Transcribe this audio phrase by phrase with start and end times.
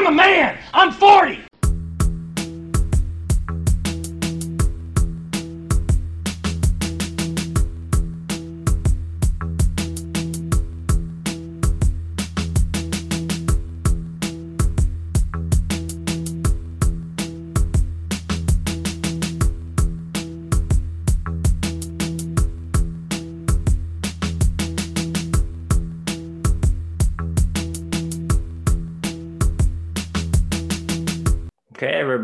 [0.00, 0.58] I'm a man.
[0.72, 1.49] I'm 40.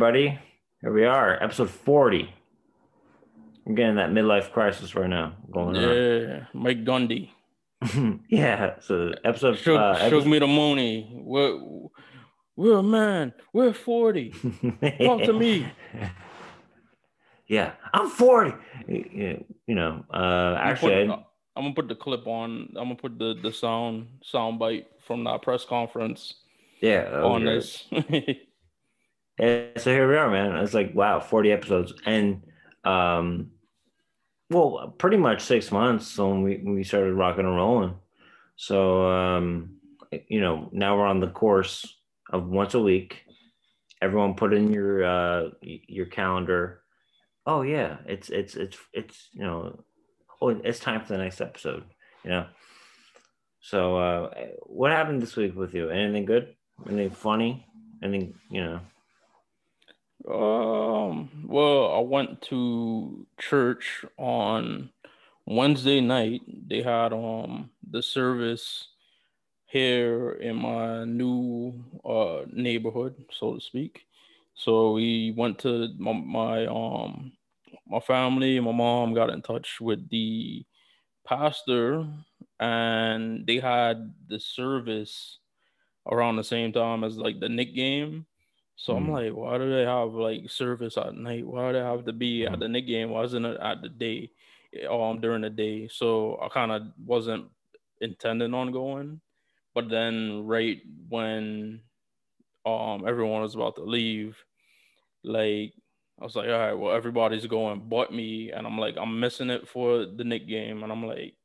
[0.06, 0.38] Everybody,
[0.82, 2.32] here we are, episode 40.
[3.66, 7.34] I'm getting that midlife crisis right now going Yeah, Mike Dundee.
[8.28, 11.10] yeah, so episode, Shook, uh, shook me the money.
[11.12, 11.60] We're,
[12.54, 13.32] we're a man.
[13.52, 14.30] We're 40.
[15.00, 15.66] Talk to me.
[17.48, 18.54] Yeah, I'm 40.
[18.88, 21.24] You know, uh, I'm gonna actually, I'm
[21.56, 22.70] gonna put the clip on.
[22.70, 26.34] I'm gonna put the, the sound sound bite from that press conference
[26.80, 27.84] yeah, on this.
[29.38, 30.56] Yeah, so here we are, man.
[30.56, 32.42] It's like wow, 40 episodes, and
[32.84, 33.50] um,
[34.50, 37.94] well, pretty much six months when we we started rocking and rolling.
[38.56, 39.76] So um,
[40.28, 41.86] you know, now we're on the course
[42.30, 43.24] of once a week.
[44.00, 46.82] Everyone put in your uh your calendar.
[47.44, 49.84] Oh yeah, it's it's it's it's you know,
[50.40, 51.84] oh it's time for the next episode.
[52.24, 52.46] You know.
[53.60, 54.30] So uh,
[54.62, 55.90] what happened this week with you?
[55.90, 56.54] Anything good?
[56.88, 57.66] Anything funny?
[58.02, 58.80] Anything you know?
[60.30, 61.46] Um.
[61.46, 64.90] Well, I went to church on
[65.46, 66.42] Wednesday night.
[66.68, 68.88] They had um the service
[69.66, 74.06] here in my new uh neighborhood, so to speak.
[74.54, 77.32] So we went to my, my um
[77.86, 80.64] my family my mom got in touch with the
[81.26, 82.06] pastor
[82.60, 85.38] and they had the service
[86.10, 88.26] around the same time as like the Knick game.
[88.76, 89.10] So I'm Mhm.
[89.10, 91.46] like, why do they have like service at night?
[91.46, 92.52] Why do they have to be Mhm.
[92.52, 93.10] at the Knick game?
[93.10, 94.32] Why isn't it at the day?
[94.88, 95.88] Um during the day.
[95.88, 97.50] So I kind of wasn't
[98.00, 99.20] intending on going.
[99.74, 101.82] But then right when
[102.66, 104.44] um everyone was about to leave,
[105.24, 105.74] like
[106.20, 108.50] I was like, all right, well, everybody's going but me.
[108.50, 110.82] And I'm like, I'm missing it for the Knick game.
[110.82, 111.36] And I'm like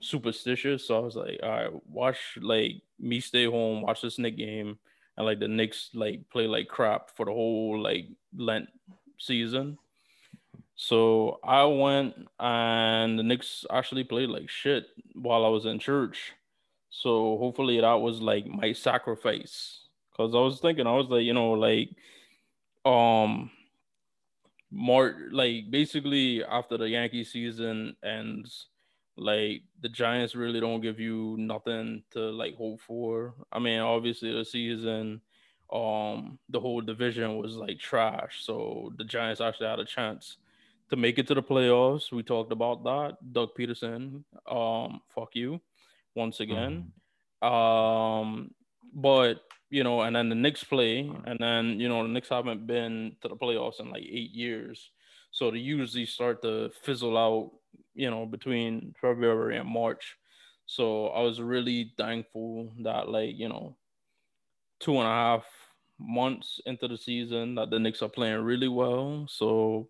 [0.00, 0.86] superstitious.
[0.86, 4.78] So I was like, all right, watch like me stay home, watch this Knick game,
[5.18, 8.06] and like the Knicks like play like crap for the whole like
[8.36, 8.68] Lent
[9.18, 9.76] season.
[10.76, 16.34] So I went and the Knicks actually played like shit while I was in church.
[16.90, 19.80] So hopefully that was like my sacrifice.
[20.16, 21.90] Cause I was thinking, I was like, you know, like
[22.84, 23.50] um
[24.70, 28.68] more like basically after the Yankee season ends,
[29.18, 33.34] like the Giants really don't give you nothing to like hope for.
[33.52, 35.20] I mean, obviously the season,
[35.72, 38.44] um, the whole division was like trash.
[38.44, 40.36] So the Giants actually had a chance
[40.90, 42.12] to make it to the playoffs.
[42.12, 43.16] We talked about that.
[43.32, 45.60] Doug Pederson, um, fuck you
[46.14, 46.92] once again.
[47.42, 48.52] Um,
[48.94, 52.66] but you know, and then the Knicks play, and then you know the Knicks haven't
[52.66, 54.90] been to the playoffs in like eight years,
[55.30, 57.52] so they usually start to fizzle out,
[57.94, 60.16] you know, between February and March.
[60.66, 63.76] So I was really thankful that like you know,
[64.80, 65.44] two and a half
[65.98, 69.26] months into the season that the Knicks are playing really well.
[69.28, 69.88] So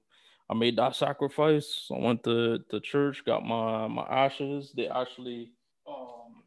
[0.50, 1.88] I made that sacrifice.
[1.94, 4.72] I went to, to church, got my my ashes.
[4.74, 5.52] They actually
[5.86, 6.42] um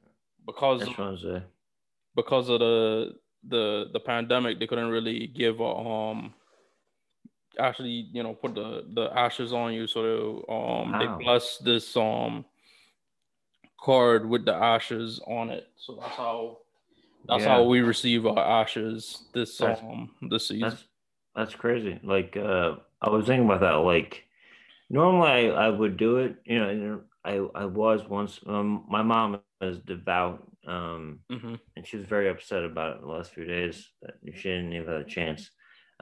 [0.45, 1.43] because That's what I'm saying.
[2.15, 3.13] because of the
[3.47, 6.33] the the pandemic they couldn't really give a, um
[7.59, 10.99] actually you know put the the ashes on you so um Wow.
[10.99, 12.45] they bless this um
[13.79, 16.57] card with the ashes on it so that's how
[17.27, 17.45] that's Yeah.
[17.45, 20.87] how we receive our ashes this That's- um this season That's
[21.35, 21.99] that's crazy.
[22.03, 23.73] Like uh I was thinking about that.
[23.93, 24.25] Like
[24.89, 29.35] normally I, I would do it, you know, I I was once um my mom
[29.35, 30.97] is devout, um,
[31.29, 34.73] hmm and she was very upset about it the last few days that she didn't
[34.73, 35.51] even have a chance.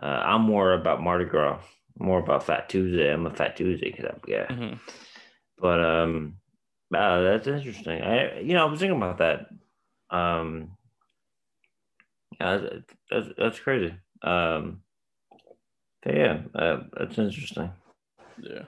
[0.02, 1.60] Uh, I'm more about Mardi Gras,
[1.98, 3.12] more about Fat Tuesday.
[3.12, 4.48] I'm a Fat Tuesday because yeah.
[4.48, 4.74] hmm
[5.58, 6.36] But um,
[6.92, 8.02] wow, that's interesting.
[8.02, 9.48] I you know I was thinking about that.
[10.10, 10.72] Um,
[12.40, 13.94] yeah, that's that's, that's crazy.
[14.22, 14.82] Um,
[16.06, 17.72] yeah, uh, that's interesting.
[18.42, 18.64] yeah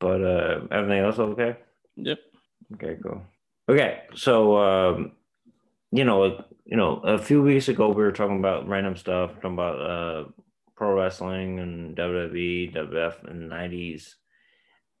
[0.00, 1.56] But uh, everything else okay?
[1.96, 2.18] yep
[2.74, 3.22] Okay, cool.
[3.68, 5.12] Okay, so um,
[5.90, 9.34] you know, like you know, a few weeks ago we were talking about random stuff,
[9.36, 10.24] talking about uh
[10.78, 14.16] pro wrestling and WWE, WF in the nineties.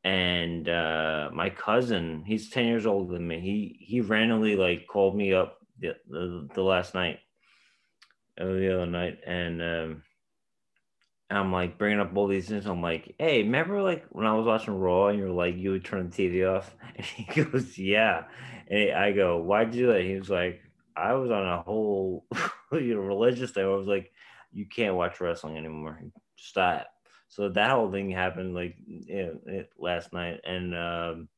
[0.04, 3.40] And uh my cousin, he's 10 years older than me.
[3.40, 7.20] He he randomly like called me up the, the, the last night
[8.38, 10.02] the other night, and um,
[11.30, 12.66] I'm like bringing up all these things.
[12.66, 15.84] I'm like, hey, remember like when I was watching Raw and you're like, you would
[15.84, 16.74] turn the TV off?
[16.96, 18.24] And he goes, yeah.
[18.68, 20.02] And I go, why'd you do that?
[20.02, 20.60] He was like,
[20.96, 22.26] I was on a whole
[22.72, 23.64] you know religious thing.
[23.64, 24.10] I was like,
[24.52, 26.00] you can't watch wrestling anymore.
[26.36, 26.86] Stop.
[27.28, 31.28] So that whole thing happened like you know, last night, and um,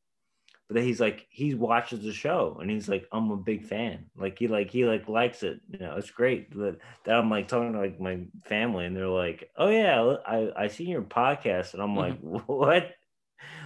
[0.71, 4.07] but then he's like he watches the show and he's like i'm a big fan
[4.17, 7.49] like he like he like likes it you know it's great that, that i'm like
[7.49, 11.75] talking to like my family and they're like oh yeah i i seen your podcast
[11.75, 12.37] and i'm like mm-hmm.
[12.47, 12.95] what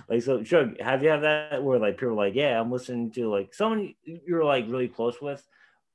[0.08, 3.12] like so sure have you had that where like people are like yeah i'm listening
[3.12, 5.46] to like someone you're like really close with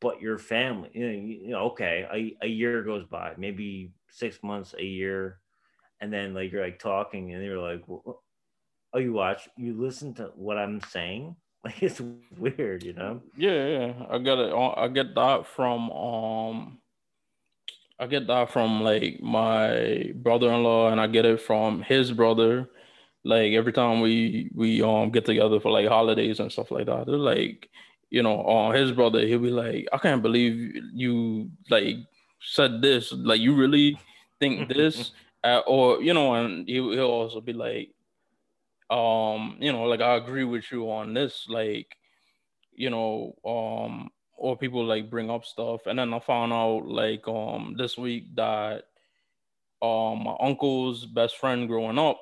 [0.02, 4.84] but your family you know, okay a, a year goes by maybe six months a
[4.84, 5.40] year
[6.02, 8.24] and then like you're like talking and you're like well,
[8.94, 11.36] oh, you watch, you listen to what I'm saying.
[11.62, 12.02] Like it's
[12.38, 13.22] weird, you know.
[13.36, 13.94] Yeah, yeah.
[14.10, 14.54] I get it.
[14.54, 16.80] I get that from um,
[18.00, 22.70] I get that from like my brother-in-law, and I get it from his brother.
[23.26, 27.08] Like every time we we um get together for like holidays and stuff like that,
[27.08, 27.68] they're like,
[28.10, 31.98] you know, on his brother, he'll be like, I can't believe you like
[32.42, 33.12] said this.
[33.12, 34.00] Like you really
[34.40, 35.12] think this,
[35.44, 37.90] uh, or you know, and he, he'll also be like,
[38.90, 41.96] um you know like i agree with you on this like
[42.74, 45.86] you know um or people like bring up stuff.
[45.86, 48.86] And then i found out like um this week that
[49.82, 52.20] um my uncle's best friend growing up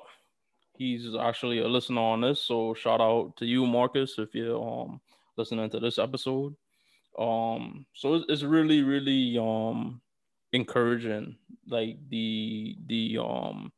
[0.78, 2.40] he's actually a listener on this.
[2.40, 5.00] So shout out to you marcus if you're um
[5.38, 6.54] listening to this episode.
[7.18, 10.00] Um so it's, really really um
[10.52, 11.36] encouraging
[11.66, 13.72] like the the um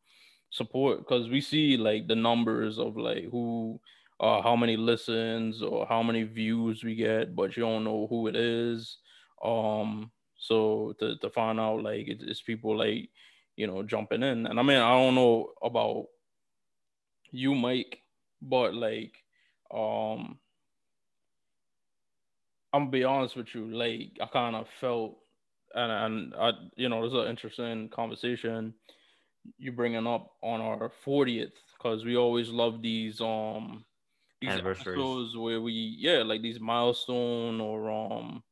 [0.51, 3.81] support because we see like the numbers of like who
[4.19, 8.27] uh how many listens or how many views we get but you don't know who
[8.27, 8.99] it is.
[9.45, 13.11] Um so to, to find out like it's, it's people like
[13.57, 14.47] you know jumping in.
[14.47, 16.07] And i mean i don't know about
[17.31, 18.03] you mike
[18.43, 19.15] but like
[19.73, 20.39] um
[22.73, 25.19] i'm gonna be honest with you like i kind of felt
[25.75, 28.75] and and i you know there's an interesting conversation
[29.59, 33.85] you bringing up on our 40th because we always love these um
[34.41, 38.43] these episodes where we yeah like these milestone or um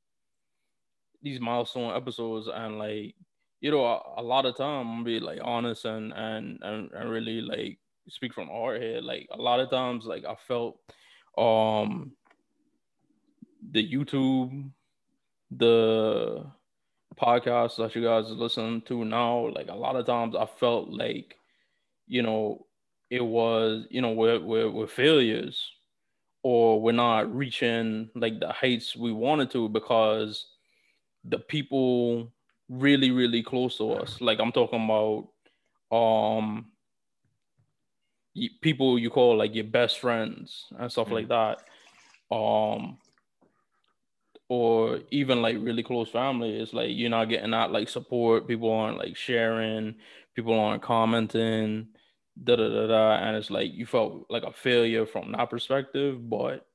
[1.23, 3.15] these milestone episodes and like
[3.61, 7.11] you know a, a lot of time I'm be like honest and, and and and
[7.11, 7.79] really like
[8.09, 10.79] speak from our head like a lot of times like I felt
[11.37, 12.13] um
[13.71, 14.71] the YouTube
[15.51, 16.45] the
[17.21, 21.37] podcasts that you guys listen to now, like a lot of times I felt like,
[22.07, 22.67] you know,
[23.11, 25.73] it was, you know, we're, we're, we're failures
[26.43, 30.47] or we're not reaching like the heights we wanted to because
[31.25, 32.33] the people
[32.69, 35.29] really, really close to us, like I'm talking about,
[35.97, 36.67] um,
[38.61, 41.15] people you call like your best friends and stuff mm-hmm.
[41.15, 41.63] like that.
[42.31, 42.99] Um,
[44.49, 48.49] or even like really close family, it's like you're not getting that like support.
[48.49, 49.97] People aren't like sharing,
[50.35, 51.89] people aren't commenting,
[52.43, 53.13] da da da da.
[53.17, 56.29] And it's like you felt like a failure from that perspective.
[56.29, 56.67] But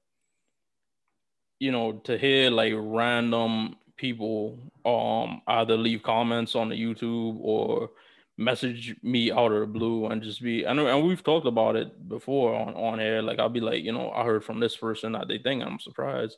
[1.60, 7.92] you know, to hear like random people um either leave comments on the YouTube or
[8.38, 12.10] message me out of the blue and just be and, and we've talked about it
[12.10, 15.12] before on on air like i'll be like you know i heard from this person
[15.12, 16.38] that they think i'm surprised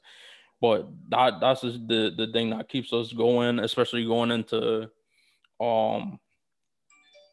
[0.65, 4.89] but that that's just the the thing that keeps us going, especially going into
[5.61, 6.19] um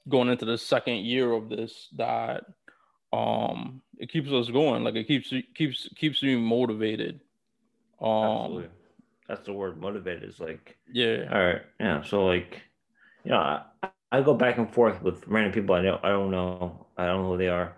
[0.06, 2.44] going into the second year of this that
[3.10, 4.84] um it keeps us going.
[4.84, 7.20] Like it keeps keeps keeps you motivated.
[8.02, 8.68] Um Absolutely.
[9.28, 10.28] that's the word motivated.
[10.28, 11.28] Is like yeah.
[11.32, 12.02] all right yeah.
[12.02, 12.60] So like
[13.24, 16.30] you know I, I go back and forth with random people i know i don't
[16.30, 16.86] know.
[16.98, 17.76] I don't know who they are.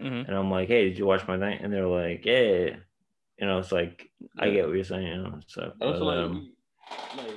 [0.00, 0.28] Mm-hmm.
[0.28, 2.76] and i'm like hey did you watch my thing and they're like yeah
[3.42, 4.44] you know, it's like yeah.
[4.44, 5.42] I get what you're saying.
[5.48, 6.52] So but, like, um,
[7.16, 7.36] we, like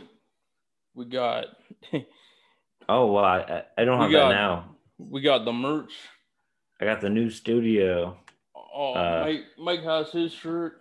[0.94, 1.46] we got.
[2.88, 4.76] oh well, I, I don't have got, that now.
[5.00, 5.94] We got the merch.
[6.80, 8.18] I got the new studio.
[8.56, 10.80] Oh, uh, Mike, Mike has his shirt.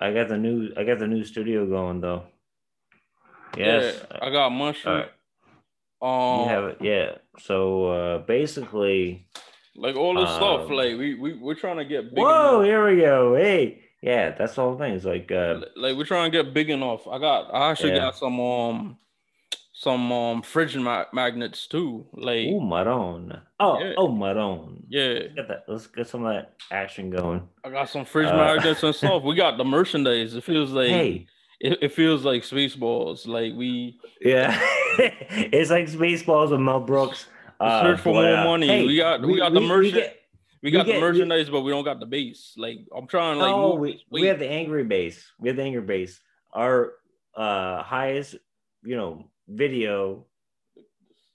[0.00, 0.70] I got the new.
[0.76, 2.22] I got the new studio going though.
[3.56, 5.10] Yes, yeah, I got my shirt.
[6.00, 7.10] Um, you have it, yeah.
[7.40, 9.26] So uh, basically,
[9.74, 12.14] like all this um, stuff, like we we we're trying to get.
[12.14, 12.60] Big whoa!
[12.60, 12.64] Enough.
[12.66, 13.34] Here we go.
[13.34, 14.92] Hey, yeah, that's the whole thing.
[14.92, 17.08] It's like uh like we're trying to get big enough.
[17.08, 18.00] I got I actually yeah.
[18.00, 18.98] got some um
[19.72, 22.06] some um fridge ma- magnets too.
[22.12, 23.40] Like oh Maron.
[23.58, 23.94] Oh yeah.
[23.96, 24.84] oh Maron.
[24.90, 25.06] Yeah.
[25.06, 25.64] Let's get that.
[25.66, 27.48] Let's get some of that action going.
[27.64, 29.22] I got some fridge uh, magnets and stuff.
[29.24, 30.34] We got the merchandise.
[30.34, 31.26] It feels like hey.
[31.60, 33.26] It, it feels like Spaceballs.
[33.26, 34.54] Like we yeah.
[34.98, 37.26] it's like Spaceballs with Mel Brooks.
[37.58, 38.66] Uh, Search for but, more uh, money.
[38.66, 40.23] hey, we got we, got the we get-
[40.64, 42.54] We got we the get- we- merchandise, but we don't got the base.
[42.56, 45.22] Like I'm trying like oh, we, we have the angry base.
[45.38, 46.18] We have the angry base.
[46.54, 46.94] Our
[47.36, 48.36] uh highest,
[48.82, 50.24] you know, video.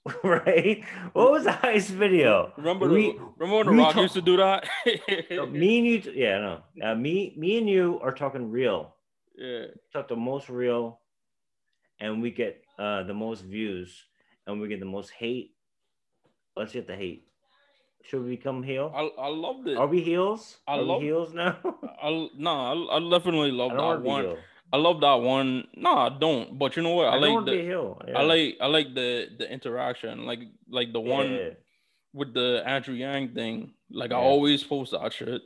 [0.24, 0.82] Right?
[1.12, 2.52] What was the highest video?
[2.56, 4.66] remember we- the, remember when the Rock talk- used to do that?
[5.52, 8.96] Me and you, yeah, no, uh, me, me and you are talking real.
[9.36, 9.66] yeah.
[9.92, 11.00] Talk the most real,
[12.00, 13.94] and we get uh the most views,
[14.46, 15.52] and we get the most hate.
[16.56, 17.26] Let's get the hate.
[18.02, 18.92] Should we become heel?
[18.94, 19.76] I I loved it.
[19.76, 20.58] Are we heels?
[20.66, 21.58] I Are love- we heels now?
[22.02, 24.36] I no, I, I definitely love that want to be one.
[24.72, 25.66] I love that one.
[25.76, 26.58] No, I don't.
[26.58, 27.08] But you know what?
[27.08, 28.00] I, I, like the heel.
[28.16, 30.24] I like I like the the interaction.
[30.26, 31.48] Like like the one Yeah.
[32.12, 33.74] with the Andrew Yang thing.
[33.90, 35.42] Like I always post that shit.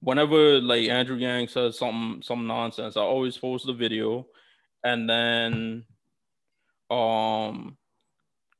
[0.00, 4.26] Whenever like Andrew Yang says something some nonsense, I always post the video,
[4.84, 5.84] and then
[6.90, 7.76] um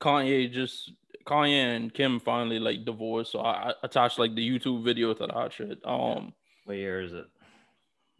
[0.01, 0.91] Kanye just
[1.25, 5.27] Kanye and Kim finally like divorced, so I, I attached like the YouTube video to
[5.27, 5.79] that shit.
[5.85, 6.33] Um
[6.65, 7.27] What year is it?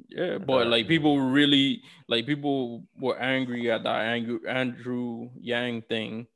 [0.09, 6.27] yeah, but like people really like people were angry at that Andrew Andrew Yang thing.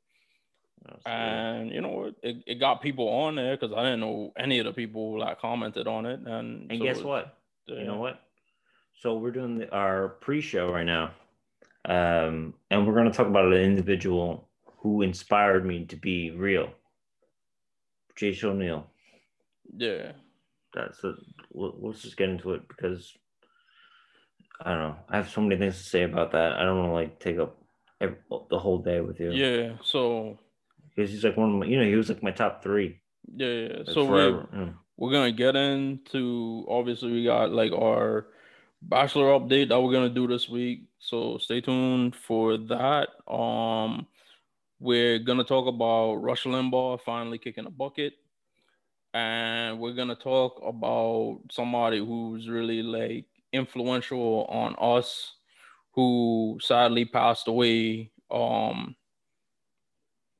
[0.89, 2.15] Oh, so- And you know what?
[2.23, 5.39] It, it got people on there because I didn't know any of the people that
[5.41, 6.19] commented on it.
[6.21, 7.37] And and so guess what?
[7.69, 8.21] uh, You know what?
[9.01, 11.11] So we're doing the, our pre-show right now,
[11.85, 14.46] um, and we're going to talk about an individual
[14.77, 16.69] who inspired me to be real.
[18.19, 18.87] Jace O'Neill.
[19.75, 20.13] Yeah,
[20.73, 21.13] That's a,
[21.51, 23.13] we'll, let's just get into it because
[24.61, 24.95] I don't know.
[25.09, 26.53] I have so many things to say about that.
[26.53, 27.57] I don't want to like take up
[28.01, 28.17] every,
[28.49, 29.31] the whole day with you.
[29.31, 29.73] yeah.
[29.83, 30.39] So
[30.95, 32.99] because he's like one of my, you know, he was like my top three.
[33.35, 33.77] yeah, yeah.
[33.85, 34.45] like, so we're.
[34.53, 34.69] Yeah.
[34.97, 38.27] we're gonna get into obviously we got like our
[38.81, 40.85] bachelor update that we're gonna do this week.
[40.99, 43.09] So stay tuned for that.
[43.31, 44.07] Um,
[44.79, 48.13] we're gonna talk about Rush Limbaugh finally kicking a bucket,
[49.13, 55.35] and we're gonna talk about somebody who's really like influential on us,
[55.93, 58.11] who sadly passed away.
[58.31, 58.95] Um,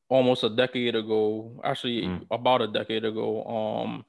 [0.09, 2.25] almost a decade ago, actually Mm.
[2.31, 3.43] about a decade ago.
[3.43, 4.05] Um,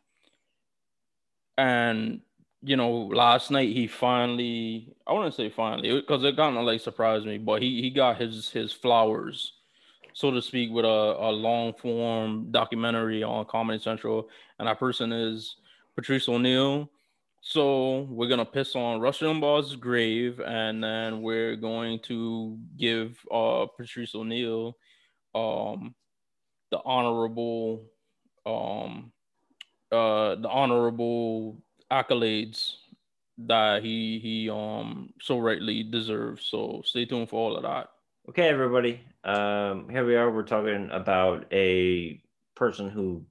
[1.56, 2.22] and
[2.62, 6.80] you know, last night he finally, I wouldn't say finally, because it kind of like
[6.80, 9.52] surprised me, but he he got his his flowers,
[10.18, 15.12] so to speak, with a, a long form documentary on Comedy Central, and our person
[15.12, 15.54] is
[15.94, 16.90] Patrice O'Neal.
[17.40, 23.66] So we're gonna piss on Rush Limbaugh's grave, and then we're going to give uh
[23.66, 24.76] Patrice O'Neal
[25.36, 25.94] um
[26.72, 27.84] the honorable
[28.44, 29.12] um
[29.92, 32.72] uh the honorable accolades
[33.46, 36.44] that he he um so rightly deserves.
[36.46, 37.90] So stay tuned for all of that.
[38.28, 39.00] Okay, everybody.
[39.24, 40.30] Um, here we are.
[40.30, 42.20] We're talking about a
[42.54, 43.24] person who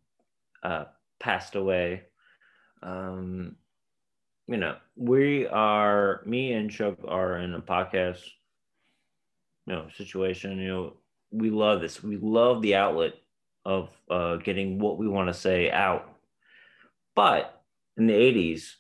[0.64, 0.86] uh,
[1.20, 2.02] passed away.
[2.82, 3.58] Um,
[4.48, 8.24] you know, we are me and Chuck are in a podcast,
[9.68, 10.58] you know, situation.
[10.58, 10.94] You know,
[11.30, 12.02] we love this.
[12.02, 13.14] We love the outlet
[13.66, 16.10] of uh, getting what we want to say out.
[17.14, 17.62] But
[17.98, 18.72] in the '80s,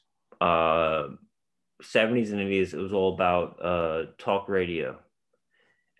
[0.42, 1.10] uh,
[1.84, 4.98] '70s and '80s, it was all about uh, talk radio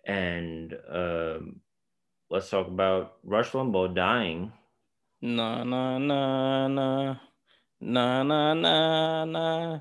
[0.08, 1.60] and um,
[2.30, 4.50] let's talk about Rush Limbaugh dying.
[5.20, 7.16] Na na na na
[7.80, 9.80] na na na na.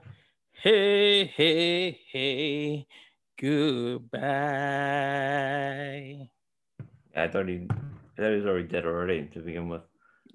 [0.52, 2.86] Hey hey hey.
[3.40, 4.20] Goodbye.
[7.16, 9.82] I thought he, I thought he was already dead already to begin with.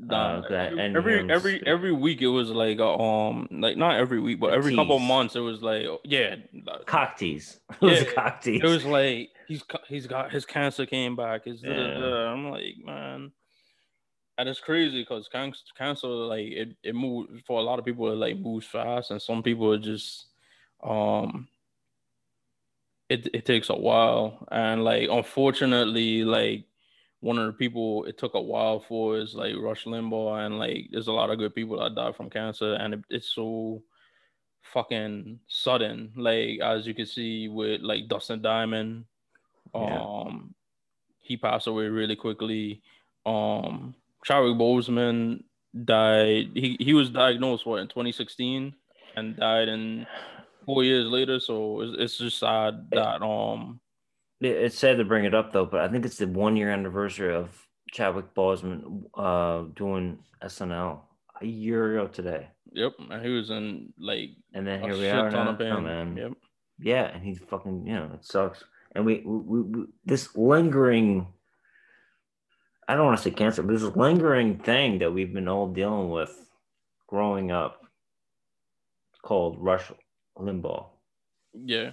[0.04, 4.18] Nah, Uh, that- every him every every week it was like um like not every
[4.20, 5.08] week but every couple tease.
[5.08, 6.36] months it was like yeah
[6.86, 7.60] Cock tease.
[7.80, 8.62] It was a Yeah, tease.
[8.64, 11.44] it was like he's he's got his cancer came back.
[11.44, 11.98] Da- da- Yeah.
[11.98, 12.32] da.
[12.32, 13.30] I'm like man,
[14.38, 18.10] and it's crazy because cancer cancer like it it moves for a lot of people
[18.10, 20.26] it like moves fast and some people it just
[20.82, 21.46] um
[23.08, 26.64] it it takes a while and like unfortunately like
[27.22, 30.88] one of the people it took a while for is like Rush Limbaugh and like
[30.90, 33.80] there's a lot of good people that died from cancer and it, it's so
[34.74, 39.04] fucking sudden like as you can see with like Dustin Diamond
[39.74, 40.00] Yeah.
[40.02, 40.54] um
[41.20, 42.82] he passed away really quickly
[43.24, 45.44] um Chadwick Boseman
[45.84, 48.74] died he he was diagnosed what in 2016
[49.16, 50.06] and died in
[50.66, 53.78] four years later so it's, it's just sad that um
[54.42, 57.34] It's sad to bring it up though, but I think it's the one year anniversary
[57.34, 57.50] of
[57.90, 61.00] Chadwick Boseman uh, doing SNL
[61.40, 62.48] a year ago today.
[62.72, 65.56] Yep, and he was in like And then here we are now.
[65.58, 66.16] Oh, man.
[66.16, 66.32] Yep.
[66.80, 68.64] Yeah, and he's fucking, you know, it sucks.
[68.94, 71.26] And we, we, we, we this lingering
[72.88, 76.10] I don't want to say cancer, but this lingering thing that we've been all dealing
[76.10, 76.36] with
[77.06, 77.80] growing up
[79.22, 79.90] called Rush
[80.36, 80.86] Limbaugh.
[81.54, 81.92] Yeah.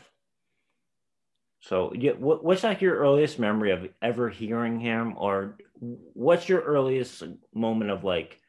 [1.61, 6.61] So, yeah, what, what's like your earliest memory of ever hearing him, or what's your
[6.61, 7.23] earliest
[7.53, 8.39] moment of like,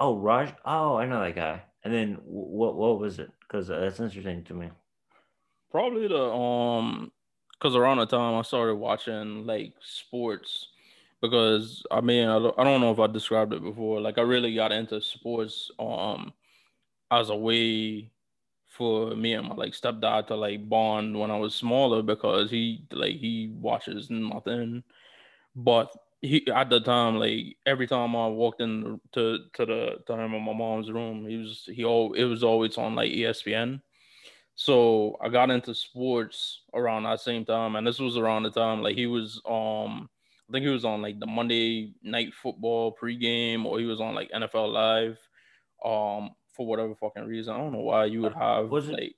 [0.00, 3.30] oh, Raj, oh, I know that guy, and then what what was it?
[3.40, 4.70] Because that's interesting to me.
[5.70, 7.12] Probably the um,
[7.52, 10.68] because around the time I started watching like sports,
[11.20, 14.00] because I mean I I don't know if I described it before.
[14.00, 16.32] Like I really got into sports um
[17.10, 18.10] as a way
[18.72, 22.86] for me and my like stepdad to like bond when I was smaller because he
[22.90, 24.82] like he watches nothing.
[25.54, 30.12] But he at the time, like every time I walked in to to the to
[30.14, 33.82] him in my mom's room, he was he all it was always on like ESPN.
[34.54, 38.82] So I got into sports around that same time, and this was around the time
[38.82, 40.08] like he was um
[40.48, 44.14] I think he was on like the Monday night football pregame, or he was on
[44.14, 45.18] like NFL Live.
[45.84, 47.54] Um, for whatever fucking reason.
[47.54, 49.14] I don't know why you would have was it, like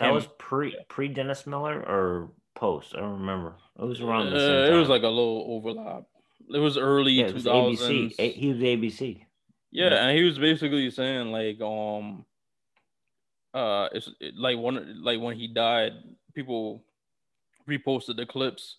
[0.00, 2.94] that was pre pre Dennis Miller or post.
[2.96, 3.54] I don't remember.
[3.78, 4.74] It was around the uh, same time.
[4.74, 6.04] It was like a little overlap.
[6.52, 8.16] It was early yeah, two thousands.
[8.16, 8.32] ABC.
[8.34, 9.26] He was ABC.
[9.70, 12.24] Yeah, yeah, and he was basically saying like um
[13.52, 15.92] uh it's it, like one like when he died,
[16.34, 16.84] people
[17.68, 18.76] reposted the clips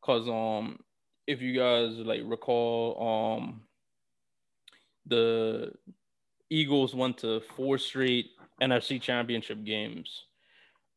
[0.00, 0.78] because um
[1.26, 3.62] if you guys like recall um
[5.06, 5.72] the
[6.50, 8.30] Eagles went to four straight
[8.62, 10.24] NFC championship games.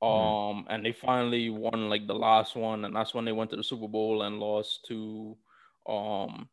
[0.02, 3.56] Um, and they finally won like the last one, and that's when they went to
[3.56, 5.38] the Super Bowl and lost to
[5.88, 6.50] um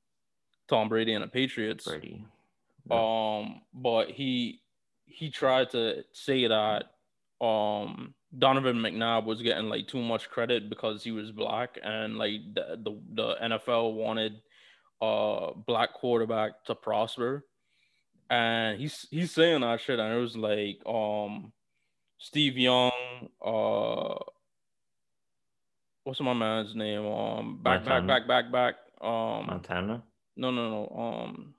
[0.69, 1.87] Tom Brady and the Patriots.
[1.87, 2.27] Brady.
[2.91, 3.39] Yeah.
[3.41, 4.61] Um, but he
[5.07, 6.91] he tried to say that
[7.41, 12.41] um Donovan McNabb was getting like too much credit because he was black and like
[12.55, 14.43] the the, the NFL wanted
[15.01, 17.47] uh black quarterback to prosper
[18.31, 21.53] and he's he's saying that shit, and it was like um
[22.19, 22.93] Steve Young,
[23.45, 24.15] uh
[26.05, 27.07] what's my man's name?
[27.07, 28.07] Um back Montana.
[28.07, 30.03] back back back back um Montana.
[30.37, 31.55] No no no um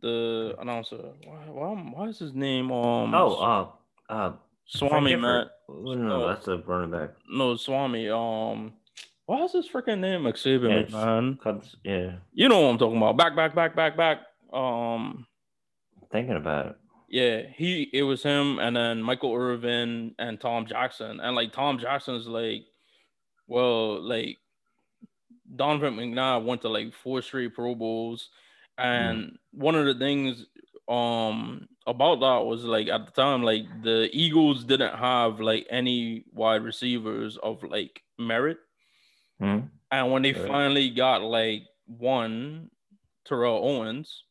[0.00, 1.12] the announcer.
[1.24, 4.32] Why why, why is his name um oh uh uh
[4.68, 5.46] Swami man.
[5.68, 7.10] No, no, that's a running back.
[7.28, 8.10] No, Swami.
[8.10, 8.74] Um,
[9.24, 11.62] why is his freaking name McSaban, yeah, man?
[11.84, 13.16] Yeah, you know what I'm talking about.
[13.16, 14.18] Back, back, back, back, back.
[14.52, 15.26] Um,
[16.10, 16.76] thinking about it.
[17.08, 21.20] Yeah, he it was him and then Michael Irvin and Tom Jackson.
[21.20, 22.64] And like Tom Jackson's like,
[23.46, 24.36] well, like
[25.56, 28.28] Donovan McNabb went to like four straight Pro Bowls.
[28.76, 29.36] And mm.
[29.52, 30.44] one of the things
[30.86, 36.24] um about that was like at the time, like the Eagles didn't have like any
[36.32, 38.58] wide receivers of like merit.
[39.40, 39.70] Mm.
[39.90, 42.70] And when they finally got like one
[43.24, 44.24] Terrell Owens,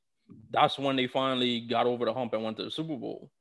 [0.52, 3.32] that's when they finally got over the hump and went to the Super Bowl.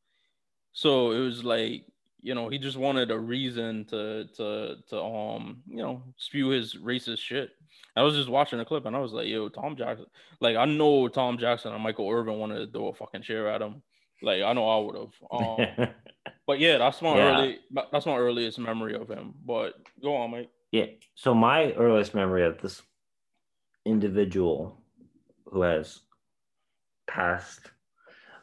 [0.73, 1.85] So it was like,
[2.21, 6.75] you know, he just wanted a reason to to to um, you know, spew his
[6.75, 7.51] racist shit.
[7.95, 10.07] I was just watching the clip and I was like, yo, Tom Jackson.
[10.41, 13.63] Like I know Tom Jackson and Michael Irvin wanted to throw a fucking chair at
[13.63, 13.83] him.
[14.23, 15.13] Like I know I would have.
[15.31, 15.89] Um,
[16.47, 17.39] but yeah, that's my yeah.
[17.39, 17.59] early
[17.93, 19.35] that's my earliest memory of him.
[19.45, 20.51] But go on, mate.
[20.73, 20.87] Yeah.
[21.15, 22.83] So my earliest memory of this
[23.85, 24.83] individual
[25.47, 26.01] who has
[27.07, 27.71] passed.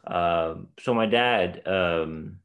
[0.06, 2.38] Um, so my dad, um,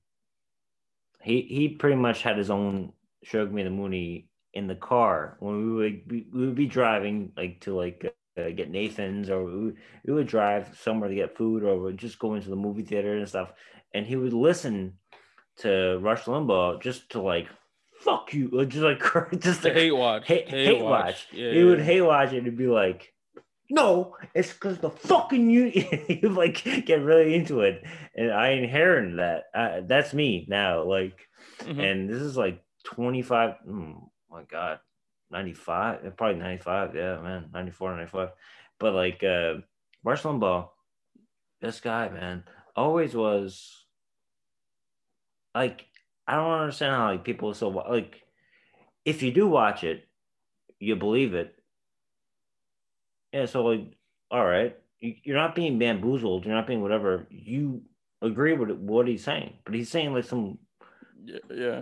[1.22, 5.58] he he pretty much had his own Shug Me the Mooney in the car when
[5.58, 9.74] we would be, we would be driving like to like uh, get Nathan's or we,
[10.06, 13.18] we would drive somewhere to get food or we'd just go into the movie theater
[13.18, 13.54] and stuff.
[13.94, 14.94] And he would listen
[15.58, 17.48] to Rush Limbaugh just to like
[18.00, 19.02] fuck you, just like
[19.40, 21.06] just like, hate watch, hate, hate, hate watch.
[21.06, 21.28] watch.
[21.32, 21.66] Yeah, he yeah.
[21.66, 23.14] would hate watch it and be like
[23.70, 25.72] no, it's because the fucking you
[26.10, 27.84] you like get really into it,
[28.16, 29.44] and I inherit that.
[29.54, 30.84] Uh, that's me now.
[30.84, 31.28] Like,
[31.60, 31.80] mm-hmm.
[31.80, 33.56] and this is like twenty five.
[33.68, 34.80] Oh my god,
[35.30, 36.18] ninety five.
[36.18, 36.96] Probably ninety five.
[36.96, 38.30] Yeah, man, 94, 95.
[38.80, 39.56] But like, uh,
[40.04, 40.70] Rush Limbaugh,
[41.62, 42.44] this guy, man,
[42.76, 43.86] always was.
[45.54, 45.86] Like,
[46.28, 48.22] I don't understand how like people so like,
[49.06, 50.08] if you do watch it,
[50.80, 51.59] you believe it
[53.34, 53.98] yeah, so like,
[54.32, 56.46] all right, you're not being bamboozled.
[56.46, 57.28] You're not being whatever.
[57.30, 57.82] You
[58.22, 60.58] agree with what he's saying, but he's saying like some
[61.50, 61.82] yeah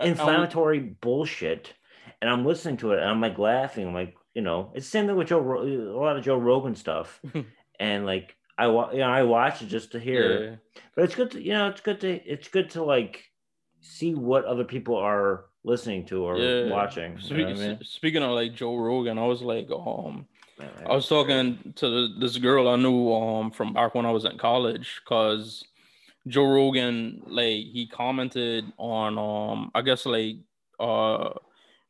[0.00, 1.72] inflammatory bullshit,
[2.20, 3.88] and I'm listening to it and I'm like laughing.
[3.88, 6.74] I'm like, you know, it's the same thing with Joe, a lot of Joe Rogan
[6.74, 7.20] stuff,
[7.80, 10.56] and like I you know I watch it just to hear, yeah.
[10.94, 13.24] but it's good to you know it's good to it's good to like
[13.80, 16.70] see what other people are listening to or yeah.
[16.70, 17.18] watching.
[17.20, 17.78] Speaking, I mean?
[17.82, 20.26] speaking of like Joe Rogan, I was like, um
[20.58, 24.38] I was talking to this girl I knew um from back when I was in
[24.38, 25.64] college because
[26.26, 30.36] Joe Rogan like he commented on um I guess like
[30.80, 31.30] uh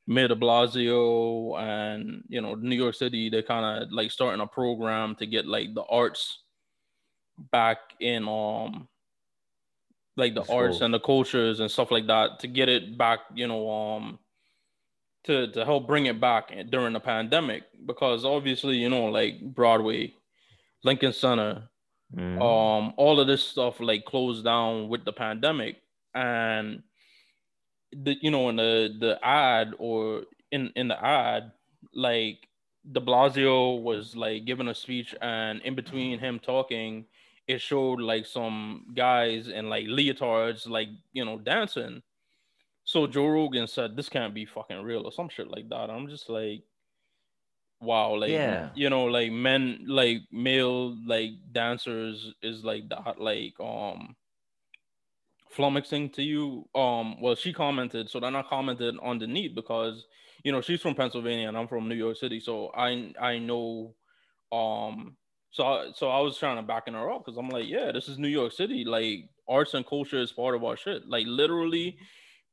[0.08, 4.46] Mayor de Blasio and you know New York City they're kind of like starting a
[4.46, 6.42] program to get like the arts
[7.52, 8.88] back in um
[10.16, 13.46] like the arts and the cultures and stuff like that to get it back you
[13.46, 14.18] know um
[15.26, 20.14] to to help bring it back during the pandemic because obviously you know like Broadway,
[20.84, 21.68] Lincoln Center,
[22.14, 22.34] mm.
[22.34, 25.76] um all of this stuff like closed down with the pandemic
[26.14, 26.82] and
[27.92, 31.52] the you know in the the ad or in in the ad
[31.94, 32.48] like
[32.90, 37.04] De Blasio was like giving a speech and in between him talking
[37.48, 42.02] it showed like some guys in like leotards like you know dancing
[42.86, 45.90] so Joe Rogan said this can't be fucking real or some shit like that.
[45.90, 46.62] I'm just like,
[47.80, 48.70] wow, like yeah.
[48.76, 54.14] you know, like men, like male, like dancers is like that, like um
[55.54, 56.68] flummoxing to you.
[56.76, 60.06] Um, well, she commented, so then I commented underneath because
[60.44, 63.96] you know she's from Pennsylvania and I'm from New York City, so I I know
[64.52, 65.16] um
[65.50, 68.08] so I, so I was trying to backing her up because I'm like, yeah, this
[68.08, 68.84] is New York City.
[68.84, 71.08] Like arts and culture is part of our shit.
[71.08, 71.98] Like literally,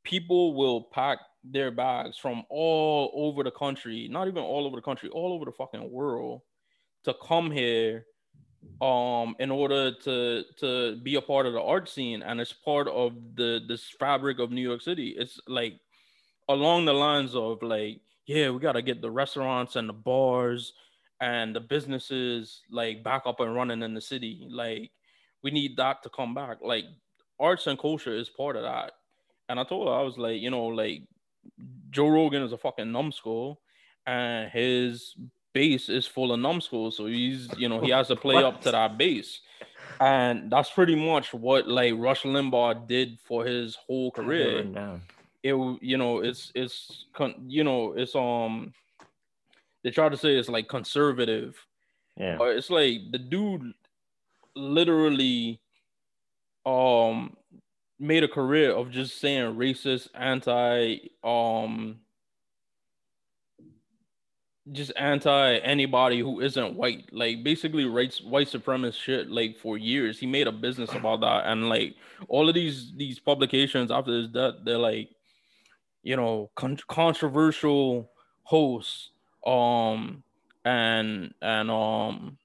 [0.04, 4.82] people will pack their bags from all over the country, not even all over the
[4.82, 6.42] country, all over the fucking world
[7.04, 8.06] to come here
[8.82, 12.88] um in order to to be a part of the art scene and it's part
[12.88, 15.16] of the this fabric of New York City.
[15.18, 15.80] It's like
[16.48, 20.74] along the lines of like yeah, we got to get the restaurants and the bars
[21.20, 24.48] and the businesses like back up and running in the city.
[24.50, 24.92] Like
[25.44, 26.58] we need that to come back.
[26.62, 26.86] Like
[27.40, 28.94] arts and culture is part of that.
[29.50, 31.04] And I told her, I was like, you know, like
[31.90, 33.60] Joe Rogan is a fucking numbskull
[34.06, 35.16] and his
[35.54, 36.98] base is full of numbskulls.
[36.98, 39.42] So he's, you know, he has to play up to that base.
[40.00, 44.64] And that's pretty much what like Rush Limbaugh did for his whole career.
[45.44, 47.06] It, you know, it's, it's,
[47.48, 48.74] you know, it's, um,
[49.84, 51.58] they try to say it's like conservative.
[52.18, 52.38] Yeah.
[52.38, 53.74] But it's like the dude
[54.56, 55.60] literally,
[56.66, 57.36] um,
[58.04, 62.00] made a career of just saying racist, anti, um,
[64.72, 67.10] just anti anybody who isn't white.
[67.12, 69.30] Like basically white white supremacist shit.
[69.30, 71.96] Like for years, he made a business about that, and like
[72.28, 75.10] all of these these publications after his death, they're like,
[76.04, 78.12] you know, con- controversial
[78.44, 79.12] hosts,
[79.46, 80.24] um,
[80.66, 82.38] and and um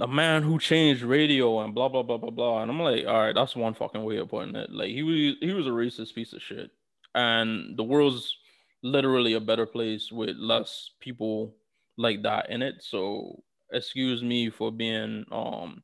[0.00, 2.62] a man who changed radio and blah blah blah blah blah.
[2.62, 4.70] And I'm like, all right, that's one fucking way of putting it.
[4.70, 6.70] Like he was he was a racist piece of shit.
[7.14, 8.36] And the world's
[8.82, 11.54] literally a better place with less people
[11.96, 12.76] like that in it.
[12.80, 15.82] So excuse me for being um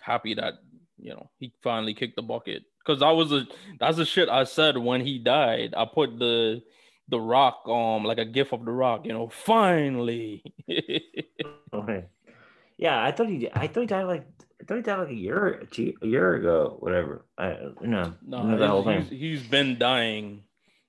[0.00, 0.54] happy that
[0.98, 2.62] you know he finally kicked the bucket.
[2.86, 3.46] Cause that was a
[3.78, 5.74] that's the shit I said when he died.
[5.76, 6.62] I put the
[7.08, 10.42] the rock um like a gif of the rock, you know, finally.
[11.74, 12.06] okay.
[12.80, 13.46] Yeah, I thought he.
[13.52, 14.26] I thought he died like.
[14.58, 17.26] I thought he died like a year, two, a year ago, whatever.
[17.36, 17.50] I
[17.82, 18.14] you know.
[18.26, 19.04] No, the whole thing.
[19.04, 20.44] he's been dying,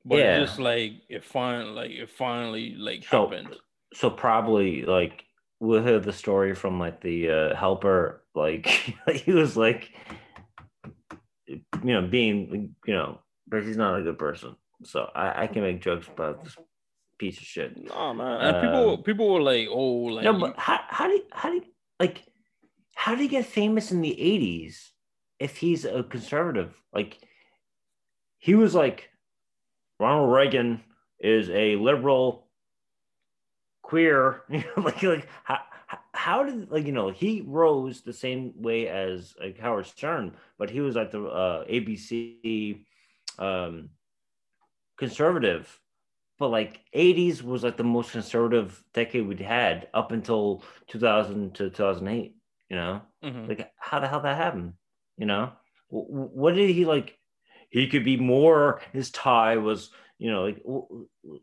[0.06, 0.40] but yeah.
[0.40, 3.58] just like it finally, like it finally, like so, happened.
[3.94, 5.26] So probably like
[5.60, 8.24] we'll hear the story from like the uh, helper.
[8.34, 8.68] Like
[9.14, 9.92] he was like,
[11.46, 14.56] you know, being you know, but he's not a good person.
[14.86, 16.56] So I, I can make jokes about this
[17.18, 17.78] piece of shit.
[17.86, 18.42] Nah, man.
[18.42, 21.50] And um, people people were like, oh, like no, but how how do you, how
[21.50, 21.64] do you,
[22.02, 22.24] like
[22.96, 24.90] how did he get famous in the 80s
[25.40, 26.74] if he's a conservative?
[26.92, 27.20] Like
[28.40, 29.10] he was like
[30.00, 30.82] ronald reagan
[31.20, 32.48] is a liberal
[33.84, 34.42] queer
[34.78, 35.60] like like how,
[36.14, 40.72] how did like you know he rose the same way as like howard stern but
[40.72, 42.84] he was like the uh, abc
[43.38, 43.90] um
[44.98, 45.80] conservative
[46.42, 51.70] but like 80s was like the most conservative decade we'd had up until 2000 to
[51.70, 52.36] 2008
[52.70, 53.02] you know?
[53.24, 53.48] Mm-hmm.
[53.48, 54.74] like how the hell that happened
[55.18, 55.52] you know?
[55.90, 57.18] What did he like
[57.70, 60.64] he could be more his tie was you know like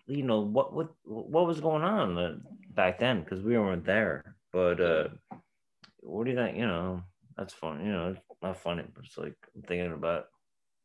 [0.06, 2.42] you know what what what was going on
[2.74, 3.20] back then?
[3.20, 5.08] Because we weren't there but uh
[6.00, 7.02] what do you think you know
[7.36, 10.26] that's fun you know not funny but it's like i'm thinking about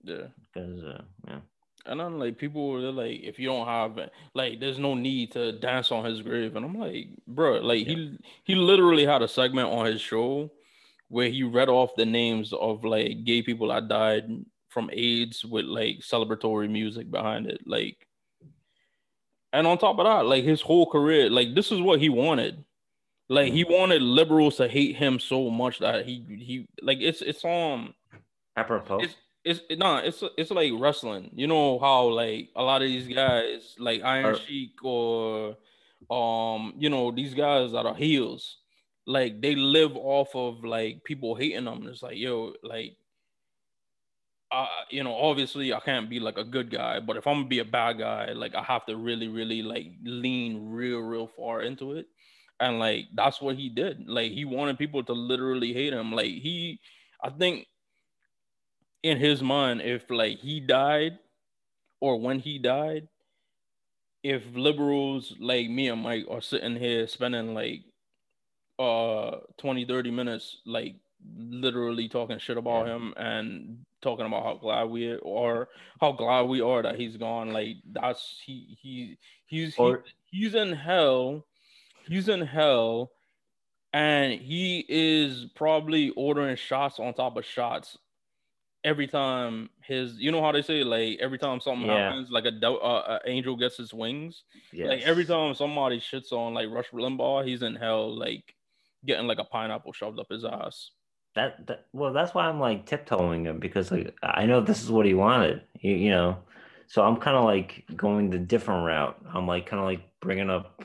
[0.04, 0.28] yeah.
[0.54, 1.40] because uh yeah
[1.86, 5.52] and I'm like, people are like, if you don't have like, there's no need to
[5.54, 6.56] dance on his grave.
[6.56, 7.96] And I'm like, bro, like yeah.
[7.96, 10.52] he he literally had a segment on his show
[11.10, 14.26] where he read off the names of like gay people that died
[14.70, 17.62] from AIDS with like celebratory music behind it.
[17.68, 18.08] Like,
[19.52, 22.64] And on top of that, like his whole career, like this is what he wanted.
[23.30, 27.44] Like he wanted liberals to hate him so much that he he like it's it's
[27.46, 27.94] um
[28.56, 29.00] Apropos.
[29.00, 31.30] it's it's it, nah, it's it's like wrestling.
[31.34, 35.58] You know how like a lot of these guys, like Iron Sheik or
[36.10, 38.58] um, you know, these guys that are heels,
[39.06, 41.88] like they live off of like people hating them.
[41.88, 42.98] It's like, yo, like
[44.52, 47.48] uh, you know, obviously I can't be like a good guy, but if I'm gonna
[47.48, 51.62] be a bad guy, like I have to really, really like lean real, real far
[51.62, 52.06] into it.
[52.60, 54.08] And like that's what he did.
[54.08, 56.12] Like he wanted people to literally hate him.
[56.12, 56.80] Like he
[57.24, 57.66] I think
[59.04, 61.20] in his mind, if like he died
[62.02, 63.08] or when he died,
[64.24, 67.82] if liberals like me and Mike are sitting here spending like
[68.80, 70.96] uh 20 30 minutes like
[71.38, 72.96] literally talking shit about Yeah.
[72.96, 75.70] him and talking about how glad we are
[76.02, 79.94] how glad we are that he's gone like that's he he he's he,
[80.32, 81.46] he's in hell
[82.08, 83.12] he's in hell
[83.94, 87.98] and he is probably ordering shots on top of shots
[88.84, 92.10] every time his you know how they say like every time something Yeah.
[92.10, 94.90] happens like a, uh, a angel gets his wings Yes.
[94.90, 98.56] like every time somebody shits on like Rush Limbaugh, he's in hell, like
[99.06, 100.92] getting like a pineapple shoved up his ass.
[101.36, 104.92] that, that well that's why i'm like tiptoeing him because like i know this is
[104.92, 106.38] what he wanted you, you know
[106.88, 110.50] so i'm kind of like going the different route i'm like kind of like bringing
[110.50, 110.84] up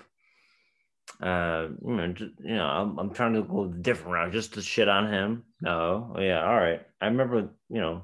[1.22, 4.54] uh you know just, you know I'm, I'm trying to go the different route just
[4.54, 8.02] to shit on him no Oh, yeah all right i remember you know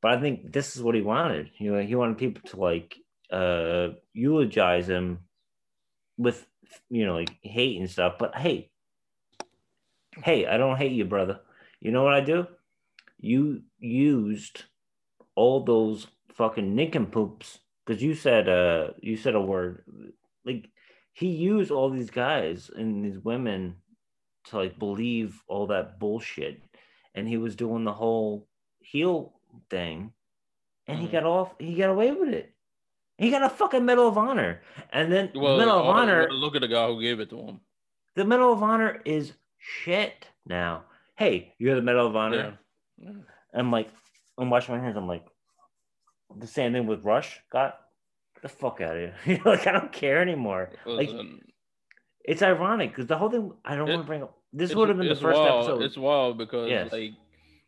[0.00, 2.96] but i think this is what he wanted you know he wanted people to like
[3.30, 5.18] uh eulogize him
[6.18, 6.46] with
[6.90, 8.70] you know like hate and stuff but hey
[10.22, 11.40] hey i don't hate you brother
[11.82, 12.46] you know what I do?
[13.18, 14.64] You used
[15.34, 19.84] all those fucking nincompoops because you said uh you said a word
[20.46, 20.68] like
[21.12, 23.76] he used all these guys and these women
[24.44, 26.62] to like believe all that bullshit
[27.14, 28.46] and he was doing the whole
[28.84, 29.32] heel
[29.70, 30.12] thing
[30.86, 31.12] and he Mhm.
[31.12, 32.52] got off he got away with it
[33.18, 36.54] he got a fucking medal of honor and then Well, medal of uh, honor look
[36.56, 37.60] at the guy who gave it to him.
[38.14, 40.84] the medal of honor is shit now
[41.16, 42.58] hey you're the medal of honor
[42.98, 43.10] Yeah.
[43.10, 43.16] Yeah.
[43.54, 43.88] I'm like,
[44.38, 44.96] I'm washing my hands.
[44.96, 45.26] I'm like,
[46.34, 47.38] the same thing with Rush.
[47.50, 47.78] Got
[48.40, 49.14] the fuck out of here.
[49.26, 50.70] You know, like I don't care anymore.
[50.86, 51.10] Like
[52.24, 53.52] it's ironic because the whole thing.
[53.64, 54.38] I don't It- want to bring up.
[54.54, 55.64] This would have been the first wild.
[55.64, 55.82] episode.
[55.82, 56.90] It's wild because Yes.
[56.92, 57.12] Oh, like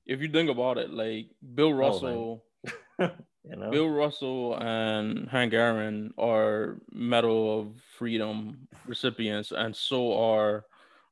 [0.06, 1.78] if you think about it, like Bill oh, man.
[1.78, 2.44] Russell,
[2.98, 10.64] you know, Bill Russell and Hank Aaron are Medal of Freedom recipients, and so are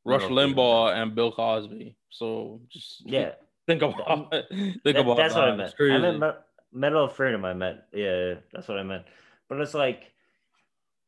[0.05, 1.97] Rush Medal of Freedom, Limbaugh and Bill Cosby.
[2.11, 3.33] So just yeah.
[3.67, 4.47] think about it.
[4.51, 5.41] Think That- about that's that.
[5.41, 5.75] what I meant.
[5.81, 7.45] I meant Me- Medal of Freedom.
[7.45, 9.05] I meant yeah, yeah, that's what I meant.
[9.49, 10.13] But it's like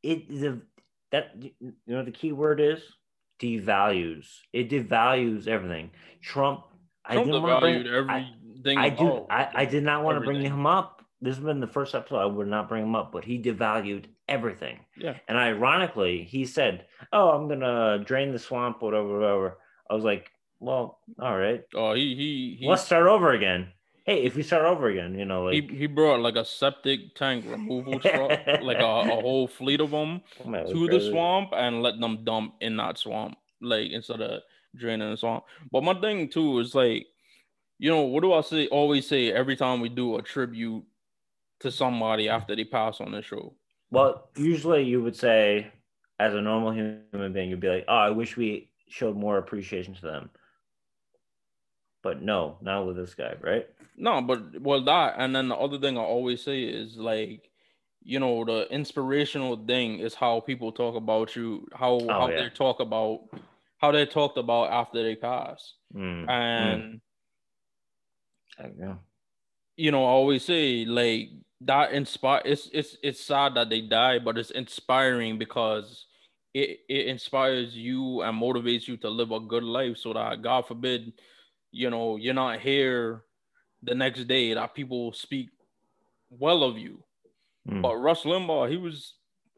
[0.02, 0.60] it the
[1.12, 2.82] that you know the key word is
[3.40, 4.26] devalues.
[4.52, 5.90] It devalues everything.
[6.22, 6.64] Trump.
[7.04, 7.84] I didn't want to bring.
[7.84, 8.30] devalued I,
[8.64, 8.78] everything.
[8.78, 9.26] I do.
[9.30, 11.02] I, I did not want to bring him up.
[11.20, 12.18] This has been the first episode.
[12.18, 14.80] I would not bring him up, but he devalued everything.
[14.96, 15.16] Yeah.
[15.28, 20.30] And ironically, he said, "Oh, I'm gonna drain the swamp, whatever, whatever." I was like,
[20.60, 21.62] "Well, all right.
[21.74, 23.68] Oh, he he he, Let's start over again."
[24.04, 27.14] Hey, if we start over again, you know, he like he brought like a septic
[27.14, 28.30] tank removal truck,
[28.62, 31.10] like a, a whole fleet of them oh, to the crazy.
[31.10, 34.42] swamp and let them dump in that swamp, like instead of
[34.76, 35.44] draining the swamp.
[35.70, 37.06] But my thing too is like,
[37.78, 38.66] you know, what do I say?
[38.68, 40.84] Always say every time we do a tribute
[41.60, 43.54] to somebody after they pass on the show.
[43.90, 45.72] Well, usually you would say,
[46.18, 49.94] as a normal human being, you'd be like, "Oh, I wish we showed more appreciation
[49.94, 50.30] to them."
[52.02, 53.66] But no, not with this guy, right?
[53.96, 57.48] No, but well, that and then the other thing I always say is like,
[58.02, 62.28] you know, the inspirational thing is how people talk about you, how oh, how Oh,
[62.28, 62.42] yeah.
[62.42, 63.20] they talk about
[63.84, 67.00] how they talked about after they pass, Mm, and
[68.58, 68.98] there you
[69.76, 71.30] you know, I always say like
[71.62, 72.42] that inspire.
[72.44, 76.06] It's it's it's sad that they die, but it's inspiring because
[76.52, 80.66] it it inspires you and motivates you to live a good life, so that God
[80.66, 81.12] forbid,
[81.72, 83.22] you know, you're not here
[83.82, 85.50] the next day that people speak
[86.30, 87.02] well of you.
[87.68, 87.82] Mm.
[87.82, 89.14] But Rush Limbaugh, he was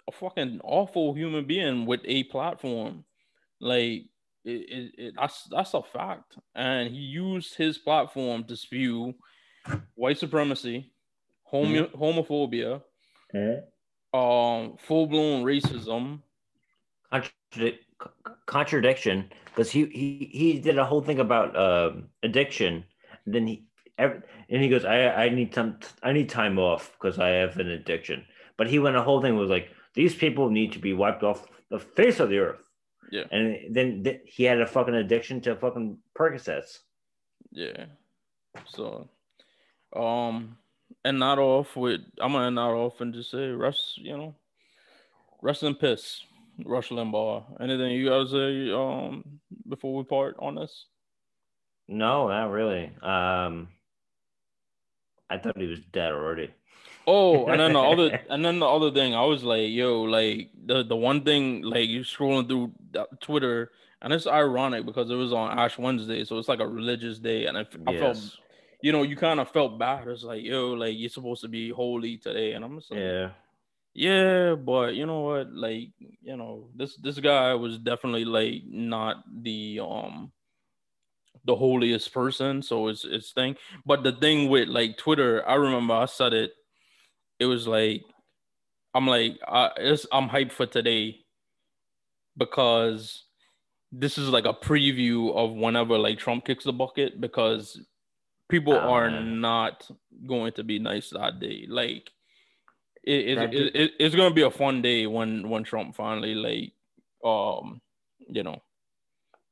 [0.09, 3.05] a fucking awful human being with a platform.
[3.61, 4.07] Like
[4.47, 6.39] it, it, it that's that's a fact.
[6.55, 9.15] And he used his platform to spew
[9.95, 10.93] white supremacy,
[11.43, 12.83] homo- homophobia,
[13.35, 13.57] Eh?
[14.15, 16.23] um, full blown racism.
[17.13, 17.81] Contradic-
[18.47, 22.85] contradiction because he, he he did a whole thing about um addiction
[23.25, 23.65] and then he
[23.97, 27.57] every, and he goes I I need time I need time off because I have
[27.57, 28.25] an addiction
[28.59, 31.47] but he went a whole thing was like these people need to be wiped off
[31.71, 32.61] the face of the earth.
[33.11, 33.25] Yeah.
[33.31, 36.81] And then th- he had a fucking addiction to fucking Percocets.
[37.51, 37.87] Yeah.
[38.67, 39.09] So,
[39.95, 40.57] um,
[41.05, 43.99] and not off with I'm gonna not off and just say rest.
[43.99, 44.35] You know,
[45.43, 46.23] rest in piss.
[46.65, 47.61] Rush Limbaugh.
[47.61, 50.87] Anything you gotta say um before we part on this?
[51.89, 52.87] No, not really.
[53.03, 53.69] Um,
[55.31, 56.51] I thought he was dead already.
[57.07, 60.51] Oh, and then the other, and then the other thing, I was like, yo, like
[60.65, 62.73] the the one thing, like you scrolling through
[63.21, 63.71] Twitter,
[64.03, 67.47] and it's ironic because it was on Ash Wednesday, so it's like a religious day,
[67.47, 67.93] and I, I Yes.
[67.93, 68.33] felt,
[68.81, 70.09] you know, you kind of felt bad.
[70.09, 73.33] It's like, yo, like you're supposed to be holy today, and I'm just like, Yeah.
[73.95, 75.53] yeah, but you know what?
[75.53, 80.33] Like, you know, this this guy was definitely like not the um
[81.45, 83.57] the holiest person, so it's it's thing.
[83.85, 86.53] But the thing with like Twitter, I remember I said it.
[87.39, 88.03] It was like
[88.95, 89.71] I'm like I
[90.13, 91.19] I'm hyped for today
[92.37, 93.25] because
[93.93, 97.81] this is like a preview of whenever like Trump kicks the bucket because
[98.49, 99.41] people Oh, are man.
[99.41, 99.89] not
[100.27, 101.67] going to be nice that day.
[101.69, 102.11] Like
[103.03, 106.73] it, it, it, it- it's gonna be a fun day when when Trump finally like
[107.25, 107.81] um
[108.29, 108.61] you know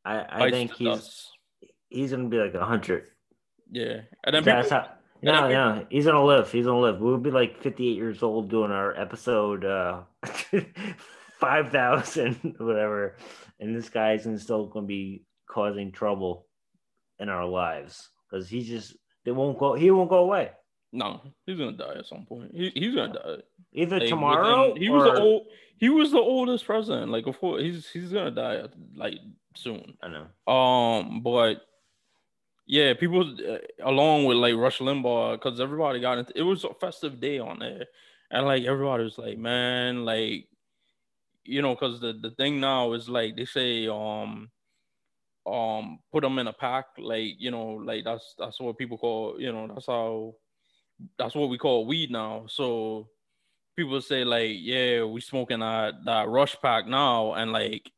[0.05, 1.31] I, I think he's dust.
[1.89, 3.09] he's gonna be like a hundred.
[3.71, 4.91] yeah and then That's people, how.
[5.25, 6.51] No, then no, he's gonna live.
[6.53, 7.01] He's gonna live.
[7.01, 10.03] We'll be like 58 years old doing our episode uh
[11.41, 13.17] 5,000, whatever.
[13.61, 16.47] And this guy's still gonna be causing trouble
[17.19, 19.75] in our lives because he just they won't go.
[19.75, 20.51] He won't go away.
[20.93, 24.69] no he's gonna die at some point he, he's gonna die Either Like, tomorrow.
[24.69, 25.47] within- he was the old
[25.79, 28.63] he was the oldest president like before he's he's gonna die
[28.97, 29.15] like
[29.57, 30.53] soon I know.
[30.53, 31.63] Um, but
[32.67, 36.73] yeah, people uh, along with like Rush Limbaugh, because everybody got into it was a
[36.75, 37.87] festive day on there,
[38.31, 40.49] and like everybody was like, man, like
[41.45, 44.51] you know, because the the thing now is like they say, um,
[45.47, 49.37] um, put them in a pack, like you know, like that's that's what people call,
[49.39, 50.35] you know, that's how
[51.19, 52.47] that's what we call weed now.
[52.49, 53.09] So
[53.77, 57.91] people say like, yeah, we smoking that that Rush pack now, and like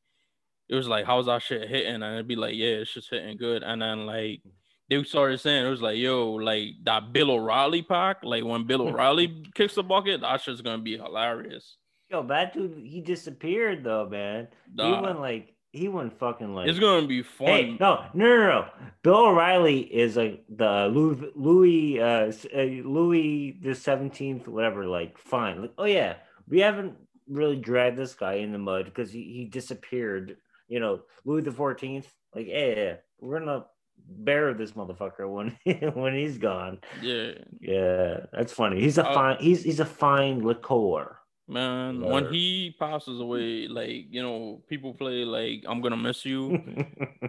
[0.69, 2.03] it was like, how's that shit hitting?
[2.03, 3.63] And it'd be like, yeah, it's just hitting good.
[3.63, 4.43] And then like
[4.89, 8.83] they started saying it was like, yo, like that Bill O'Reilly pack, like when Bill
[8.89, 11.77] O'Reilly kicks the bucket, that shit's gonna be hilarious.
[12.11, 14.49] Yo, that dude, he disappeared though, man.
[14.77, 16.69] He Nah, went like he went fucking like.
[16.69, 17.47] it's gonna be fun.
[17.49, 18.69] Hey, no, no, no, no.
[19.03, 24.87] Bill O'Reilly is like the Louis, Louis, uh, uh, Louis the Seventeenth, whatever.
[24.87, 25.63] Like, fine.
[25.63, 26.15] Like, oh yeah,
[26.49, 26.95] we haven't
[27.29, 30.37] really dragged this guy in the mud because he, he disappeared.
[30.69, 32.07] You know, Louis the Fourteenth.
[32.35, 33.65] Like, yeah, yeah, we're gonna
[34.09, 35.57] bury this motherfucker when
[35.95, 36.79] when he's gone.
[37.03, 38.81] Yeah, Yeah, that's funny.
[38.81, 39.37] He's a Uh, fine.
[39.41, 41.19] He's he's a fine liqueur.
[41.49, 42.01] man.
[42.01, 46.59] Love When he passes away, like you know, people play like I'm gonna miss you.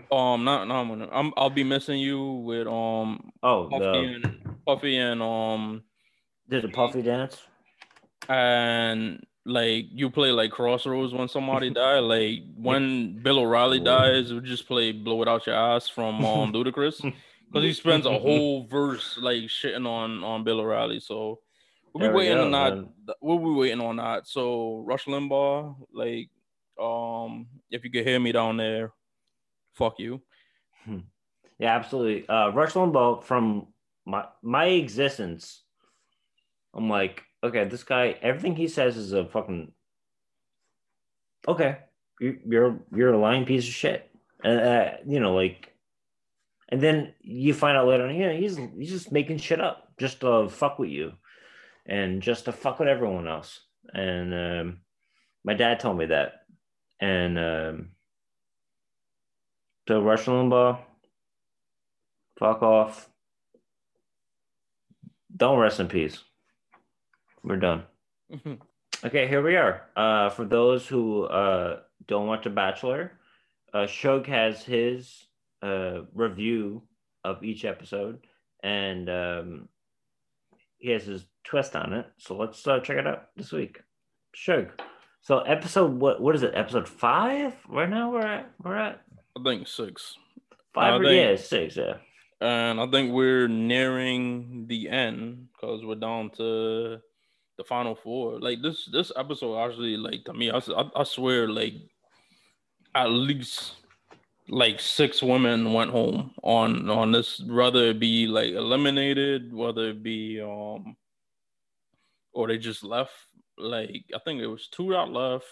[0.10, 1.10] Um, not, not I'm gonna.
[1.12, 5.84] I'm, I'll be missing you with um oh, Puffy the, and Puffy and um
[6.48, 7.42] did a puffy dance?
[8.30, 12.00] and like you play like Crossroads when somebody die.
[12.00, 16.54] Like when Bill O'Reilly dies, we just play "Blow It Out Your Ass" from um,
[16.54, 21.00] Ludacris because he spends a whole verse like shitting on on Bill O'Reilly.
[21.00, 21.40] So
[21.94, 22.76] we'll be we waiting go, on that.
[22.76, 22.90] man.
[23.22, 24.28] We'll be waiting on that.
[24.28, 26.30] So Rush Limbaugh, like,
[26.80, 28.92] um, if you could hear me down there,
[29.74, 30.22] fuck you.
[31.60, 32.28] Yeah, absolutely.
[32.28, 33.68] Uh, Rush Limbaugh from
[34.06, 35.64] my my existence.
[36.76, 39.72] I'm like, okay, this guy, everything he says is a fucking
[41.48, 41.80] okay.
[42.20, 44.10] You, you're you're a lying piece of shit,
[44.44, 45.74] and uh, you know, like,
[46.70, 50.22] and then you find out later, on, yeah, he's he's just making shit up just
[50.22, 51.14] to fuck with you,
[51.86, 53.60] and just to fuck with everyone else.
[53.94, 54.78] And um,
[55.44, 56.46] my dad told me that,
[57.00, 57.90] and um,
[59.88, 60.80] so Rush Limbaugh
[62.38, 63.10] fuck off.
[65.36, 66.24] Don't rest in peace.
[67.48, 67.84] We're done.
[69.06, 69.84] Okay, here we are.
[69.96, 73.14] Uh, for those who uh, don't watch The Bachelor,
[73.74, 75.28] uh, Shug has his
[75.62, 76.84] uh, review
[77.24, 78.20] of each episode,
[78.64, 79.70] and um,
[80.78, 82.08] he has his twist on it.
[82.18, 83.80] So let's uh, check it out this week.
[84.34, 84.70] Shug.
[85.22, 86.22] So episode what?
[86.22, 86.52] What is it?
[86.54, 87.54] Episode five?
[87.70, 89.02] Right now we're at we're at
[89.40, 90.16] I think six.
[90.74, 91.00] five.
[91.00, 91.78] Or, think- yeah, six.
[91.78, 91.94] Yeah.
[92.42, 97.00] and I think we're nearing the end because we're down to
[97.58, 98.40] the final four.
[98.40, 100.62] Like this, this episode actually, like to me, I
[100.96, 101.74] I swear, like
[102.96, 103.74] at least
[104.50, 107.40] like six women went home on on this.
[107.42, 110.96] Whether it be like eliminated, whether it be um,
[112.34, 113.14] or they just left.
[113.58, 115.48] like I think it was two that left.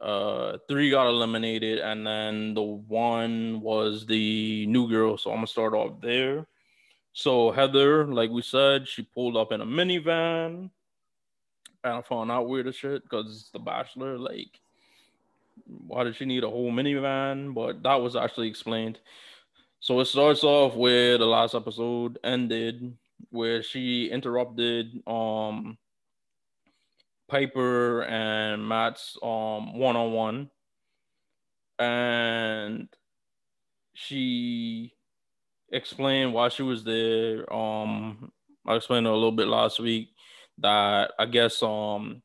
[0.00, 5.18] Uh, three got eliminated, and then the one was the new girl.
[5.18, 6.46] So I'm gonna start off there.
[7.12, 10.70] So Heather, like we said, she pulled up in a minivan.
[11.82, 14.60] And I found out weird as shit because The Bachelor, like,
[15.86, 17.54] why did she need a whole minivan?
[17.54, 18.98] But that was actually explained.
[19.80, 22.96] So it starts off where the last episode ended,
[23.30, 25.78] where she interrupted um
[27.28, 30.50] Piper and Matt's um one on one,
[31.78, 32.88] and
[33.94, 34.92] she
[35.72, 37.50] explained why she was there.
[37.52, 38.32] Um,
[38.66, 40.09] I explained it a little bit last week
[40.60, 42.22] that I guess um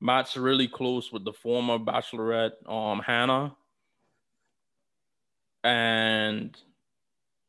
[0.00, 3.56] Matt's really close with the former Bachelorette um Hannah,
[5.62, 6.56] and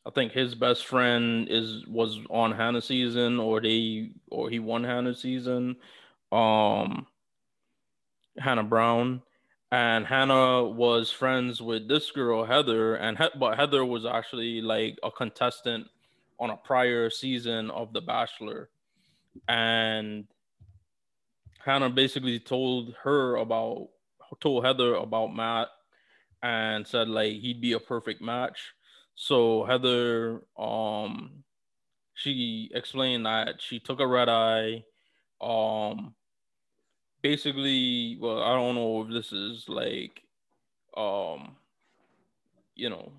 [0.05, 4.83] I think his best friend is was on Hannah season, or they or he won
[4.83, 5.77] Hannah season.
[6.31, 7.07] Um,
[8.37, 9.21] Hannah Brown,
[9.71, 14.97] and Hannah was friends with this girl Heather, and he- but Heather was actually like
[15.03, 15.87] a contestant
[16.39, 18.69] on a prior season of The Bachelor,
[19.47, 20.25] and
[21.59, 23.89] Hannah basically told her about
[24.39, 25.69] told Heather about Matt
[26.43, 28.73] and said like he'd be a perfect match.
[29.15, 31.43] So Heather um
[32.15, 34.83] she explained that she took a red eye
[35.41, 36.15] um
[37.21, 40.21] basically well i don't know if this is like
[40.95, 41.55] um
[42.73, 43.11] you know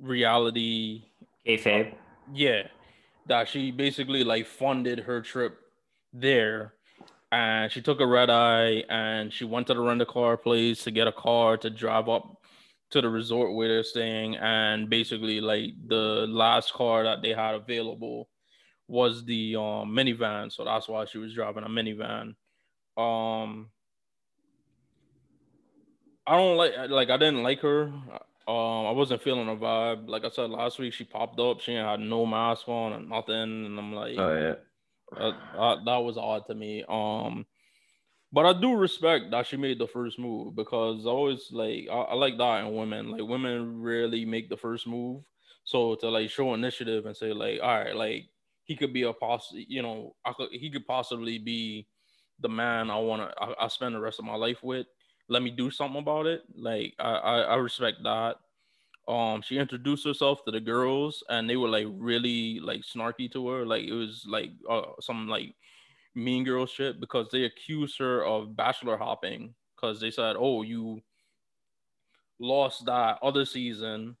[0.00, 1.04] reality
[1.46, 1.94] Kayfabe.
[2.32, 2.68] yeah
[3.26, 5.58] that she basically like funded her trip
[6.12, 6.74] there.
[7.30, 10.90] And she took a red eye and she went to the rental car place to
[10.90, 12.42] get a car to drive up
[12.90, 14.36] to the resort where they're staying.
[14.36, 18.28] And basically like the last car that they had available
[18.86, 20.52] was the um, minivan.
[20.52, 22.34] So that's why she was driving a minivan.
[22.98, 23.70] Um,
[26.26, 27.92] I don't like like I didn't like her.
[28.48, 30.08] Um, I wasn't feeling her vibe.
[30.08, 31.60] Like I said last week, she popped up.
[31.60, 33.34] She had no mask on and nothing,
[33.66, 34.54] and I'm like, Oh yeah.
[35.16, 36.84] uh, uh, that was odd to me.
[36.88, 37.46] Um,
[38.32, 41.94] but I do respect that she made the first move because I always like I,
[41.94, 43.10] I like that in women.
[43.10, 45.24] Like women rarely make the first move.
[45.64, 48.30] So to like show initiative and say like, all right, like
[48.64, 51.88] he could be a poss, you know, I could he could possibly be
[52.40, 54.86] the man I want to I, I spend the rest of my life with.
[55.32, 56.42] Let me do something about it.
[56.54, 58.36] Like I, I I respect that.
[59.08, 63.48] Um, she introduced herself to the girls, and they were like really like snarky to
[63.48, 63.66] her.
[63.66, 65.54] Like it was like uh, some like
[66.14, 71.00] mean girl shit because they accused her of bachelor hopping because they said, "Oh, you
[72.38, 74.16] lost that other season.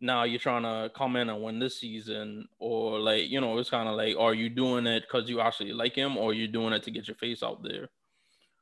[0.00, 3.70] Now you're trying to come in and win this season." Or like, you know, it's
[3.70, 6.72] kind of like, are you doing it because you actually like him, or you're doing
[6.72, 7.88] it to get your face out there?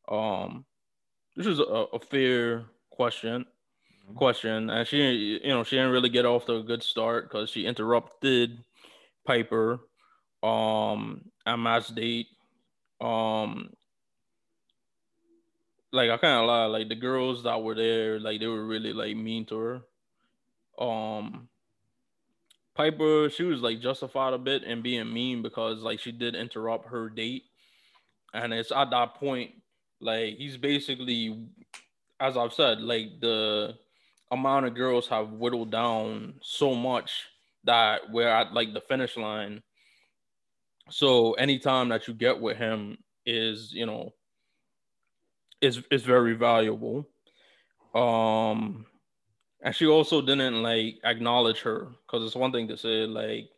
[0.09, 0.65] Um,
[1.37, 3.47] this is a, a fair question.
[4.15, 7.51] Question, and she, you know, she didn't really get off to a good start because
[7.51, 8.63] she interrupted
[9.27, 9.81] Piper,
[10.45, 12.29] um, at match date
[13.01, 13.71] um
[15.93, 18.93] like I kind of lie, like the girls that were there, like they were really
[18.93, 19.83] like mean to her.
[20.85, 21.49] Um
[22.75, 26.89] Piper, she was like justified a bit in being mean because like she did interrupt
[26.89, 27.45] her date.
[28.35, 29.53] And it's at that point,
[30.01, 31.47] like he's basically,
[32.21, 33.75] as I've said, like the
[34.31, 37.27] amount of girls have whittled down so much
[37.65, 39.63] that we're at like the finish line.
[40.91, 44.13] So anytime that you get with him is you know
[45.61, 47.09] is is very valuable.
[47.95, 48.87] Um
[49.63, 53.49] and she also didn't like acknowledge her because it's one thing to say like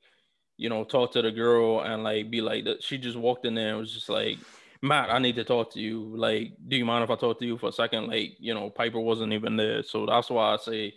[0.57, 2.82] you know talk to the girl and like be like that.
[2.82, 4.39] She just walked in there and was just like
[4.83, 6.14] matt i need to talk to you.
[6.16, 8.09] Like do you mind if i talk to you for a second?
[8.09, 9.83] Like you know piper wasn't even there.
[9.83, 10.95] So that's why i say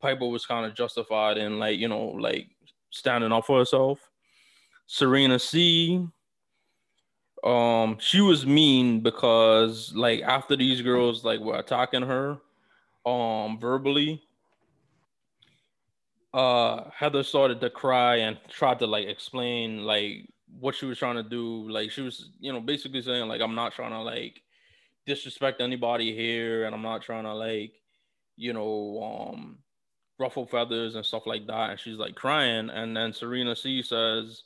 [0.00, 2.48] piper was kind of justified in like you know like
[2.90, 4.10] standing up for herself.
[4.86, 6.06] Serena C.
[7.44, 12.38] Um, she was mean because like after these girls like were attacking her,
[13.06, 14.22] um, verbally,
[16.34, 20.28] uh, Heather started to cry and tried to like explain like
[20.60, 21.68] what she was trying to do.
[21.68, 24.42] Like she was, you know, basically saying like I'm not trying to like
[25.06, 27.72] disrespect anybody here, and I'm not trying to like,
[28.36, 29.58] you know, um,
[30.18, 31.70] ruffle feathers and stuff like that.
[31.70, 34.44] And she's like crying, and then Serena C says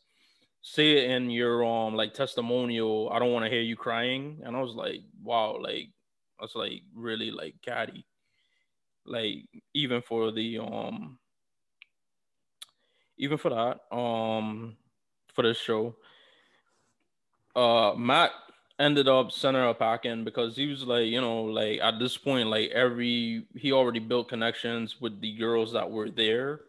[0.64, 3.10] say it in your um like testimonial.
[3.12, 4.40] I don't want to hear you crying.
[4.44, 5.90] And I was like, wow, like
[6.40, 8.06] that's like really like catty.
[9.04, 9.44] Like
[9.74, 11.18] even for the um
[13.18, 14.76] even for that, um
[15.34, 15.94] for this show.
[17.54, 18.32] Uh Matt
[18.78, 22.48] ended up sending her packing because he was like, you know, like at this point,
[22.48, 26.62] like every he already built connections with the girls that were there.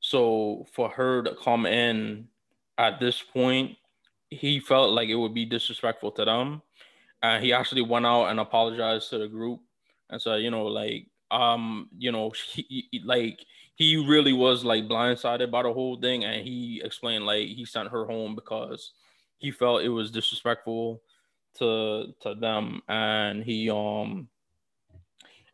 [0.00, 2.28] So for her to come in
[2.78, 3.76] at this point,
[4.30, 6.62] he felt like it would be disrespectful to them.
[7.22, 9.60] And he actually went out and apologized to the group
[10.10, 13.44] and said, you know, like, um, you know, he, like
[13.76, 17.90] he really was like blindsided by the whole thing, and he explained like he sent
[17.90, 18.92] her home because
[19.44, 21.02] he felt it was disrespectful
[21.58, 24.28] to to them, and he um,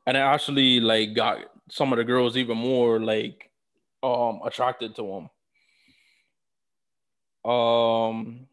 [0.07, 1.39] and it actually like got
[1.71, 3.51] some of the girls even more like
[4.03, 5.05] um attracted to
[7.45, 7.51] him.
[7.51, 8.47] Um,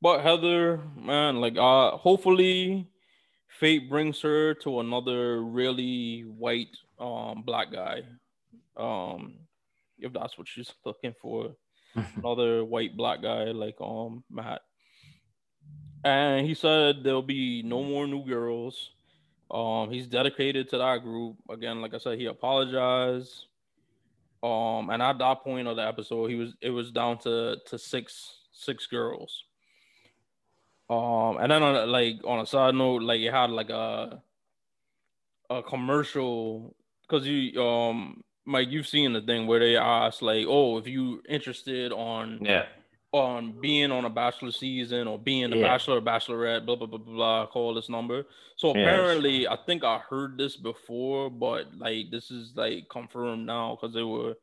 [0.00, 2.88] but Heather, man, like uh, hopefully,
[3.48, 8.02] fate brings her to another really white um black guy
[8.76, 9.34] um,
[9.98, 11.54] if that's what she's looking for,
[12.16, 14.62] another white black guy like um Matt.
[16.04, 18.90] And he said there'll be no more new girls.
[19.50, 21.36] Um, he's dedicated to that group.
[21.50, 23.46] Again, like I said, he apologized.
[24.42, 27.78] Um, and at that point of the episode, he was it was down to to
[27.78, 29.44] six six girls.
[30.88, 34.22] Um, and then on like on a side note, like it had like a
[35.50, 40.78] a commercial because you um Mike, you've seen the thing where they ask like, "Oh,
[40.78, 42.66] if you interested on yeah
[43.12, 45.62] on being on a bachelor season or being a yeah.
[45.62, 48.24] bachelor or bachelorette, blah blah blah blah blah, call this number."
[48.56, 49.52] So apparently, yes.
[49.52, 54.04] I think I heard this before, but like this is like confirmed now because they
[54.04, 54.34] were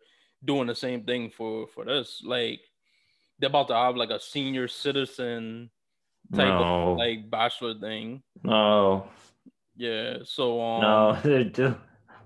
[0.43, 2.21] doing the same thing for for this.
[2.25, 2.59] Like
[3.39, 5.69] they're about to have like a senior citizen
[6.35, 6.91] type no.
[6.91, 8.21] of like bachelor thing.
[8.43, 9.07] No.
[9.77, 10.17] Yeah.
[10.25, 10.81] So um.
[10.81, 11.75] No, they do.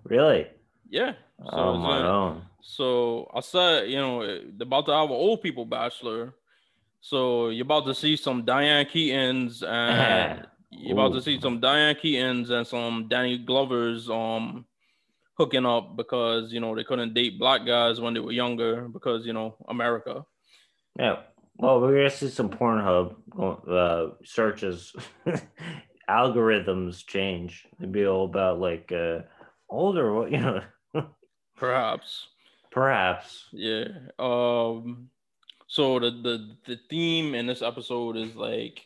[0.03, 0.47] Really?
[0.89, 1.13] Yeah.
[1.39, 2.41] So, oh my own.
[2.61, 6.33] So I said, you know, about to have an old people bachelor.
[7.01, 11.95] So you're about to see some Diane Keatons and you're about to see some Diane
[11.95, 14.65] Keatons and some Danny Glovers um
[15.37, 19.25] hooking up because you know they couldn't date black guys when they were younger because
[19.25, 20.25] you know America.
[20.97, 21.17] Yeah.
[21.57, 24.95] Well, we're gonna see some Pornhub uh, searches.
[26.09, 27.67] Algorithms change.
[27.79, 29.19] It'd be all about like uh,
[29.69, 30.61] older, you know.
[31.57, 32.27] Perhaps.
[32.71, 33.45] Perhaps.
[33.51, 33.87] Yeah.
[34.17, 35.09] Um.
[35.67, 38.85] So the the the theme in this episode is like,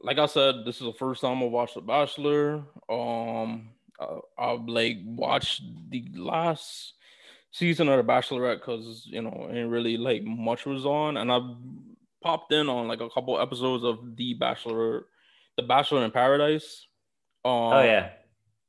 [0.00, 2.62] like I said, this is the first time I watched The Bachelor.
[2.88, 3.70] Um.
[3.98, 6.94] I, I've like watched the last
[7.50, 11.56] season of The Bachelorette because you know ain't really like much was on, and I've
[12.22, 15.06] popped in on like a couple episodes of The Bachelor,
[15.56, 16.86] The Bachelor in Paradise.
[17.44, 18.10] Um, oh yeah,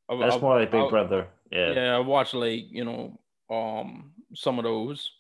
[0.10, 1.28] that's I, more like Big Brother.
[1.52, 1.74] Yeah.
[1.74, 3.20] Yeah, I watched like, you know,
[3.50, 5.12] um some of those.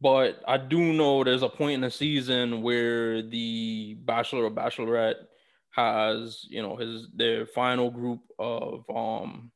[0.00, 5.26] But I do know there's a point in the season where the Bachelor or Bachelorette
[5.70, 9.52] has, you know, his their final group of um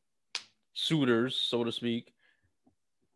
[0.74, 2.14] suitors, so to speak.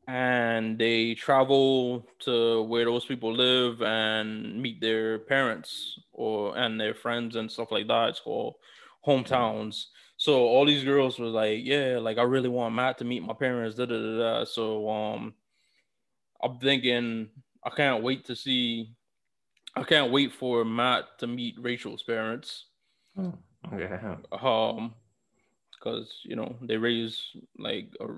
[0.09, 6.95] And they travel to where those people live and meet their parents or and their
[6.95, 8.11] friends and stuff like that.
[8.11, 8.57] It's called
[9.07, 9.87] hometowns.
[10.21, 13.33] So all these girls was like, yeah, like I really want Matt to meet my
[13.33, 13.77] parents.
[13.77, 14.45] Da, da, da, da.
[14.45, 15.33] So um,
[16.43, 17.31] I'm thinking
[17.65, 18.93] I can't wait to see.
[19.75, 22.67] I can't wait for Matt to meet Rachael's parents.
[23.17, 23.33] Oh,
[23.73, 23.99] okay.
[24.31, 24.95] Um,
[25.73, 27.19] because you know they raise
[27.57, 28.09] like a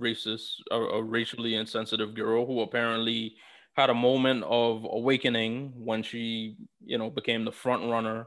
[0.00, 3.36] racist, a, a racially insensitive girl who apparently
[3.74, 8.26] had a moment of awakening when she, you know, became the front runner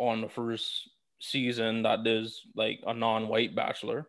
[0.00, 0.90] on the first
[1.20, 4.06] season that there's like a non-white bachelor.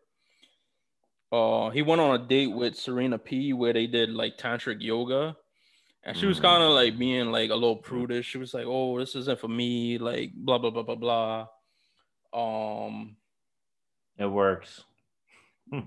[1.32, 5.36] Uh, he went on a date with Serena P where they did like tantric yoga,
[6.03, 6.43] and she was mm.
[6.43, 8.26] kind of like being like a little prudish.
[8.26, 11.47] She was like, "Oh, this isn't for me," like blah blah blah blah blah.
[12.34, 13.16] Um,
[14.18, 14.84] it works.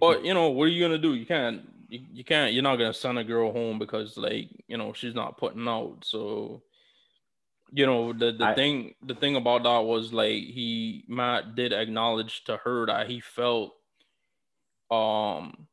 [0.00, 1.14] but you know, what are you gonna do?
[1.14, 4.78] You can't, you, you can't, you're not gonna send a girl home because like you
[4.78, 5.98] know she's not putting out.
[6.04, 6.62] So
[7.74, 11.72] you know the the I, thing the thing about that was like he Matt did
[11.72, 13.74] acknowledge to her that he felt
[14.92, 15.66] um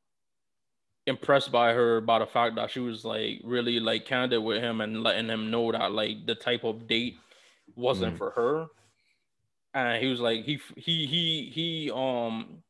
[1.06, 4.82] impressed by her by the fact that she was like really like candid with him
[4.82, 7.18] and letting him know that like the type of date
[7.76, 8.18] wasn't mm.
[8.18, 8.66] for her
[9.76, 12.64] and he was like he he he he um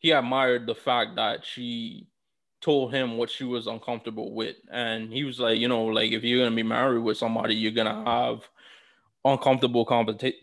[0.00, 2.06] he admired the fact that she
[2.60, 6.22] told him what she was uncomfortable with and he was like you know like if
[6.24, 8.46] you're gonna be married with somebody you're gonna have
[9.32, 9.84] uncomfortable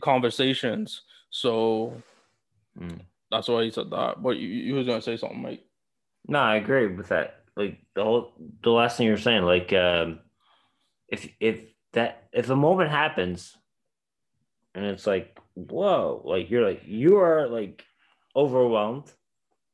[0.02, 1.02] conversations.
[1.30, 2.02] So
[2.80, 3.00] mm.
[3.32, 4.22] that's why he said that.
[4.22, 5.64] But you, you was gonna say something, Mike?
[6.28, 7.44] No, I agree with that.
[7.56, 10.20] Like the whole the last thing you were saying, like um,
[11.08, 11.62] if if
[11.94, 13.56] that if a moment happens,
[14.76, 17.84] and it's like whoa like you're like you are like
[18.36, 19.12] overwhelmed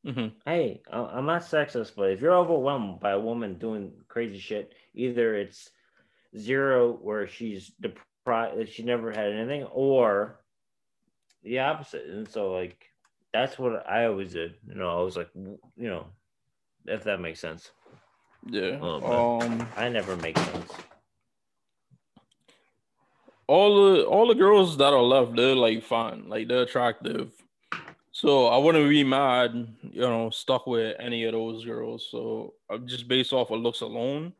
[0.05, 0.31] Mhm.
[0.45, 5.35] hey i'm not sexist but if you're overwhelmed by a woman doing crazy shit either
[5.35, 5.69] it's
[6.37, 7.71] zero where she's
[8.29, 10.39] deprived she never had anything or
[11.43, 12.85] the opposite and so like
[13.33, 16.05] that's what i always did you know i was like you know
[16.85, 17.71] if that makes sense
[18.45, 18.79] Yeah.
[18.81, 19.67] Um.
[19.77, 20.71] i never make sense
[23.47, 27.31] all the all the girls that are left, they're like fine, like they're attractive.
[28.11, 32.07] So I wouldn't be mad, you know, stuck with any of those girls.
[32.11, 34.33] So I'm just based off of looks alone.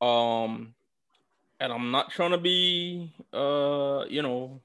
[0.00, 0.75] Um,
[1.60, 4.60] and I'm not trying to be, uh, you know,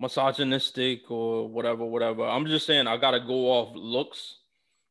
[0.00, 2.24] misogynistic or whatever, whatever.
[2.24, 4.38] I'm just saying I gotta go off looks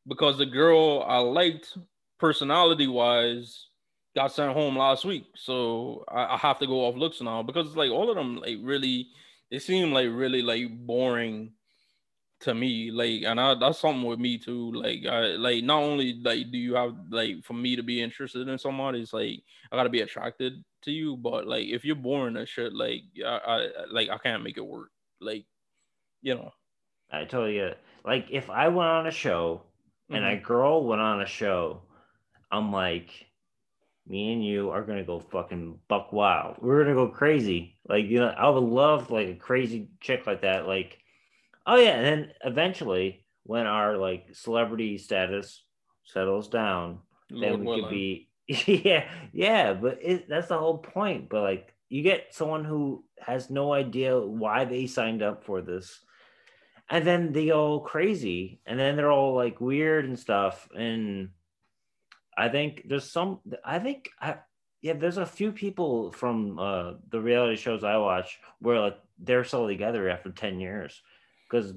[0.06, 1.76] because the girl I liked
[2.18, 3.68] personality wise
[4.14, 5.26] got sent home last week.
[5.36, 8.36] So I, I have to go off looks now because it's like all of them
[8.36, 9.08] like really
[9.50, 11.52] they seem like really like boring
[12.40, 12.90] to me.
[12.90, 14.72] Like and I, that's something with me too.
[14.72, 18.48] Like I like not only like do you have like for me to be interested
[18.48, 21.16] in somebody, it's like I gotta be attracted to you.
[21.16, 24.66] But like if you're boring and shit, like I, I like I can't make it
[24.66, 24.90] work.
[25.20, 25.46] Like
[26.22, 26.52] you know.
[27.10, 27.78] I totally get it.
[28.04, 29.62] Like if I went on a show
[30.10, 30.38] and Mhm.
[30.38, 31.82] a girl went on a show,
[32.50, 33.26] I'm like,
[34.06, 36.58] me and you are gonna go fucking buck wild.
[36.60, 37.78] We're gonna go crazy.
[37.88, 40.66] Like you know, I would love like a crazy chick like that.
[40.66, 40.98] Like,
[41.66, 45.62] oh yeah, and then eventually when our like celebrity status
[46.04, 47.00] settles down,
[47.30, 47.82] then Lord we willing.
[47.82, 48.28] could be
[48.84, 49.74] yeah yeah.
[49.74, 51.28] But it, that's the whole point.
[51.28, 56.00] But like you get someone who has no idea why they signed up for this
[56.88, 61.30] and then they go crazy and then they're all like weird and stuff and
[62.36, 64.36] i think there's some i think i
[64.82, 69.44] yeah there's a few people from uh the reality shows i watch where like they're
[69.44, 71.02] still together after 10 years
[71.48, 71.72] because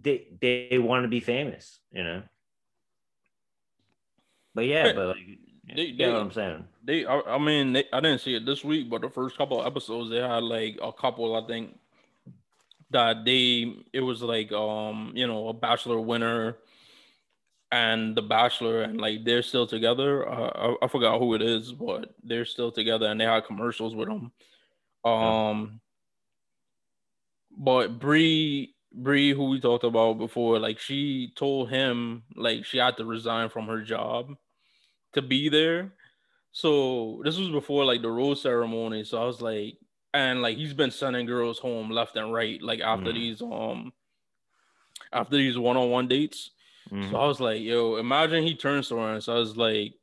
[0.00, 2.22] they they want to be famous you know
[4.54, 5.16] but yeah but like
[5.74, 8.44] they- you they- what i'm saying They, I, I mean, they, I didn't see it
[8.44, 11.78] this week, but the first couple of episodes, they had like a couple, I think,
[12.90, 16.58] that they, it was like, um, you know, a Bachelor winner
[17.72, 20.28] and the Bachelor, and like they're still together.
[20.28, 23.94] Uh, I, I forgot who it is, but they're still together, and they had commercials
[23.96, 24.30] with them.
[25.10, 25.80] Um,
[27.56, 32.96] but Bri, Bri, who we talked about before, like she told him like she had
[32.98, 34.36] to resign from her job
[35.14, 35.94] to be there.
[36.52, 39.04] So this was before like the rose ceremony.
[39.04, 39.78] So I was like,
[40.14, 43.14] and like he's been sending girls home left and right, like after Mm.
[43.14, 43.92] these um
[45.12, 46.50] after these one-on-one dates.
[46.90, 47.10] Mhm.
[47.10, 49.94] So I was like, yo, imagine he turns to her and so I was like,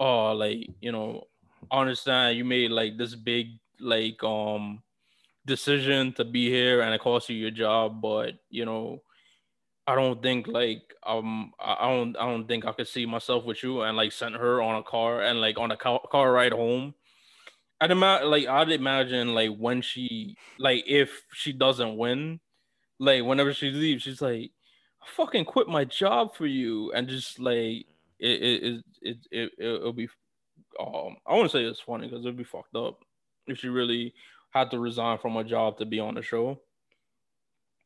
[0.00, 1.28] oh, like, you know,
[1.70, 4.82] I understand you made like this big like um
[5.46, 9.02] decision to be here and it cost you your job, but you know,
[9.86, 13.62] I don't think like um I don't I don't think I could see myself with
[13.62, 16.52] you and like send her on a car and like on a car, car ride
[16.52, 16.94] home.
[17.80, 22.40] I'd imagine like I'd imagine like when she like if she doesn't win,
[23.00, 24.52] like whenever she leaves, she's like,
[25.02, 27.86] I fucking quit my job for you and just like
[28.20, 30.08] it it it it, it it'll be
[30.80, 33.04] um I want to say it's funny because it'd be fucked up
[33.46, 34.14] if she really
[34.52, 36.60] had to resign from a job to be on the show.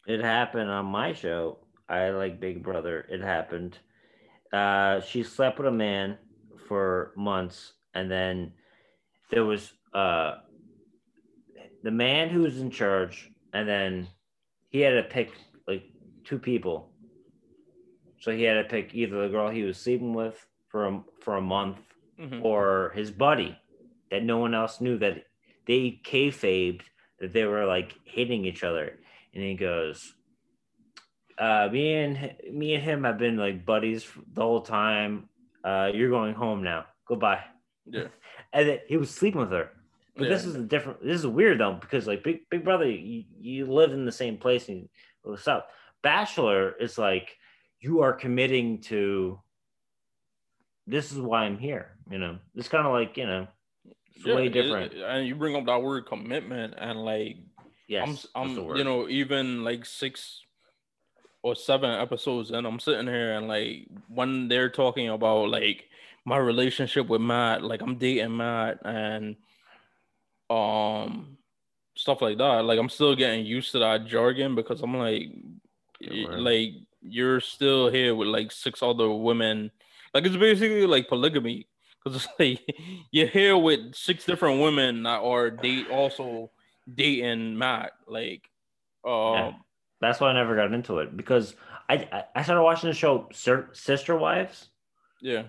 [0.06, 1.58] it happened on my show.
[1.88, 3.06] I like Big Brother.
[3.10, 3.78] It happened.
[4.52, 6.18] Uh, she slept with a man
[6.68, 8.52] for months, and then
[9.30, 10.36] there was uh,
[11.82, 14.06] the man who was in charge, and then
[14.70, 15.32] he had to pick
[15.66, 15.84] like
[16.24, 16.90] two people.
[18.20, 21.36] So he had to pick either the girl he was sleeping with for a, for
[21.36, 21.78] a month
[22.18, 22.42] Mhm.
[22.44, 23.58] or his buddy
[24.10, 25.25] that no one else knew that
[25.66, 26.82] they kayfabed
[27.20, 28.98] that they were like hitting each other.
[29.34, 30.14] And he goes,
[31.38, 35.28] uh, me and me and him have been like buddies the whole time.
[35.64, 36.86] Uh, you're going home now.
[37.06, 37.44] Goodbye.
[37.84, 38.08] Yeah.
[38.52, 39.70] And then he was sleeping with her.
[40.16, 41.02] But this is a different.
[41.02, 44.38] This is weird though because like Big Big Brother, you, you live in the same
[44.38, 44.88] place and
[45.22, 45.68] what's up.
[46.02, 47.36] Bachelor is like
[47.80, 49.40] you are committing to.
[50.86, 51.96] This is why I'm here.
[52.10, 53.46] You know, it's kind of like you know,
[54.16, 54.92] it's Yeah, way it- different.
[54.94, 57.36] and you bring up that word commitment and like
[57.86, 60.42] yes, I'm, I'm you know, even like six
[61.42, 65.84] or seven episodes and I'm sitting here and like when they're talking about like
[66.24, 69.36] my relationship with Matt, like I'm dating Matt and
[70.50, 71.36] um
[71.94, 72.64] stuff like that.
[72.64, 75.28] Like I'm still getting used to that jargon because I'm like
[76.00, 76.38] Yeah, y- right.
[76.40, 76.70] like
[77.02, 79.70] you're still here with like six other women.
[80.12, 81.68] Like it's basically like polygamy.
[82.06, 82.60] Cause it's like
[83.10, 86.52] you're here with six different women that are date also
[86.94, 87.94] dating Matt.
[88.06, 88.48] Like,
[89.04, 89.52] um, Yeah.
[90.00, 91.56] That's why I never got into it because
[91.88, 94.68] I I- I started watching the show Sir, Sister Wives,
[95.20, 95.44] yeah,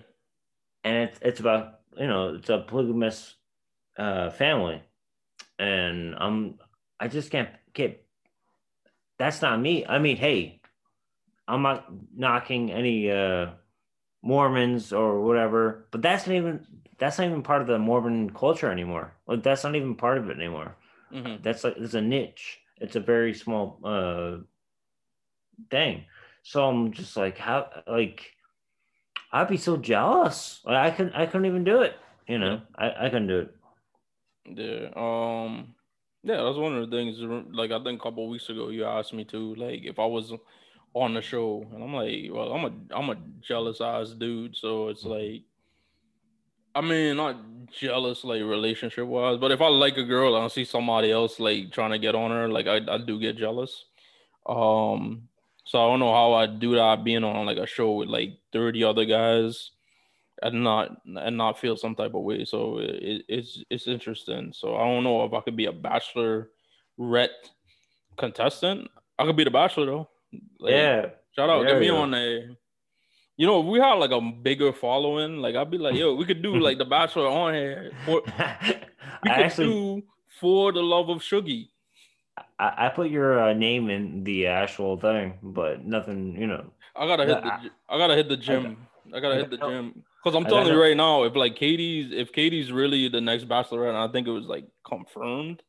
[0.82, 3.36] and it's it's about you know it's a polygamous
[3.96, 4.82] uh, family,
[5.60, 6.58] and I'm
[6.98, 8.04] I just can't get.
[9.18, 9.84] That's not me.
[9.86, 10.60] I mean, hey,
[11.46, 11.86] I'm not
[12.16, 13.50] knocking any uh,
[14.22, 16.66] Mormons or whatever, but that's not even
[16.98, 19.12] that's not even part of the Mormon culture anymore.
[19.26, 20.76] Like that's not even part of it anymore.
[21.10, 22.60] hmm That's like it's a niche.
[22.78, 24.38] It's a very small uh
[25.70, 26.04] thing.
[26.42, 28.32] So I'm just like how like
[29.32, 30.60] I'd be so jealous.
[30.64, 31.96] Like I couldn't I couldn't even do it.
[32.28, 33.54] You know, I, I couldn't do it.
[34.46, 34.88] yeah.
[34.96, 35.74] Um,
[36.22, 37.18] yeah, that's one of the things.
[37.54, 40.32] Like, I think a couple weeks ago, you asked me to, like, if I was
[40.94, 44.88] on the show, and I'm like, well, I'm a I'm a jealous ass dude, so
[44.88, 45.42] it's like.
[46.74, 47.36] I mean, not
[47.72, 51.40] jealous like relationship wise, but if I like a girl and I see somebody else
[51.40, 53.86] like trying to get on her, like I, I do get jealous.
[54.46, 55.28] Um,
[55.64, 58.38] so I don't know how I do that being on like a show with like
[58.52, 59.72] 30 other guys
[60.42, 62.44] and not and not feel some type of way.
[62.44, 64.52] So it, it's it's interesting.
[64.54, 66.50] So I don't know if I could be a bachelor
[66.96, 67.30] ret
[68.16, 68.88] contestant.
[69.18, 70.08] I could be the bachelor though.
[70.58, 71.06] Like, yeah.
[71.34, 71.98] Shout out, There get me you go.
[71.98, 72.56] on a.
[73.36, 76.24] You know, if we had like a bigger following, like I'd be like, yo, we
[76.24, 77.92] could do like the Bachelor on here.
[78.04, 78.86] For, we I
[79.22, 80.02] could actually do
[80.40, 81.68] for the love of Shuggy.
[82.58, 86.72] I, I put your uh, name in the actual thing, but nothing, you know.
[86.96, 87.70] I gotta hit Yeah, the.
[87.92, 88.76] I- I gotta hit the gym.
[89.14, 92.32] I gotta hit the gym because I'm telling you right now, if like Katie's, if
[92.32, 95.62] Katie's really the next Bachelorette, and I think it was like confirmed,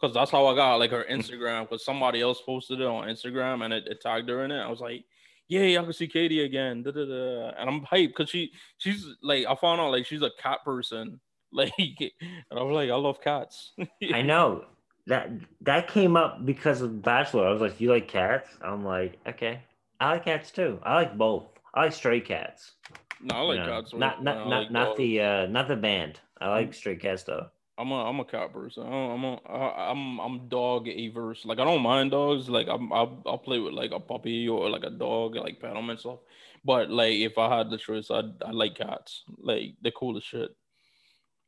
[0.00, 1.62] because that's how I got like her Instagram.
[1.68, 4.60] Because somebody else posted it on Instagram and it, it tagged her in it.
[4.60, 5.04] I was like,
[5.48, 6.82] yay, I can see Katie again.
[6.82, 7.50] Da, da, da.
[7.58, 11.20] And I'm hyped because she she's like I found out like she's a cat person.
[11.52, 13.72] Like, and I was like, I love cats.
[14.14, 14.66] I know
[15.08, 15.30] that
[15.62, 17.48] that came up because of Bachelor.
[17.48, 19.60] I was like, "You like cats?" I'm like, "Okay,
[19.98, 20.78] I like cats too.
[20.84, 21.48] I like both.
[21.74, 22.74] I like stray cats.
[23.20, 23.80] no, I you like know.
[23.82, 23.92] cats.
[23.92, 24.98] Not not not, like not dogs.
[24.98, 26.20] the uh not the band.
[26.40, 27.48] I like stray cats though.
[27.80, 28.84] I'm a I'm a cat person.
[28.86, 29.38] I don't- I'm a,
[29.90, 31.44] I'm I'm dog averse.
[31.44, 32.48] Like I don't mind dogs.
[32.48, 35.74] Like I'm I'll, I'll play with like a puppy or like a dog, like pet
[35.74, 36.20] them and stuff.
[36.64, 39.24] But like if I had the choice, I I like cats.
[39.38, 40.54] Like they're cool as shit.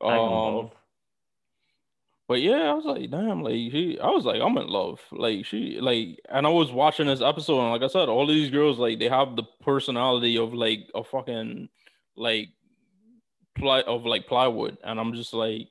[0.01, 0.71] I like 'em Um,
[2.27, 5.01] but yeah, I was like, damn, like she, I was like, I'm in love.
[5.11, 8.49] Like she, like, and I was watching this episode, and like I said, all these
[8.49, 11.69] girls, like, they have the personality of like a fucking,
[12.15, 12.49] like,
[13.55, 15.67] ply of like plywood, and I'm just like,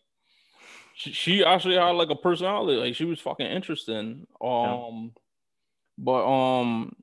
[0.95, 4.27] she, she actually had like a personality, like she was fucking interesting.
[4.41, 5.13] Um,
[5.99, 6.95] but um,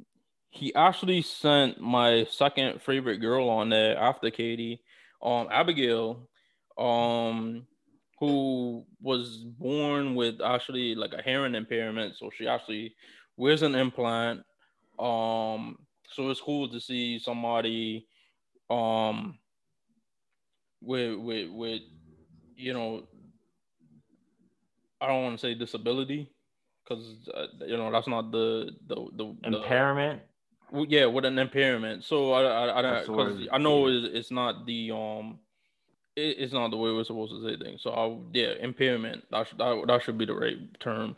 [0.50, 4.82] he actually sent my second favorite girl on there after Katie,
[5.22, 6.28] um, Abigail,
[6.78, 7.68] um
[8.20, 12.16] who was born with actually like a hearing impairment.
[12.18, 12.94] So she actually
[13.38, 14.42] wears an implant.
[14.98, 15.78] Um,
[16.12, 18.08] so it's cool to see somebody
[18.70, 19.40] um
[20.82, 21.82] with with with
[22.56, 23.08] you know
[25.02, 26.32] I don't want to say disability
[26.84, 30.22] because uh, you know that's not the the the, the Impairment.
[30.72, 32.04] well, yeah, with an impairment.
[32.04, 33.48] So I I I, because.
[33.52, 35.40] I know it's, it's not the um,
[36.16, 37.82] it, it's not the way we're supposed to say things.
[37.82, 39.24] So I yeah, impairment.
[39.32, 41.16] That should that, that should be the right term.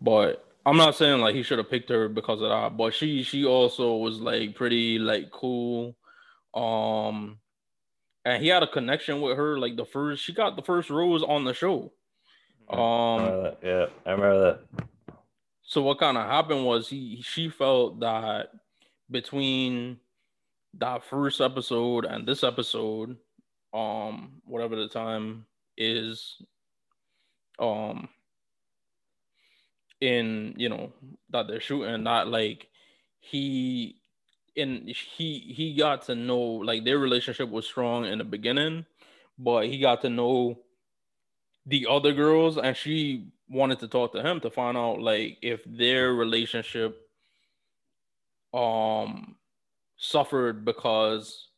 [0.00, 2.76] But I'm not saying like he should have picked her because of that.
[2.76, 5.96] But she she also was like pretty like cool,
[6.54, 7.38] um,
[8.24, 9.58] and he had a connection with her.
[9.58, 11.92] Like the first, she got the first rose on the show.
[12.70, 13.58] I Um, that.
[13.62, 14.86] Yeah, I remember that.
[15.62, 18.50] so what kind of happened was he she felt that
[19.10, 19.98] between
[20.78, 23.16] that first episode and this episode,
[23.72, 25.46] um, whatever the time
[25.76, 26.36] is,
[27.58, 28.08] um,
[30.00, 30.92] in you know
[31.30, 32.68] that they're shooting, that like
[33.20, 33.96] he
[34.56, 38.84] in he he got to know like their relationship was strong in the beginning,
[39.38, 40.58] but he got to know
[41.66, 45.60] the other girls and she wanted to talk to him to find out like if
[45.66, 47.00] their relationship
[48.52, 49.36] um
[49.96, 51.48] suffered because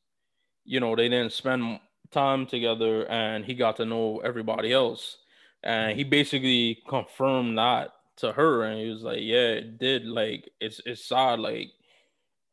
[0.64, 1.80] you know they didn't spend
[2.10, 5.18] time together and he got to know everybody else.
[5.62, 10.06] And he basically confirmed that to her and he was like yeah it did.
[10.06, 11.40] Like it's it's sad.
[11.40, 11.70] Like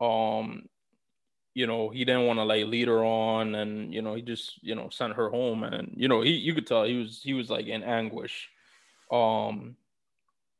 [0.02, 0.68] um
[1.54, 4.62] you know he didn't want to like lead her on and you know he just
[4.64, 7.34] you know sent her home and you know he you could tell he was he
[7.34, 8.50] was like in anguish
[9.12, 9.76] um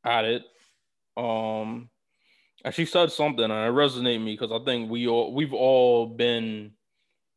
[0.06, 0.44] at it.
[1.16, 1.90] Um
[2.66, 6.08] and she said something and it resonated me because i think we all we've all
[6.08, 6.72] been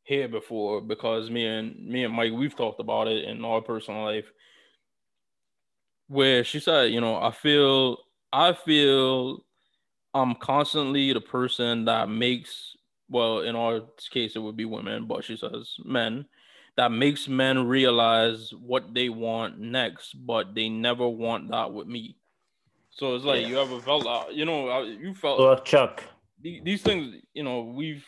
[0.04, 4.04] here before because me and me and mike we've talked about it in our personal
[4.04, 4.30] life
[6.08, 7.98] where she said, you know, I feel
[8.32, 9.44] I feel
[10.14, 12.75] I'm constantly the person that makes
[13.08, 13.80] well, in our
[14.10, 16.26] case it would be women, but she says men
[16.76, 22.16] that makes men realize what they want next, but they never want that with me.
[22.90, 23.48] So it's like yeah.
[23.48, 25.38] you ever felt, uh, you know, you felt.
[25.38, 26.02] Well, Chuck.
[26.42, 28.06] These things, you know, we've.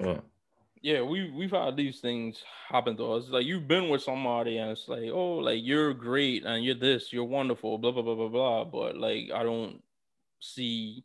[0.00, 0.20] Yeah.
[0.82, 3.30] Yeah, we we've had these things happen to us.
[3.30, 7.10] Like you've been with somebody and it's like, oh, like you're great and you're this,
[7.10, 8.64] you're wonderful, blah blah blah blah blah.
[8.64, 9.82] But like I don't
[10.40, 11.02] see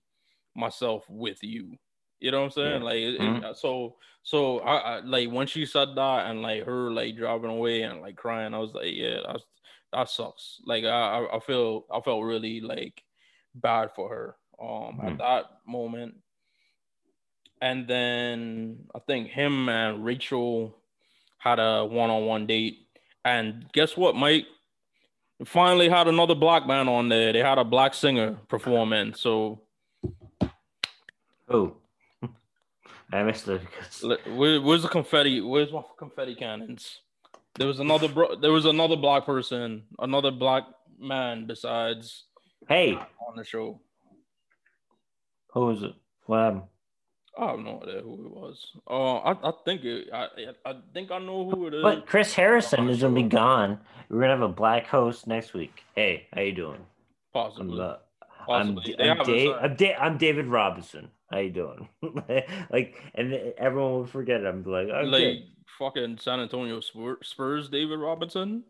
[0.54, 1.78] myself with you.
[2.20, 2.82] You know what I'm saying?
[2.82, 2.86] Yeah.
[2.86, 3.46] Like mm-hmm.
[3.46, 7.52] it, so so I, I, like when she said that and like her like driving
[7.52, 9.44] away and like crying, I was like, yeah, that's
[9.94, 10.62] that sucks.
[10.66, 13.04] Like I I feel I felt really like
[13.56, 15.08] bad for her um mm-hmm.
[15.08, 16.16] at that moment.
[17.62, 20.76] And then I think him and Rachael
[21.40, 22.88] had a one-on-one date.
[23.26, 24.46] And guess what, Mike?
[25.46, 27.34] Finally had another black man on there.
[27.34, 29.14] They had a black singer performing.
[29.14, 29.62] So
[31.50, 31.76] Oh.
[33.12, 33.62] I missed it.
[34.28, 35.42] Where, where's the confetti?
[35.42, 37.00] Where's my confetti cannons?
[37.58, 38.36] There was another bro.
[38.36, 40.64] There was another black person, another black
[41.00, 42.26] man besides.
[42.68, 43.82] Hey, on the show.
[45.54, 45.94] Who was it?
[46.26, 46.64] What happened?
[47.38, 48.72] I have no idea who it was.
[48.90, 50.10] Uh, I, I think it.
[50.14, 50.28] I,
[50.66, 51.82] I think I know who it is.
[51.82, 53.80] But Chris Harrison is gonna be gone.
[54.10, 55.84] We're gonna have a black host next week.
[55.96, 56.80] Hey, how you doing?
[57.34, 57.82] Possibly.
[57.82, 57.96] I'm, uh,
[58.46, 59.00] Possibly.
[59.00, 61.10] I'm, I'm, Dave, I'm, Dave, I'm David Robinson.
[61.32, 61.88] How you doing?
[62.72, 64.48] like, and everyone would forget it.
[64.48, 65.44] I'm like, oh, like
[65.78, 68.64] fucking San Antonio Spurs, David Robinson.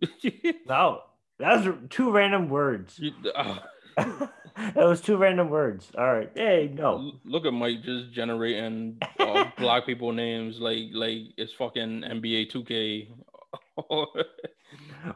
[0.68, 1.00] no,
[1.38, 2.98] that was two random words.
[2.98, 3.58] You, uh,
[3.96, 5.90] that was two random words.
[5.96, 6.30] All right.
[6.34, 7.12] Hey, no.
[7.24, 13.08] Look at Mike just generating uh, black people names like like it's fucking NBA 2K.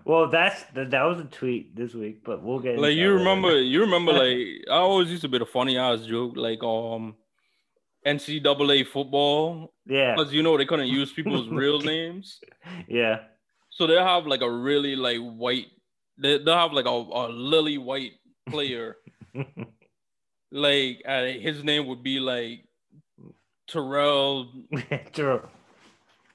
[0.04, 3.48] Well, that's that, that was a tweet this week, but we'll get like you remember
[3.48, 3.62] later.
[3.62, 4.38] you remember like
[4.70, 7.14] I always used to be a funny ass joke like um
[8.06, 9.72] NCAA football.
[9.86, 10.14] Yeah.
[10.16, 12.40] Because you know they couldn't use people's real names.
[12.88, 13.20] Yeah.
[13.70, 15.66] So they have like a really like white
[16.18, 18.12] they, they'll have like a, a lily white
[18.48, 18.96] player.
[20.52, 22.64] like uh, his name would be like
[23.68, 24.50] Terrell
[25.12, 25.48] Terrell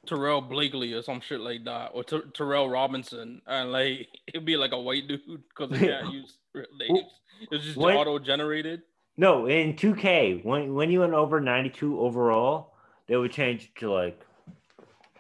[0.06, 4.58] Terrell Blakely or some shit like that, or Ter- Terrell Robinson, and like it'd be
[4.58, 7.10] like a white dude because they can't use real names.
[7.52, 8.84] It's just auto generated.
[9.16, 12.74] No, in 2K, when when you went over 92 overall,
[13.08, 14.20] they would change to like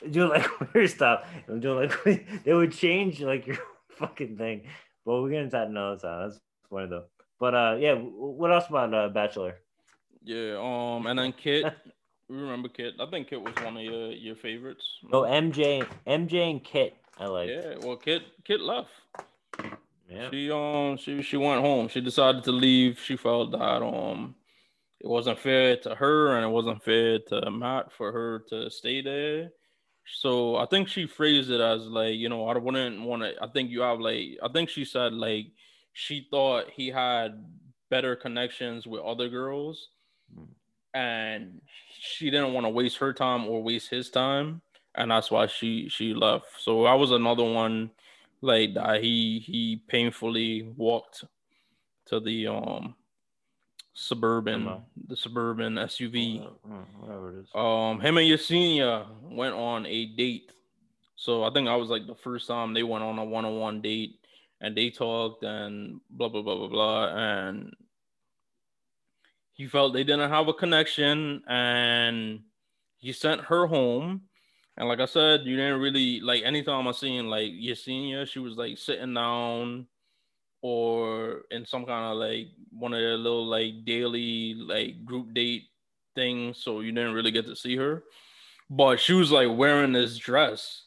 [0.10, 1.26] do like weird stuff.
[1.48, 3.60] And do like they would change like your
[3.90, 4.64] fucking thing.
[5.06, 6.30] But we're getting that another time.
[6.30, 7.06] That's funny though.
[7.40, 7.96] But uh, yeah.
[7.96, 9.60] What else about uh, Bachelor?
[10.24, 10.58] Yeah.
[10.60, 11.66] Um, and then Kit.
[12.30, 12.94] Remember Kit.
[13.00, 14.84] I think Kit was one of your your favorites.
[15.12, 16.96] Oh, MJ, MJ and Kit.
[17.20, 17.50] I like.
[17.50, 17.76] Yeah.
[17.82, 18.90] Well, Kit Kit left.
[20.10, 20.30] Yeah.
[20.32, 21.88] She um she she went home.
[21.88, 23.00] She decided to leave.
[23.00, 24.36] She felt that um
[25.00, 29.02] it wasn't fair to her and it wasn't fair to Matt for her to stay
[29.02, 29.52] there.
[30.06, 33.34] So I think she phrased it as like, you know, I wouldn't want to.
[33.42, 35.48] I think you have like, I think she said like
[35.94, 37.44] she thought he had
[37.90, 39.90] better connections with other girls,
[40.38, 40.48] mm.
[40.94, 41.62] And
[42.00, 44.62] she didn't want to waste her time or waste his time,
[44.96, 46.46] and that's why she she left.
[46.60, 47.92] So I was another one
[48.42, 49.02] like that.
[49.02, 51.24] He he painfully walked
[52.08, 52.96] to the um
[53.94, 56.48] suburban the suburban SUV.
[57.00, 57.48] Whatever it is.
[57.56, 60.52] Um, him and Yesenia went on a date.
[61.16, 64.20] So I think I was like the first time they went on a one-on-one date
[64.62, 67.72] and they talked and blah blah blah blah blah and
[69.54, 72.42] he felt they didn't have a connection and
[72.98, 74.22] he sent her home.
[74.76, 78.58] And like i said you didn't really like anytime i seen like yesenia she was
[78.58, 79.86] like sitting down
[80.64, 85.66] or in some kind of like one of their little like daily like group date
[86.16, 88.04] things so you didn't really get to see her.
[88.70, 90.86] But she was like wearing this dress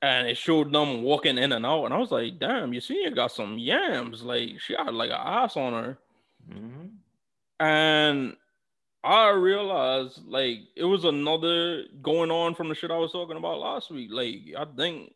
[0.00, 1.84] and it showed them walking in and out.
[1.84, 4.22] And i was like damn yesenia got some yams.
[4.22, 5.98] Like she had like an ass on her.
[6.48, 6.86] Mm-hmm.
[7.60, 8.36] And
[9.04, 13.58] I realized like it was another going on from the shit I was talking about
[13.58, 14.08] last week.
[14.10, 15.12] Like I think,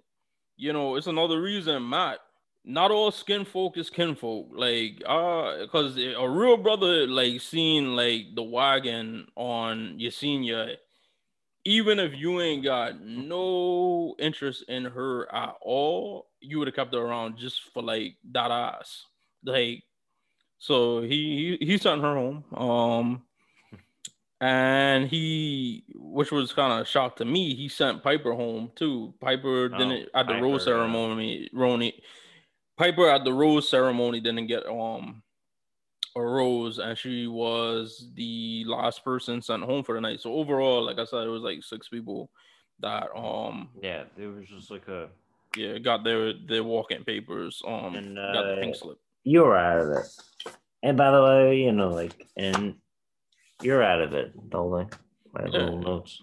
[0.57, 2.18] you know, it's another reason Matt.
[2.64, 4.51] Not all skin folk is kinfolk.
[4.53, 10.76] Like uh because a real brother like seeing like the wagon on Yesenia,
[11.64, 16.95] even if you ain't got no interest in her at all, you would have kept
[16.95, 19.05] her around just for like that ass.
[19.43, 19.84] Like
[20.59, 22.44] so he he, he sent her home.
[22.54, 23.22] Um
[24.40, 29.14] and he which was kind of shock to me, he sent Piper home too.
[29.20, 31.92] Piper oh, didn't at the Piper, rose ceremony Roni
[32.76, 35.22] Piper at the rose ceremony didn't get um
[36.16, 40.20] a rose, and she was the last person sent home for the night.
[40.20, 42.30] So overall, like I said, it was like six people
[42.80, 45.09] that um Yeah, it was just like a
[45.56, 48.98] yeah got their their walk-in papers um And, got the uh, pink slip.
[49.29, 50.07] You were out of it.
[50.83, 52.76] And by the way, you know, like, and
[53.62, 54.91] you're out of it, thing.
[55.35, 55.59] My Yeah.
[55.59, 56.22] little notes.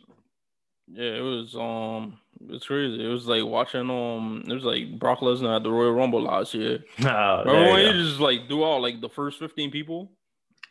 [0.88, 3.04] Yeah, it was um it's crazy.
[3.04, 6.54] It was like watching um it was like Brock Lesnar at the Royal Rumble last
[6.54, 6.80] year.
[7.06, 10.12] Oh, Remember when you he just like do all like the first 15 people?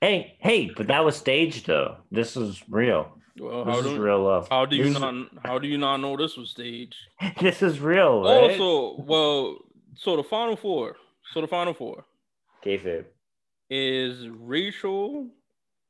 [0.01, 1.97] Hey, hey, but that was staged though.
[2.11, 3.19] This is real.
[3.39, 4.49] Well, This how is do real love.
[4.51, 5.15] how do you This is- not
[5.45, 6.97] how do you not know this was staged?
[7.41, 8.51] This is real, right?
[8.59, 9.59] Also, well,
[9.97, 10.97] so the final four,
[11.33, 12.05] so the final four
[12.65, 13.05] Kayfabe.
[13.71, 15.29] is Rachael,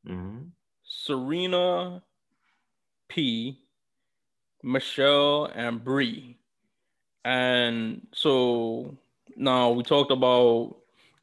[0.06, 0.48] Mm-hmm.
[0.84, 2.02] Serena,
[3.08, 3.58] P,
[4.62, 6.36] Michelle, and Bri.
[7.24, 8.98] And so
[9.36, 10.76] now we talked about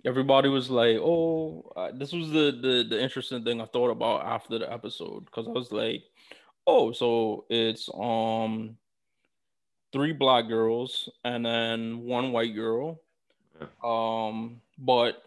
[0.03, 4.25] everybody was like, "Oh, uh, this was the the the interesting thing I thought about
[4.25, 6.03] after the episode because I was like,
[6.65, 8.77] oh, so it's um
[9.93, 12.99] three black girls and then one white girl,
[13.83, 15.23] um, but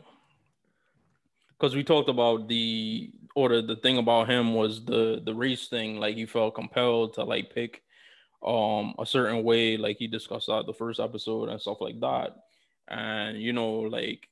[1.65, 5.69] because we talked about the or the, the thing about him was the the race
[5.69, 7.81] thing like he felt compelled to like pick
[8.47, 12.37] um a certain way like he discussed that the first episode and stuff like that.
[12.87, 14.29] And you know like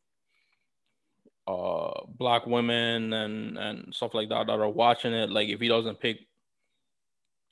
[1.47, 5.69] uh black women and and stuff like that that are watching it like if he
[5.69, 6.19] doesn't pick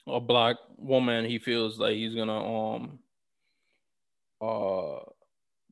[0.07, 2.99] a black woman he feels like he's gonna um
[4.41, 4.99] uh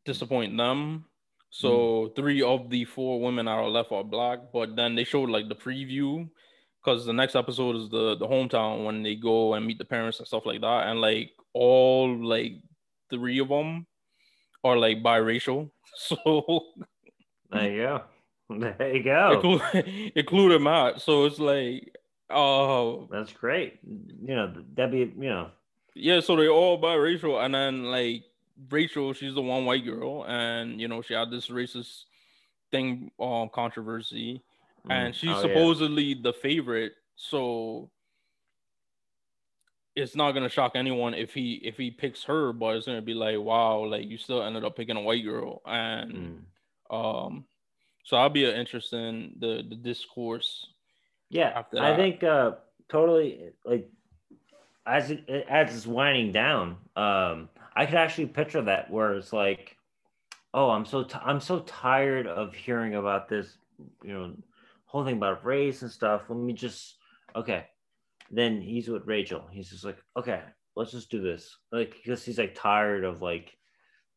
[0.03, 1.05] disappoint them
[1.49, 5.29] so three of the four women that are left are black, but then they showed
[5.29, 6.29] like the preview
[6.83, 10.19] because the next episode is the the hometown when they go and meet the parents
[10.19, 12.53] and stuff like that, and like all like
[13.09, 13.87] three of them
[14.63, 15.71] are like biracial.
[15.95, 16.61] So
[17.51, 18.03] There you go.
[18.49, 19.31] There you go.
[19.73, 21.01] include, including Matt.
[21.01, 21.93] So it's like
[22.29, 23.79] uh That's great.
[23.83, 25.49] You know, that'd be, you know,
[25.95, 28.23] yeah, so they're all biracial, and then like
[28.69, 32.03] Rachael, she's the one white girl, and you know she had this racist
[32.71, 34.43] thing, um, controversy,
[34.89, 35.41] and mm, she's oh, yeah.
[35.41, 36.93] supposedly the favorite.
[37.15, 37.89] So
[39.95, 43.13] it's not gonna shock anyone if he if he picks her, but it's gonna be
[43.13, 46.45] like, wow, like you still ended up picking a white girl, and
[46.91, 46.95] Mm.
[46.95, 47.45] um,
[48.03, 50.67] so I'll be an interesting the the discourse.
[51.29, 52.53] Yeah, I think uh
[52.89, 53.89] totally like
[54.85, 57.49] as it as it's winding down, um,
[57.79, 59.77] I could actually picture that where it's like,
[60.53, 63.57] oh, I'm so I'm so tired of hearing about this,
[64.03, 64.35] you know,
[64.83, 66.23] whole thing about race and stuff.
[66.27, 66.97] Let me just
[67.37, 67.67] okay.
[68.31, 69.47] Then he's with Rachael.
[69.49, 70.41] He's just like, okay,
[70.75, 71.55] let's just do this.
[71.71, 73.57] Like because he's like tired of like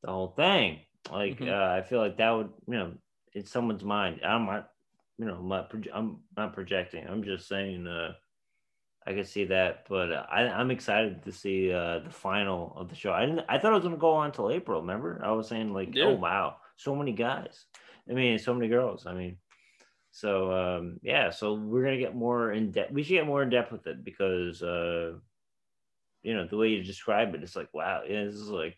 [0.03, 0.81] the whole thing.
[1.13, 1.49] Like Mhm.
[1.49, 2.95] uh, I feel like that would, you know,
[3.35, 4.23] in someone's mind.
[4.25, 4.71] I'm not,
[5.19, 7.07] you know, I'm not, proje- I'm not projecting.
[7.07, 7.87] I'm just saying.
[7.87, 8.15] Uh,
[9.07, 12.95] I could see that, but I, I'm excited to see uh, the final of the
[12.95, 13.13] show.
[13.13, 13.45] I didn't.
[13.49, 14.81] I thought it was gonna go on till April.
[14.81, 16.05] Remember, I was saying like, Yeah.
[16.05, 17.67] oh wow, so many guys.
[18.09, 19.07] I mean, so many girls.
[19.07, 19.39] I mean,
[20.11, 21.31] so um, yeah.
[21.31, 22.93] So we're gonna get more in depth.
[22.93, 25.15] We should get more in depth with it because, uh,
[26.23, 28.77] you know, the way you describe it, it's like, wow, yeah, this is like,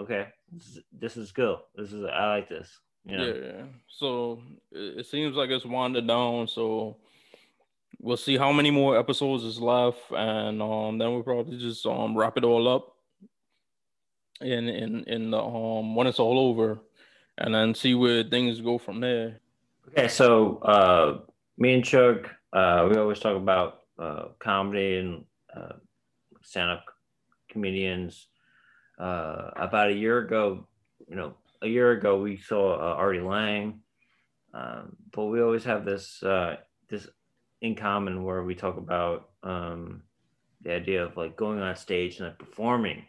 [0.00, 1.58] okay, this is, this is good.
[1.74, 2.80] This is I like this.
[3.04, 3.26] You know?
[3.26, 3.64] Yeah.
[3.88, 6.48] So it, seems like it's winding down.
[6.48, 6.96] So
[8.00, 12.16] we'll see how many more episodes is left, and um, then we'll probably just um
[12.16, 12.94] wrap it all up
[14.40, 16.78] in in in the um when it's all over,
[17.38, 19.40] and then see where things go from there.
[19.88, 21.18] Okay, so uh,
[21.58, 25.24] me and Chuck, uh, we always talk about uh, comedy and
[25.54, 25.74] uh,
[26.42, 26.84] stand-up
[27.48, 28.26] comedians.
[28.98, 30.66] Uh, about a year ago,
[31.06, 33.80] you know, a year ago we saw uh, Artie Lange,
[34.54, 36.56] um, but we always have this uh,
[36.88, 37.06] this
[37.60, 40.02] in common where we talk about um,
[40.62, 43.04] the idea of like going on stage and like, performing.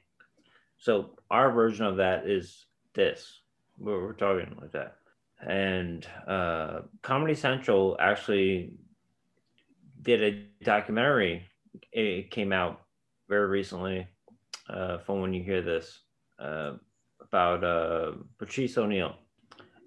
[0.78, 3.42] So our version of that is this.
[3.78, 4.98] We're, we're talking like that
[5.42, 8.74] and uh, Comedy Central actually
[10.02, 11.48] did a documentary.
[11.92, 12.82] It came out
[13.30, 14.08] very recently,
[14.70, 16.00] uh, from when you hear this,
[16.40, 16.74] uh,
[17.22, 19.16] about uh, Patrice O'Neal,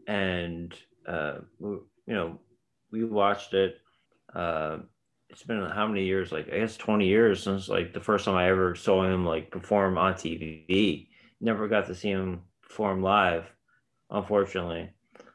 [0.07, 0.75] and
[1.07, 2.39] uh, you know
[2.93, 3.80] we watched it.
[4.35, 4.79] Uh,
[5.29, 6.33] it's been how many years?
[6.33, 9.51] Like I guess twenty years since like the first time I ever saw him like
[9.51, 11.09] perform on TV.
[11.41, 13.45] Never got to see him perform live,
[14.11, 14.91] unfortunately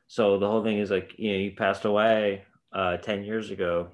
[0.07, 2.43] so the whole thing is like you know he passed away
[2.73, 3.89] uh 10 years ago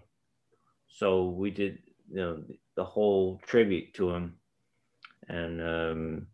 [0.90, 1.80] so we did
[2.10, 2.44] you know
[2.76, 4.36] the whole tribute to him
[5.30, 6.28] and um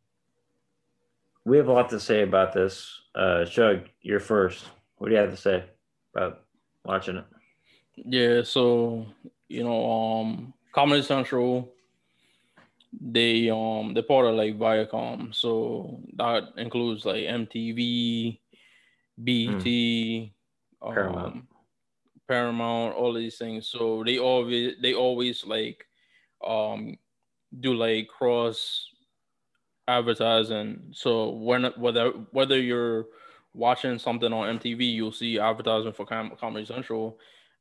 [1.45, 2.93] we have a lot to say about this.
[3.15, 4.65] Uh, Shug, you're first.
[4.97, 5.63] What do you have to say
[6.13, 6.41] about
[6.83, 7.23] watching it?
[7.97, 9.07] Yeah, so
[9.49, 11.73] you know, um, Comedy Central,
[12.99, 18.39] they um they're part of like Viacom, so that includes like MTV,
[19.17, 20.31] BET, mm.
[20.81, 21.25] Paramount.
[21.25, 21.47] Um,
[22.27, 23.67] Paramount, all these things.
[23.69, 25.85] So they always they always like
[26.45, 26.97] um
[27.59, 28.89] do like cross
[29.87, 30.91] advertising.
[30.91, 33.05] So when whether whether you're
[33.53, 37.17] watching something on MTV, you'll see advertising for Com- Comedy Central,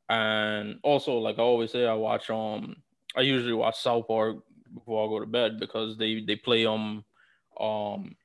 [0.09, 2.77] and also like I always say, I watch um
[3.17, 4.39] I usually watch South Park
[4.75, 7.05] before I go to bed because they they play um
[7.61, 8.17] um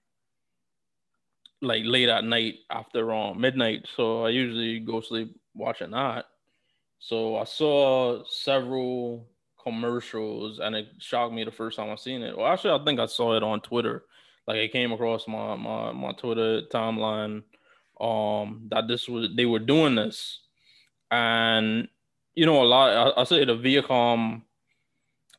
[1.61, 3.88] like late at night after um midnight.
[3.95, 6.25] So I usually go sleep watching that.
[6.99, 9.27] So I saw several
[9.61, 12.38] commercials and it shocked me the first time I seen it.
[12.38, 14.05] Well, actually, I think I saw it on Twitter.
[14.47, 17.43] Like it came across my my my Twitter timeline
[17.99, 20.39] um that this was they were doing this.
[21.12, 21.88] And
[22.34, 24.41] you know, a lot I, I say the Viacom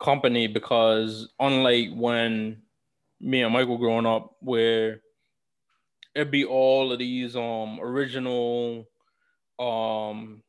[0.00, 2.62] company because unlike when
[3.20, 5.00] me and Michael growing up where
[6.14, 8.88] it'd be all of these um original
[9.58, 10.42] um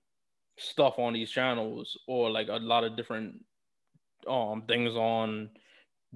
[0.58, 3.44] stuff on these channels or like a lot of different
[4.28, 5.50] um things on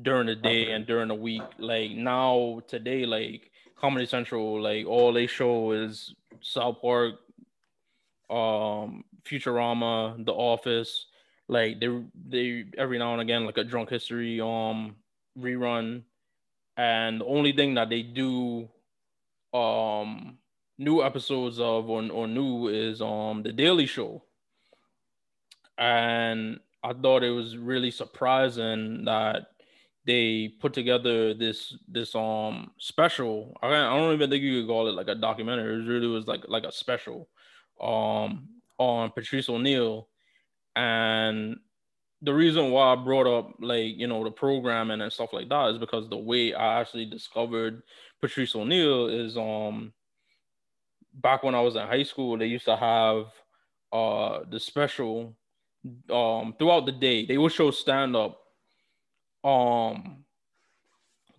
[0.01, 1.43] during the day and during the week.
[1.57, 7.15] Like now today, like Comedy Central, like all they show is South Park,
[8.29, 11.07] um, Futurama, The Office.
[11.49, 11.87] Like they
[12.27, 14.97] they every now and again like a drunk history um
[15.39, 16.03] rerun.
[16.75, 18.67] And the only thing that they do
[19.53, 20.37] um
[20.77, 24.23] new episodes of or, or new is um the Daily Show.
[25.77, 29.47] And I thought it was really surprising that
[30.05, 33.57] they put together this this um special.
[33.61, 35.75] I, I don't even think you could call it like a documentary.
[35.75, 37.29] It really was like like a special
[37.81, 40.07] um on Patrice O'Neal.
[40.75, 41.57] And
[42.21, 45.69] the reason why I brought up like you know the programming and stuff like that
[45.71, 47.83] is because the way I actually discovered
[48.21, 49.93] Patrice O'Neal is um
[51.13, 53.25] back when I was in high school, they used to have
[53.91, 55.35] uh the special
[56.11, 57.25] um throughout the day.
[57.25, 58.39] They would show stand up
[59.43, 60.25] um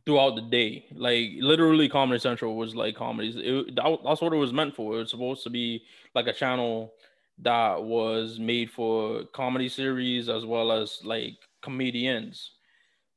[0.09, 0.87] throughout the day.
[0.95, 3.35] Like literally, Comedy Central was like comedies.
[3.35, 4.95] That, that's what it was meant for.
[4.95, 5.83] It was supposed to be
[6.15, 6.95] like a channel
[7.41, 12.53] that was made for comedy series as well as like comedians.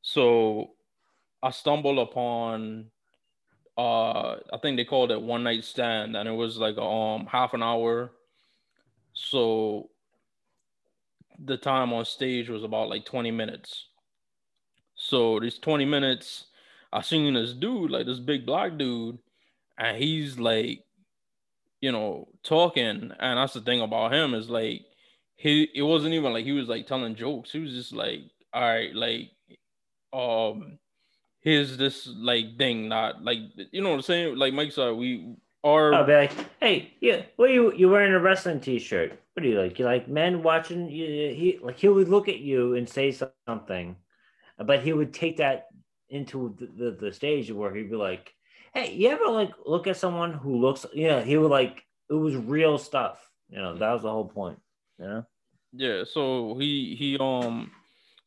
[0.01, 0.71] So
[1.41, 2.87] I stumbled upon
[3.77, 7.53] uh I think they called it one night stand and it was like um half
[7.53, 8.11] an hour.
[9.13, 9.91] So
[11.39, 13.87] the time on stage was about like 20 minutes.
[14.95, 16.47] So these 20 minutes,
[16.93, 19.17] I seen this dude, like this big black dude,
[19.77, 20.83] and he's like,
[21.79, 23.11] you know, talking.
[23.19, 24.81] And that's the thing about him is like
[25.35, 27.51] he it wasn't even like he was like telling jokes.
[27.51, 28.21] He was just like,
[28.53, 29.31] all right, like
[30.13, 30.77] um
[31.39, 33.39] here's this like thing, not like
[33.71, 34.37] you know what I'm saying?
[34.37, 38.19] Like Mike said, we are I'll be like, hey, yeah, are you you wearing a
[38.19, 39.17] wrestling t-shirt?
[39.33, 39.79] What do you like?
[39.79, 43.15] You like men watching you he like he would look at you and say
[43.47, 43.95] something
[44.65, 45.67] but he would take that
[46.11, 48.33] into the, the, the stage where he'd be like,
[48.73, 50.85] "Hey, you ever like look at someone who looks?
[50.93, 53.27] Yeah, he would like it was real stuff.
[53.49, 54.59] You know, that was the whole point.
[54.99, 55.25] You know?
[55.73, 56.03] Yeah.
[56.03, 57.71] So he he um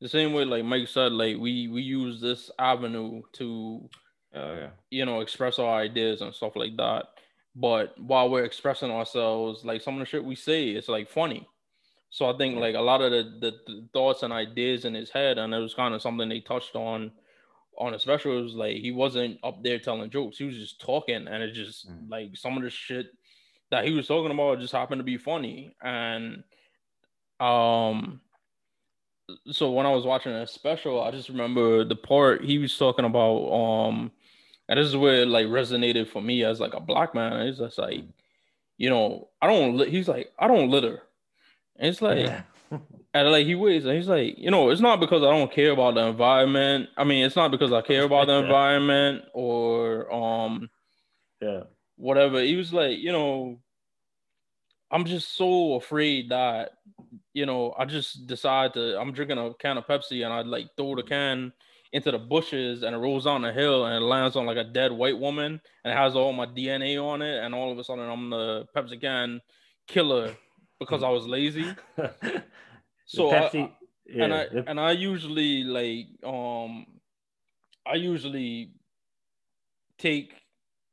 [0.01, 3.89] the same way like Mike said, like we we use this avenue to
[4.35, 4.71] oh, yeah.
[4.91, 7.07] you know express our ideas and stuff like that.
[7.55, 11.47] But while we're expressing ourselves, like some of the shit we say, it's like funny.
[12.11, 15.11] So I think like a lot of the, the, the, thoughts and ideas in his
[15.11, 17.13] head, and it was kind of something they touched on
[17.79, 18.39] on a special.
[18.39, 21.53] It was like he wasn't up there telling jokes; he was just talking, and it
[21.53, 22.11] just mm.
[22.11, 23.07] like some of the shit
[23.71, 25.75] that he was talking about just happened to be funny.
[25.83, 26.45] And
[27.41, 28.21] um,
[29.51, 33.05] so when I was watching a special, I just remember the part he was talking
[33.05, 33.53] about.
[33.53, 34.13] Um,
[34.69, 37.33] and this is where it like resonated for me as like a black man.
[37.47, 38.05] It's just like,
[38.79, 39.89] you know, I don't.
[39.89, 41.03] He's like, I don't litter.
[41.77, 42.43] And it's like, yeah.
[43.15, 45.73] and like he waits, and he's like, you know, it's not because I don't care
[45.73, 46.89] about the environment.
[46.97, 50.71] I mean, it's not because I care about the environment or um,
[51.41, 51.63] yeah,
[51.97, 52.41] whatever.
[52.41, 53.61] He was like, you know,
[54.91, 56.71] I'm just so afraid that,
[57.33, 58.99] you know, I just decide to.
[58.99, 61.53] I'm drinking a can of Pepsi, and I like throw the can
[61.95, 64.65] into the bushes and it rolls down the hill and it lands on like a
[64.65, 67.85] dead white woman and it has all my DNA on it and all of a
[67.85, 69.41] sudden I'm the Pepsi can
[69.87, 70.35] killer
[70.81, 71.73] because I was lazy.
[73.07, 73.71] so Pepsi, I,
[74.07, 76.87] yeah, and I and I usually like um
[77.87, 78.73] I usually
[79.99, 80.35] take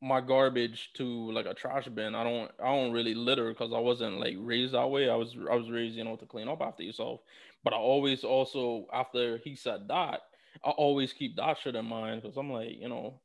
[0.01, 2.15] my garbage to like a trash bin.
[2.15, 5.09] I don't I don't really litter because I wasn't like raised that way.
[5.09, 7.21] I was I was raised, you know, to clean up after yourself.
[7.63, 10.21] But I always also after he said that,
[10.65, 13.21] I always keep that shit in mind because I'm like, you know,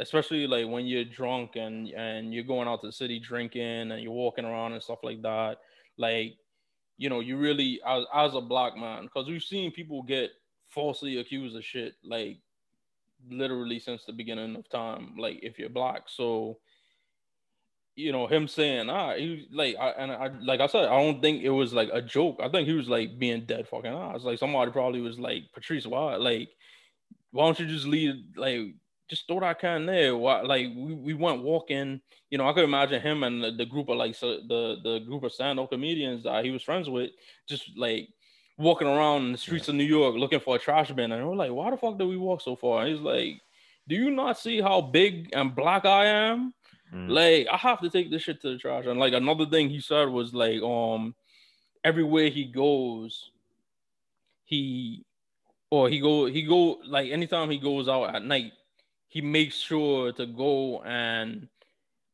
[0.00, 4.02] especially like when you're drunk and and you're going out to the city drinking and
[4.02, 5.58] you're walking around and stuff like that.
[5.98, 6.36] Like,
[6.96, 10.30] you know, you really as, as a black man, because we've seen people get
[10.70, 12.38] falsely accused of shit like
[13.30, 15.14] literally since the beginning of time.
[15.18, 16.58] Like if you're black, so
[17.96, 21.20] you know him saying ah he like I and I like I said I don't
[21.22, 22.40] think it was like a joke.
[22.42, 24.24] I think he was like being dead fucking honest.
[24.24, 26.50] Like somebody probably was like Patrice, why like
[27.30, 28.74] why don't you just leave like
[29.14, 30.16] just throw that can there?
[30.16, 32.00] Why like we, we went walking.
[32.30, 34.98] You know I could imagine him and the, the group of like so the the
[35.00, 37.10] group of stand up comedians that he was friends with
[37.48, 38.08] just like
[38.58, 41.52] walking around the streets of New York looking for a trash bin, and we're like,
[41.52, 42.82] why the fuck did we walk so far?
[42.82, 43.40] And he's like,
[43.88, 46.54] do you not see how big and black I am?
[46.92, 47.10] Mm.
[47.10, 48.86] Like, I have to take this shit to the trash.
[48.86, 51.14] And like another thing he said was like, um,
[51.82, 53.30] everywhere he goes,
[54.44, 55.04] he
[55.70, 58.52] or he go he go like anytime he goes out at night,
[59.14, 61.48] he makes sure to go and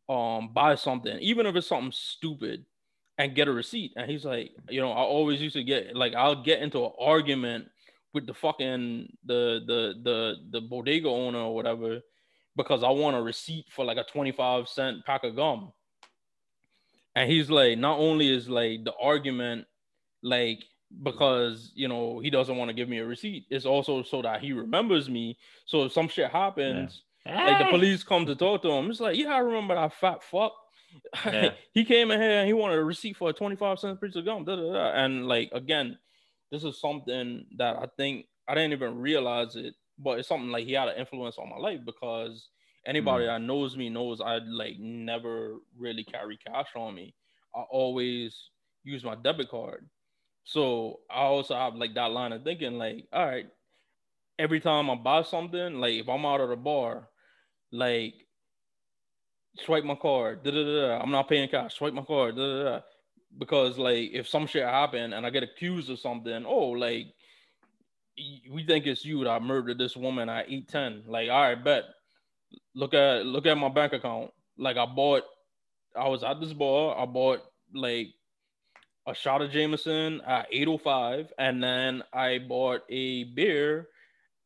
[0.08, 2.66] um buy something, even if it's something stupid
[3.16, 3.92] and get a receipt.
[3.96, 6.92] And he's like, you know, I always used to get like I'll get into an
[7.00, 7.68] argument
[8.12, 12.00] with the fucking the the the the bodega owner or whatever
[12.54, 15.72] because I want a receipt for like a 25 cent pack of gum.
[17.16, 19.66] And he's like, not only is like the argument
[20.22, 20.64] like
[21.02, 24.40] because you know he doesn't want to give me a receipt, it's also so that
[24.40, 25.38] he remembers me.
[25.66, 27.46] So if some shit happens, yeah.
[27.46, 30.22] like the police come to talk to him, it's like, yeah, I remember that fat
[30.22, 30.52] fuck
[31.26, 31.50] yeah.
[31.72, 34.24] he came in here and he wanted a receipt for a 25 cent piece of
[34.24, 34.44] gum.
[34.44, 34.92] Da, da, da.
[34.92, 35.98] And like again,
[36.50, 40.66] this is something that I think I didn't even realize it, but it's something like
[40.66, 42.48] he had an influence on my life because
[42.86, 43.28] anybody mm.
[43.28, 47.14] that knows me knows I like never really carry cash on me.
[47.54, 48.50] I always
[48.84, 49.88] use my debit card.
[50.44, 53.46] So I also have like that line of thinking, like, all right,
[54.38, 57.08] every time I buy something, like if I'm out of the bar,
[57.70, 58.14] like
[59.58, 60.42] swipe my card.
[60.42, 61.74] Da, da, da, I'm not paying cash.
[61.74, 62.36] Swipe my card.
[62.36, 62.80] Da, da.
[63.38, 67.06] Because like if some shit happen and I get accused of something, oh like
[68.50, 71.04] we think it's you that murdered this woman at 810.
[71.10, 71.84] Like, all right, bet.
[72.74, 74.32] Look at look at my bank account.
[74.58, 75.22] Like I bought
[75.96, 77.42] I was at this bar, I bought
[77.74, 78.08] like
[79.06, 83.88] a shot of Jameson at 805 and then I bought a beer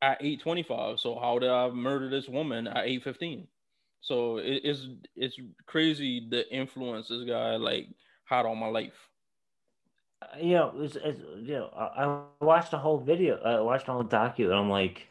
[0.00, 1.00] at 825.
[1.00, 3.48] So how did I murder this woman at 815?
[4.00, 4.86] So it, it's
[5.16, 5.36] it's
[5.66, 7.88] crazy the influence this guy like
[8.26, 8.92] had on my life.
[10.20, 13.38] Uh, you know, it's, it's you know, I, watched the whole video.
[13.38, 15.08] I watched the whole docu, and I'm like,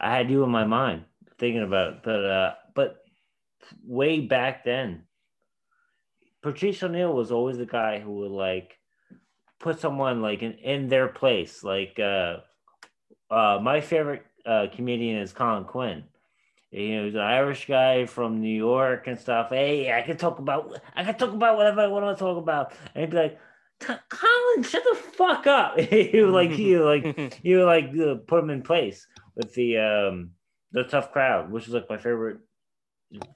[0.00, 1.04] I had you in my mind
[1.38, 2.00] thinking about it.
[2.02, 3.04] But uh, but
[3.86, 5.04] way back then,
[6.42, 8.76] Patrice O'Neal was always the guy who would like
[9.62, 11.64] put someone like in, in their place.
[11.64, 12.38] Like uh,
[13.30, 16.04] uh, my favorite uh, comedian is Colin Quinn
[16.72, 19.50] you know, he's an Irish guy from New York and stuff.
[19.50, 22.72] Hey, I can talk about, I can talk about whatever I want to talk about.
[22.94, 23.38] And he'd be like,
[23.80, 25.78] Colin, shut the fuck up.
[25.92, 29.06] you like, you like, you like uh, put him in place
[29.36, 30.30] with the um
[30.72, 32.38] the tough crowd, which is like my favorite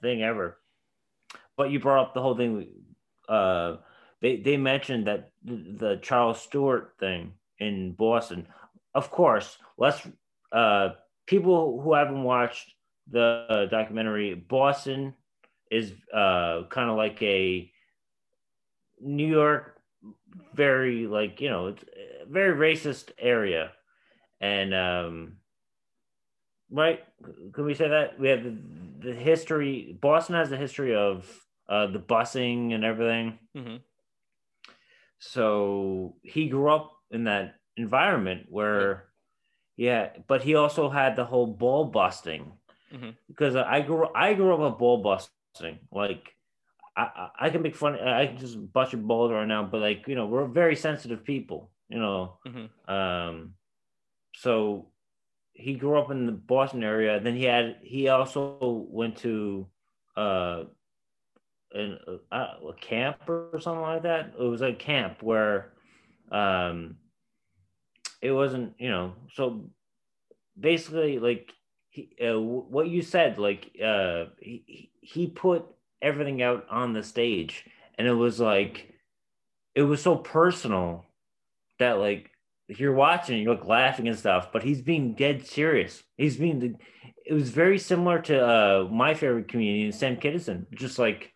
[0.01, 0.57] thing ever.
[1.55, 2.69] But you brought up the whole thing.
[3.29, 3.77] Uh,
[4.21, 8.47] they they mentioned that the, Charles Stuart thing in Boston.
[8.93, 10.01] Of course, let's
[10.51, 10.89] uh
[11.27, 12.73] people who haven't watched
[13.09, 15.13] the documentary, Boston
[15.71, 17.71] is uh, kind of like a
[18.99, 19.79] New York,
[20.53, 23.71] very like you know, it's a very racist area,
[24.41, 25.37] and um,
[26.71, 27.03] right?
[27.53, 28.57] Can we say that we have the,
[28.99, 29.97] the history?
[30.01, 31.29] Boston has the history of
[31.69, 33.39] uh, the busing and everything.
[33.55, 33.77] Mm-hmm.
[35.19, 39.07] So he grew up in that environment where,
[39.75, 42.51] yeah, but he also had the whole ball busting
[42.93, 43.09] mm-hmm.
[43.27, 45.79] because I grew I grew up with ball busting.
[45.91, 46.33] Like
[46.95, 47.99] I, I can make fun.
[47.99, 51.23] I can just bust your balls right now, but like you know, we're very sensitive
[51.23, 51.71] people.
[51.89, 52.93] You know, mm-hmm.
[52.93, 53.53] um,
[54.35, 54.89] so
[55.53, 57.19] he grew up in the Boston area.
[57.19, 59.67] Then he had he also went to
[60.15, 60.63] uh,
[61.73, 61.99] an,
[62.31, 64.33] uh, a camp or something like that.
[64.39, 65.73] It was a camp where
[66.31, 66.97] um,
[68.21, 69.69] it wasn't you know so
[70.59, 71.51] basically like
[71.89, 75.65] he, uh, what you said, like uh, he, he put
[76.01, 77.65] everything out on the stage,
[77.97, 78.93] and it was like
[79.75, 81.05] it was so personal
[81.79, 82.31] that like
[82.67, 86.03] you're watching, you're like laughing and stuff, but he's being dead serious.
[86.17, 86.75] He's being the,
[87.25, 91.33] it was very similar to uh, my favorite comedian, Sam Kinison, just like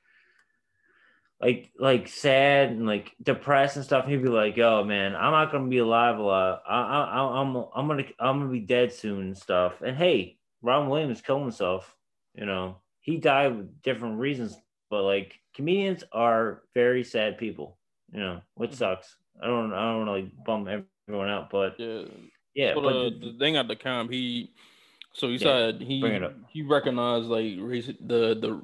[1.42, 4.06] like like sad and like depressed and stuff.
[4.08, 6.64] He'd be like, "Yo, man, I'm not gonna be alive a lot.
[6.68, 10.90] I, I, I'm I'm gonna I'm gonna be dead soon and stuff." And hey, Robin
[10.90, 11.96] Williams killed himself.
[12.36, 14.56] You know, he died with different reasons,
[14.90, 17.78] but like comedians are very sad people.
[18.14, 18.78] You know, which mm-hmm.
[18.78, 19.16] sucks.
[19.42, 22.04] I don't I don't want to like bum everyone out, but Yeah.
[22.54, 24.52] yeah, So but uh, the, the thing at the camp, he
[25.14, 26.36] so he Yeah, said he bring it up.
[26.50, 28.62] he recognized like race the the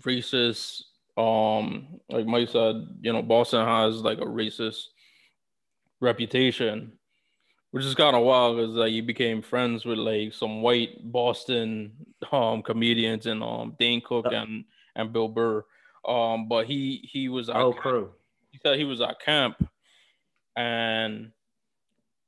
[0.00, 0.82] racist
[1.16, 4.84] um like Mike said, you know, Boston has like a racist
[6.00, 6.92] reputation,
[7.70, 11.92] which is kind of wild because like he became friends with like some white Boston
[12.32, 14.64] um comedians and um Dane Cook and
[14.94, 15.64] and Bill Burr.
[16.06, 18.12] Um, but he he was at oh camp- crew.
[18.50, 19.68] he said he was at camp
[20.54, 21.32] and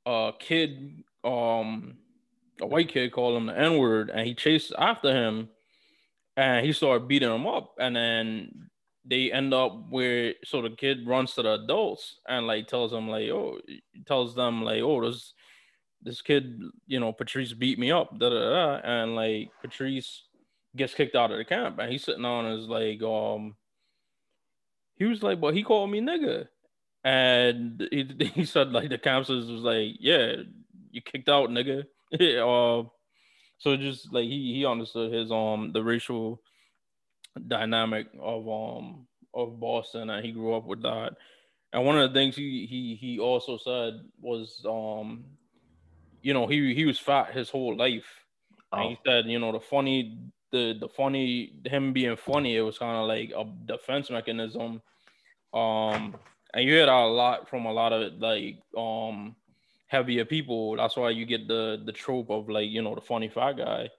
[0.05, 1.97] a kid um
[2.61, 5.49] a white kid called him the n-word and he chased after him
[6.35, 8.68] and he started beating him up and then
[9.09, 13.09] they end up where so the kid runs to the adults and like tells them
[13.09, 13.59] like oh
[14.05, 15.33] tells them like oh this
[16.01, 20.23] this kid you know patrice beat me up da, da, da, and like patrice
[20.75, 23.55] gets kicked out of the camp and he's sitting on his like um
[24.99, 26.47] he was like, but he called me nigga.
[27.03, 28.05] And he,
[28.35, 30.33] he said like the counselors was like, yeah,
[30.91, 31.85] you kicked out, nigga.
[32.13, 32.87] uh,
[33.57, 36.41] so just like he he understood his um the racial
[37.47, 41.15] dynamic of um of Boston and he grew up with that.
[41.73, 45.37] And one of the things he he he also said was um
[46.21, 48.25] you know he he was fat his whole life.
[48.75, 50.19] And Oh, he said, you know, the funny,
[50.51, 54.81] the the funny, him being funny, it was kind of like a defense mechanism.
[55.53, 56.15] Um,
[56.53, 59.35] and you hear that a lot from a lot of like um
[59.87, 60.75] heavier people.
[60.77, 63.89] That's why you get the the trope of like you know the funny fat guy.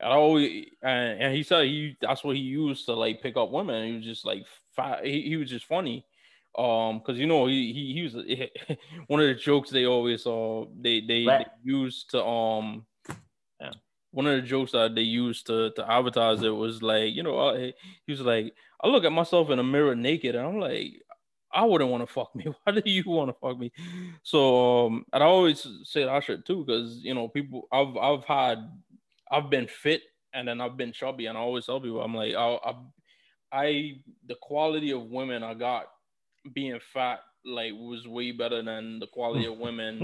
[0.00, 3.50] And I always and, he said he that's what he used to like pick up
[3.50, 3.86] women.
[3.86, 4.44] He was just like.
[5.02, 6.06] He, he was just funny.
[6.56, 8.14] Um, because you know he he, he was
[9.08, 12.86] one of the jokes they always uh they they, they used to um
[13.60, 13.72] Yeah.
[14.10, 17.38] one of the jokes that they used to to advertise it was like you know
[17.38, 17.74] uh, he
[18.06, 21.02] he was like I look at myself in a mirror naked and I'm like
[21.52, 22.44] I wouldn't want to fuck me.
[22.64, 23.70] Why do you want to fuck me?
[24.22, 28.24] So um, and I always say that shit too because you know people I've I've
[28.24, 28.58] had
[29.30, 30.02] I've been fit
[30.34, 32.74] and then I've been chubby and I always tell people I'm like I I,
[33.52, 33.92] I
[34.26, 35.86] the quality of women I got
[36.54, 39.98] being fat like was way better than the quality of women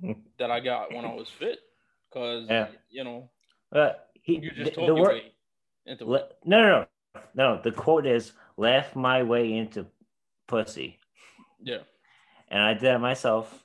[0.38, 1.58] that I got when I was fit
[2.10, 2.68] because Yeah.
[2.90, 3.30] you know
[3.74, 3.92] uh,
[4.22, 5.22] he, you the, just the your word,
[5.86, 7.60] into le- no, no, no, no.
[7.62, 9.86] The quote is "laugh my way into
[10.46, 10.98] pussy,"
[11.62, 11.78] Yeah.
[12.48, 13.64] and I did that myself.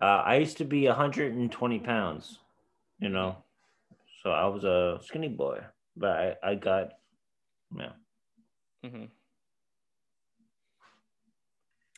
[0.00, 2.38] Uh, I used to be 120 pounds,
[3.00, 3.42] you know,
[4.28, 5.60] so I was a skinny boy,
[5.96, 6.90] but I, I got,
[7.74, 7.92] yeah.
[8.84, 9.04] hmm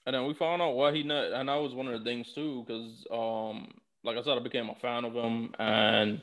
[0.07, 2.33] And then we found out why he not, and that was one of the things
[2.33, 3.67] too, because um,
[4.05, 6.23] like I said, I became a fan of him, and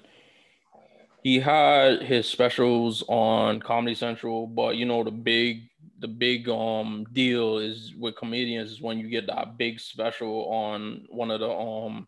[1.24, 5.64] he had his specials on Comedy Central, but you know the big,
[6.00, 11.06] the big um deal is with comedians is when you get that big special on
[11.10, 12.08] one of the um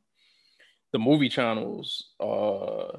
[0.93, 2.97] the movie channels, uh,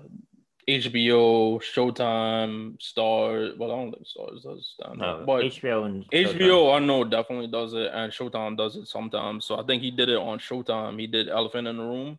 [0.70, 3.56] HBO, Showtime, Starz.
[3.56, 4.97] Well, I don't think Starz does that.
[4.97, 9.44] No, but HBO and HBO, I know definitely does it, and Showtime does it sometimes.
[9.44, 10.98] So I think he did it on Showtime.
[10.98, 12.18] He did Elephant in the Room.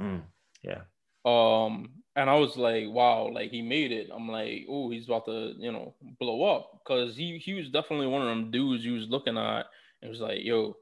[0.00, 0.22] Mm,
[0.62, 0.82] yeah.
[1.24, 4.10] Um, and I was like, wow, like he made it.
[4.14, 8.06] I'm like, oh, he's about to, you know, blow up because he he was definitely
[8.06, 9.66] one of them dudes you was looking at
[10.02, 10.76] It was like, yo,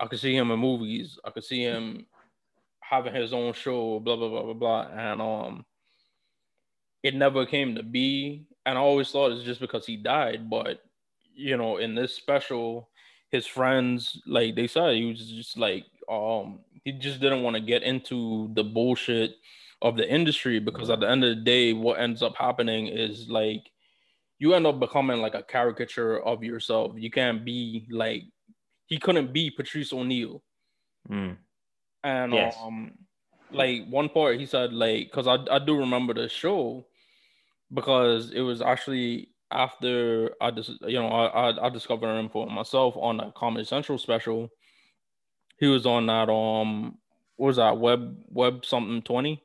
[0.00, 1.18] I could see him in movies.
[1.24, 2.06] I could see him
[2.80, 5.64] having his own show, blah blah blah blah blah, and um,
[7.02, 8.46] it never came to be.
[8.66, 10.82] And I always thought it's just because he died, but
[11.34, 12.88] you know, in this special,
[13.30, 17.60] his friends like they said he was just like um he just didn't want to
[17.60, 19.36] get into the bullshit
[19.82, 23.28] of the industry because at the end of the day, what ends up happening is
[23.28, 23.70] like
[24.38, 26.92] you end up becoming like a caricature of yourself.
[26.96, 28.24] You can't be like
[28.86, 30.42] he couldn't be Patrice O'Neal.
[31.10, 31.36] Mm.
[32.04, 32.56] And Yes.
[32.62, 32.92] um,
[33.52, 36.86] like one part he said like because I I do remember the show
[37.72, 42.46] because it was actually after I just you know I, I I discovered him for
[42.46, 44.50] myself on a Comedy Central special.
[45.58, 46.98] He was on that um
[47.36, 49.42] what was that web web something twenty.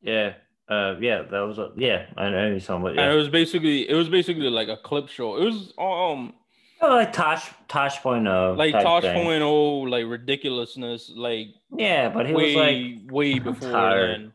[0.00, 0.34] Yeah.
[0.68, 3.88] Uh, yeah, that was a, yeah, I know you talking about, And it was basically
[3.88, 5.36] it was basically like a clip show.
[5.36, 6.34] It was um
[6.80, 12.26] Oh, like Tosh, Tosh point of like Tosh point oh like ridiculousness like Yeah, but
[12.26, 14.32] he way was like, way before then.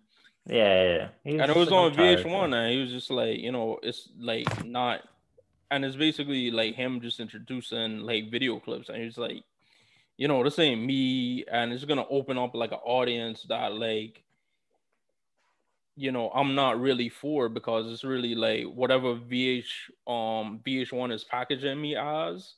[0.47, 1.41] Yeah, yeah.
[1.41, 3.77] And it was like, on "I'm tired." VH1, and he was just like, you know,
[3.83, 5.01] it's like not,
[5.69, 9.43] and it's basically like him just introducing like video clips, and he's like,
[10.17, 14.23] you know, this ain't me, and it's gonna open up like an audience that like,
[16.01, 19.65] you know, I'm not really for because it's really like whatever VH
[20.07, 22.55] um VH1 is packaging me as.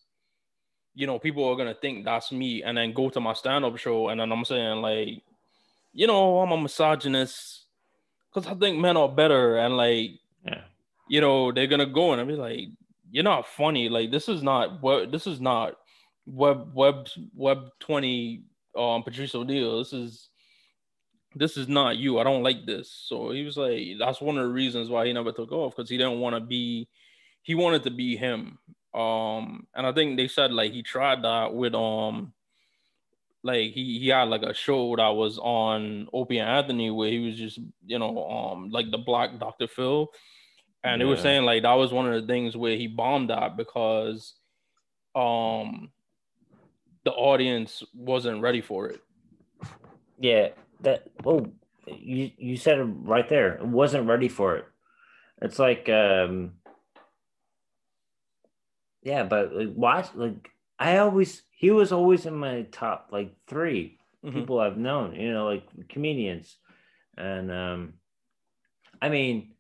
[0.96, 4.08] You know, people are gonna think that's me, and then go to my stand-up show,
[4.10, 5.22] and then I'm saying like,
[5.92, 7.66] you know, I'm a misogynist
[8.34, 10.12] because I think men are better, and like,
[10.46, 10.62] Yeah.
[11.10, 12.70] you know, they're gonna go and I'll be like,
[13.12, 13.90] you're not funny.
[13.90, 15.12] Like, this is not web.
[15.12, 15.74] This is not
[16.26, 18.44] web web web twenty.
[18.76, 19.80] Um, Patrice O'Neal.
[19.80, 20.30] This is
[21.36, 22.20] this is not you.
[22.20, 22.92] I don't like this.
[23.08, 25.90] So he was like, that's one of the reasons why he never took off because
[25.90, 26.88] he didn't want to be.
[27.42, 28.58] He wanted to be him.
[28.94, 32.34] Um, and I think they said like he tried that with um
[33.44, 37.20] like he, he had like a show that was on Opie and Anthony where he
[37.20, 39.68] was just you know um like the black Dr.
[39.68, 40.10] Phil,
[40.84, 43.58] and they were saying like that was one of the things where he bombed at
[43.58, 44.36] because
[45.16, 45.92] um
[47.04, 49.02] the audience wasn't ready for it.
[50.20, 50.50] Yeah,
[50.84, 51.48] that oh
[51.88, 53.56] you you said it right there.
[53.56, 54.66] It wasn't ready for it.
[55.42, 56.54] It's like um
[59.02, 60.50] yeah, but like watch like
[60.80, 64.34] I always he was always in my top like 3 Mhm.
[64.34, 66.58] people I've known, you know, like comedians.
[67.18, 67.94] And um
[69.02, 69.56] I mean,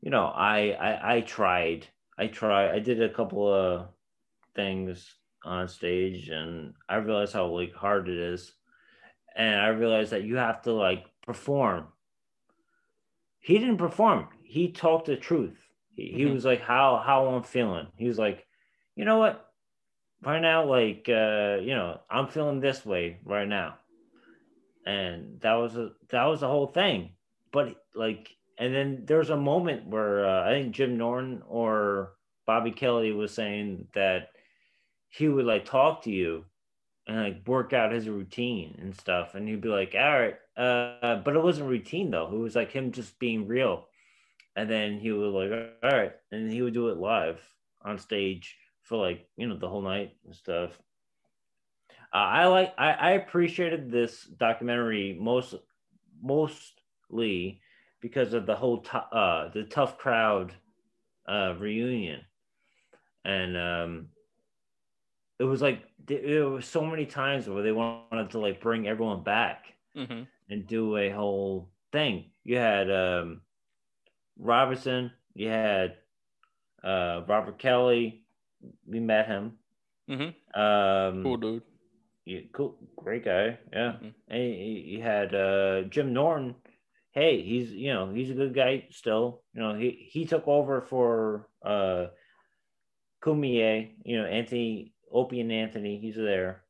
[0.00, 1.86] you know, I I I tried.
[2.18, 2.74] I tried.
[2.74, 3.88] I did a couple of
[4.56, 5.14] things
[5.44, 8.52] on stage and I realized how like hard it is
[9.38, 11.88] and I realized that you have to like perform.
[13.40, 14.28] He didn't perform.
[14.42, 15.58] He talked the truth.
[15.94, 16.34] He, he Mhm.
[16.34, 18.46] was like, "How how I'm feeling." He was like,
[18.96, 19.50] "You know what?
[20.22, 23.78] Right now, like, uh, you know, I'm feeling this way right now,"
[24.84, 27.14] and that was a that was the whole thing.
[27.52, 32.14] But like, and then there's a moment where uh, I think Jim Norton or
[32.46, 34.30] Bobby Kelly was saying that
[35.08, 36.44] he would like talk to you
[37.08, 39.34] and like work out his routine and stuff.
[39.34, 40.36] And he'd be like, all right.
[40.56, 42.30] Uh, but it wasn't routine though.
[42.32, 43.86] It was like him just being real.
[44.54, 46.12] And then he would like, all right.
[46.30, 47.40] And he would do it live
[47.82, 50.78] on stage for like, you know, the whole night and stuff.
[52.12, 55.54] Uh, I like, I, I appreciated this documentary most,
[56.22, 57.60] mostly
[58.00, 60.52] because of the whole, t- uh, the tough crowd,
[61.26, 62.20] uh, reunion.
[63.24, 64.08] And, um,
[65.38, 69.22] it was like there was so many times where they wanted to like bring everyone
[69.22, 70.26] back Mhm.
[70.50, 72.30] and do a whole thing.
[72.44, 73.42] You had um,
[74.38, 75.96] Robertson, you had
[76.82, 78.24] uh, Robert Kelly.
[78.86, 79.58] We met him.
[80.08, 80.34] Mhm.
[80.54, 81.62] Um, Cool dude.
[82.24, 83.58] yeah, cool, great guy.
[83.72, 84.14] Yeah, Mhm.
[84.28, 86.54] and you you had uh, Jim Norton.
[87.12, 89.42] Hey, he's you know he's a good guy still.
[89.54, 92.06] You know he he took over for uh,
[93.22, 93.90] Cumia.
[94.04, 95.98] You know Anthony Opie and Anthony.
[95.98, 96.62] He's there,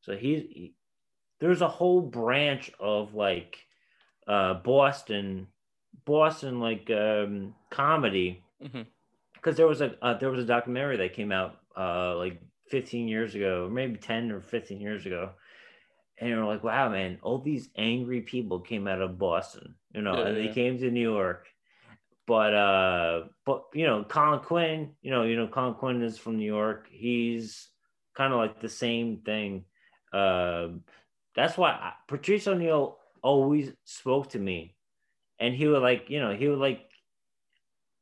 [0.00, 0.74] so he's he-
[1.40, 3.58] there's a whole branch of like
[4.26, 5.46] uh, Boston,
[6.04, 8.86] Boston like um, comedy Mhm.
[9.34, 13.08] because there was a uh, there was a documentary that came out uh, like 15
[13.08, 15.30] years ago, maybe 10 or 15 years ago,
[16.18, 20.18] and you're like, wow, man, all these angry people came out of Boston, you know,
[20.18, 21.48] Yeah, and they came to New York.
[22.26, 26.36] But uh, but you know, Colin Quinn, you know, you know, Colin Quinn is from
[26.36, 26.86] New York.
[26.92, 27.69] He's
[28.14, 29.64] kind of like the same thing.
[30.12, 30.68] Uh,
[31.34, 34.76] that's why I, Patrice O'Neal always spoke to me,
[35.38, 36.90] and he would like, you know, he would like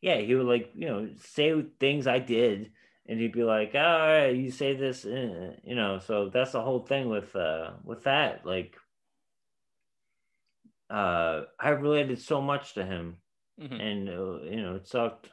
[0.01, 2.72] yeah, he would like, you know, say things I did,
[3.06, 5.98] and he'd be like, "All right, you say this," uh, you know.
[5.98, 8.47] So that's the whole thing with uh with that.
[8.47, 8.76] Like,
[10.90, 13.16] uh, I related so much to him,
[13.60, 13.80] Mhm.
[13.80, 15.30] and uh, you know, it sucked.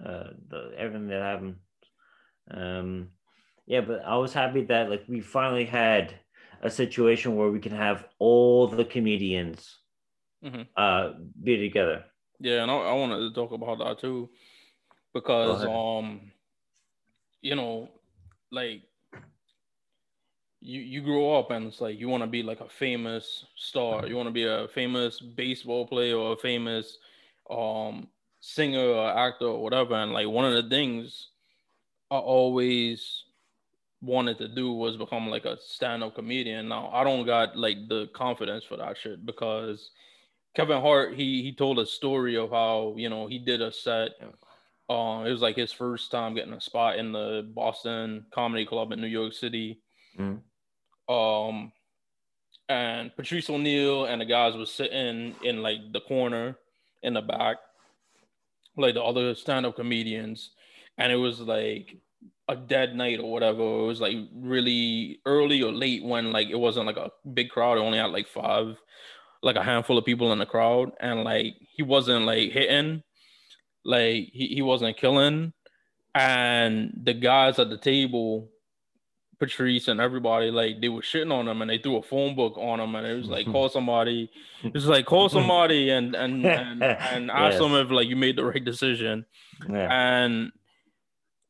[0.00, 1.56] Uh, the everything that happened.
[2.50, 3.10] Um,
[3.66, 6.14] yeah, but I was happy that like we finally had
[6.62, 9.78] a situation where we can have all the comedians
[10.42, 10.66] Mhm.
[10.76, 11.12] uh
[11.42, 12.04] be together.
[12.40, 14.30] Yeah, and I, I wanted to talk about that too,
[15.14, 16.32] because um,
[17.40, 17.88] you know,
[18.50, 18.82] like
[20.60, 24.06] you you grow up and it's like you want to be like a famous star,
[24.06, 26.98] you want to be a famous baseball player or a famous
[27.50, 28.08] um
[28.40, 31.30] singer or actor or whatever, and like one of the things
[32.10, 33.24] I always
[34.02, 36.68] wanted to do was become like a stand-up comedian.
[36.68, 39.90] Now I don't got like the confidence for that shit because
[40.54, 44.10] Kevin Hart he he told a story of how you know he did a set.
[44.90, 48.92] Um, it was like his first time getting a spot in the Boston Comedy Club
[48.92, 49.80] in New York City.
[50.18, 50.42] Mhm.
[51.08, 51.72] Um,
[52.68, 56.58] and Patrice O'Neal and the guys was sitting in like the corner
[57.02, 57.56] in the back,
[58.76, 60.50] like the other stand-up comedians,
[60.98, 61.96] and it was like
[62.48, 63.62] a dead night or whatever.
[63.62, 67.78] It was like really early or late when like it wasn't like a big crowd.
[67.78, 68.76] It only had like five,
[69.42, 73.02] like a handful of people in the crowd, and like he wasn't like hitting,
[73.84, 75.52] like he, he wasn't killing,
[76.14, 78.48] and the guys at the table
[79.42, 82.56] Patrice and everybody, like they were shitting on him and they threw a phone book
[82.56, 84.30] on him and it was like call somebody.
[84.62, 87.60] It was like call somebody and and and, and ask yes.
[87.60, 89.26] them if like you made the right decision.
[89.68, 89.88] Yeah.
[89.90, 90.52] And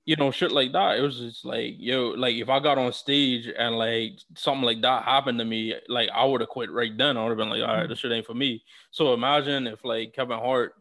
[0.05, 0.99] you know, shit like that.
[0.99, 4.83] It was just like, yo, like if I got on stage and like something like
[4.83, 7.17] that happened to me, like I would have quit right then.
[7.17, 8.65] I would have been like, all right, this shit ain't for me.
[8.91, 10.75] So imagine if like Kevin Hart,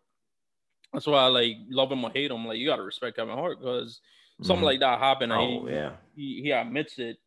[0.92, 2.46] that's why I like love him or hate him.
[2.46, 4.02] Like you gotta respect Kevin Hart because
[4.42, 4.66] something mm-hmm.
[4.66, 5.34] like that happened.
[5.34, 7.18] Oh he, yeah, he, he admits it,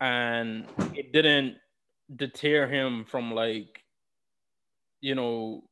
[0.00, 1.56] and it didn't
[2.14, 3.82] deter him from like,
[5.00, 5.62] you know,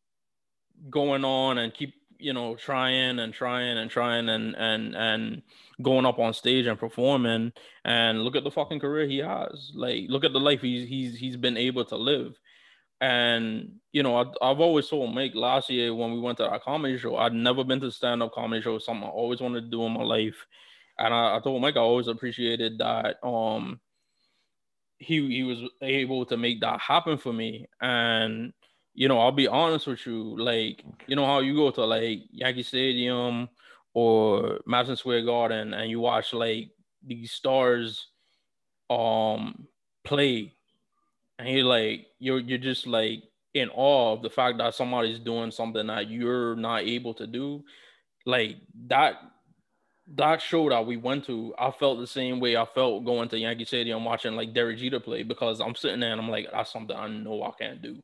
[0.91, 1.95] going on and keep
[2.25, 5.43] you know trying and trying and trying and and and
[5.83, 7.53] going up on stage and performing
[7.85, 11.17] and look at the fucking career he has like look at the life he's he's
[11.17, 12.39] he's been able to live
[13.01, 16.59] and you know, I, have always told Mike last year when we went to our
[16.59, 18.79] comedy show, I'd never been to stand up comedy show.
[18.79, 20.47] Something I always wanted to do in my life,
[20.99, 23.17] and I, I told Mike I always appreciated that.
[23.23, 23.81] Um,
[24.99, 28.53] he he was able to make that happen for me, and
[28.95, 32.21] you know, I'll be honest with you, like you know how you go to like
[32.31, 33.49] Yankee Stadium
[33.95, 36.71] or Madison Square Garden, and you watch like
[37.07, 38.09] these stars
[38.91, 39.67] um
[40.05, 40.53] play
[41.39, 43.23] and you're like you're you're just like
[43.55, 47.65] in awe of the fact that somebody's doing something that you're not able to do
[48.27, 48.57] like
[48.87, 49.17] that
[50.17, 53.39] that show that we went to, I felt the same way I felt going to
[53.39, 56.73] Yankee Stadium watching like Derek Jeter play because I'm sitting there and I'm like, that's
[56.73, 58.03] something I know I can't do.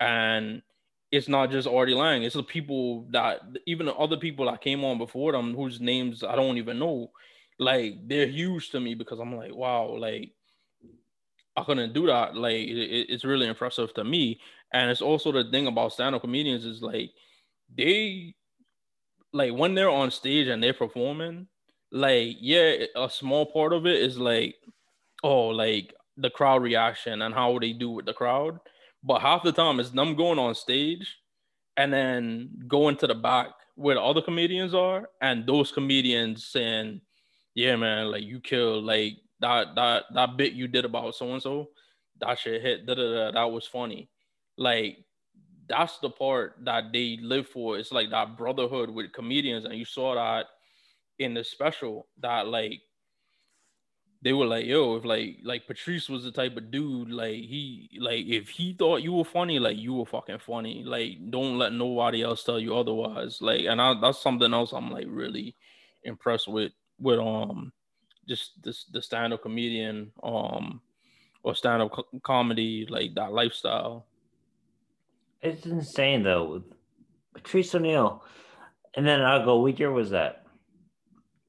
[0.00, 0.62] And
[1.10, 4.84] it's not just Artie Lange, it's the people that even the other people that came
[4.84, 7.12] on before them whose names I don't even know.
[7.58, 10.32] Like they're huge to me because I'm like, wow, like
[11.56, 12.36] I couldn't do that.
[12.36, 14.40] Like it, it's really impressive to me.
[14.72, 17.10] And it's also the thing about stand-up comedians is like
[17.76, 18.34] they
[19.32, 21.46] like when they're on stage and they're performing,
[21.92, 24.56] like yeah, a small part of it is like,
[25.22, 28.58] oh, like the crowd reaction and how they do with the crowd.
[29.04, 31.16] But half the time it's them going on stage
[31.76, 37.00] and then going to the back where the other comedians are, and those comedians saying,
[37.54, 41.42] Yeah, man, like you killed, like that that that bit you did about so and
[41.42, 41.70] so,
[42.20, 42.86] that shit hit.
[42.86, 44.08] Da, da, da, that was funny.
[44.56, 44.98] Like
[45.68, 47.78] that's the part that they live for.
[47.78, 50.46] It's like that brotherhood with comedians, and you saw that
[51.18, 52.06] in the special.
[52.20, 52.80] That like
[54.24, 57.90] they were like, yo, if like like Patrice was the type of dude, like he
[58.00, 60.82] like if he thought you were funny, like you were fucking funny.
[60.82, 63.42] Like don't let nobody else tell you otherwise.
[63.42, 65.54] Like, and I, that's something else I'm like really
[66.04, 67.70] impressed with with um
[68.26, 70.80] just this the stand-up comedian um
[71.42, 74.06] or stand-up co- comedy like that lifestyle
[75.42, 76.62] it's insane though
[77.34, 78.24] patrice o'neal
[78.94, 80.43] and then i'll go what year was that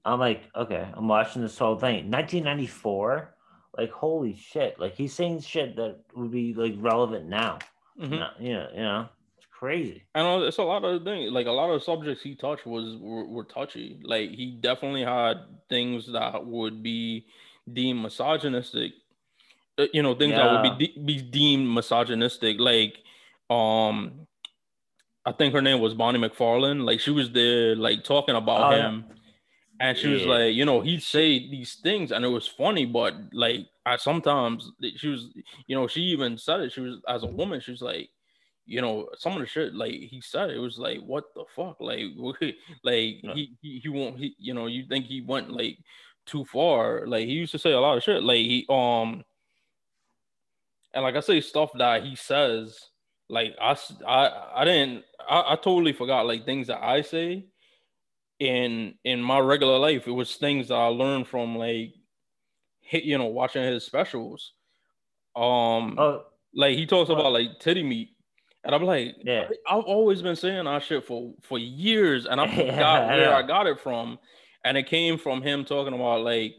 [0.06, 3.36] i'm like okay i'm watching this whole thing 1994
[3.78, 7.60] like holy shit like he's saying shit that would be like relevant now
[8.00, 8.14] mm-hmm.
[8.14, 9.10] you know you know
[9.58, 10.04] crazy.
[10.14, 11.32] And it's a lot of things.
[11.32, 14.00] Like a lot of subjects he touched was were, were touchy.
[14.04, 15.38] Like he definitely had
[15.70, 17.26] things that would be
[17.72, 18.92] deemed misogynistic.
[19.78, 20.44] Uh, you know, things yeah.
[20.44, 22.60] that would be de- be deemed misogynistic.
[22.60, 22.98] Like,
[23.50, 24.28] um,
[25.26, 26.86] I think her name was Bonnie McFarlane.
[26.86, 29.06] Like she was there, like talking about oh, him.
[29.80, 30.14] And she yeah.
[30.14, 33.98] was like, you know, he'd say these things and it was funny, but like I
[33.98, 35.28] sometimes she was,
[35.68, 36.72] you know, she even said it.
[36.72, 38.10] She was as a woman, she was like,
[38.66, 41.78] you know, some of the shit like he said, it was like, what the fuck,
[41.82, 42.04] like,
[42.84, 43.34] like yeah.
[43.34, 45.78] he, he he won't, he, you know, you think he went like
[46.26, 47.06] too far?
[47.06, 49.24] Like he used to say a lot of shit, like he um,
[50.94, 52.80] and like I say stuff that he says,
[53.28, 53.78] like I
[54.08, 57.48] I I didn't, I, I totally forgot like things that I say
[58.40, 60.08] in in my regular life.
[60.08, 61.94] It was things that I learned from like,
[62.82, 64.54] hit, you know, watching his specials.
[65.36, 66.20] Um, uh,
[66.54, 68.16] like he talks about like titty meat
[68.66, 72.48] and I'm like, yeah, I've always been saying that shit for for years, and I
[72.56, 74.18] forgot where I got it from,
[74.64, 76.56] and it came from him talking about like,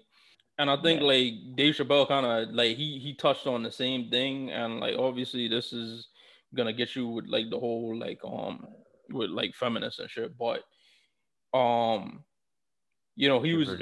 [0.57, 1.07] and I think yeah.
[1.09, 4.97] like Dave Chappelle kind of like he he touched on the same thing, and like
[4.97, 6.09] obviously this is
[6.55, 8.65] gonna get you with like the whole like um
[9.11, 10.62] with like feminists and shit, but
[11.57, 12.24] um,
[13.16, 13.77] you know he was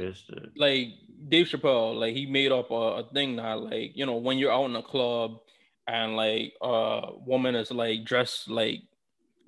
[0.57, 0.89] like
[1.29, 4.53] Dave Chappelle, like he made up a, a thing that like you know when you're
[4.53, 5.39] out in a club
[5.87, 8.83] and like a woman is like dressed like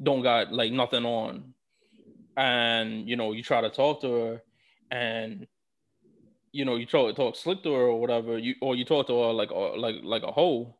[0.02, 1.54] don't got like nothing on,
[2.36, 4.42] and you know you try to talk to her,
[4.90, 5.46] and
[6.52, 9.06] you know you try to talk slick to her or whatever, you or you talk
[9.08, 10.76] to her like like like a hoe,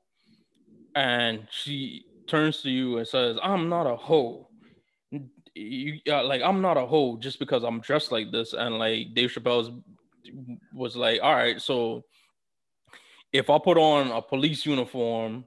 [0.95, 4.49] and she turns to you and says, "I'm not a hoe."
[5.57, 9.15] You uh, like I'm not a hoe just because I'm dressed like this, and like
[9.15, 9.71] Dave Chappelle's
[10.73, 12.05] was like, "All right, so."
[13.33, 15.45] if I put on a police uniform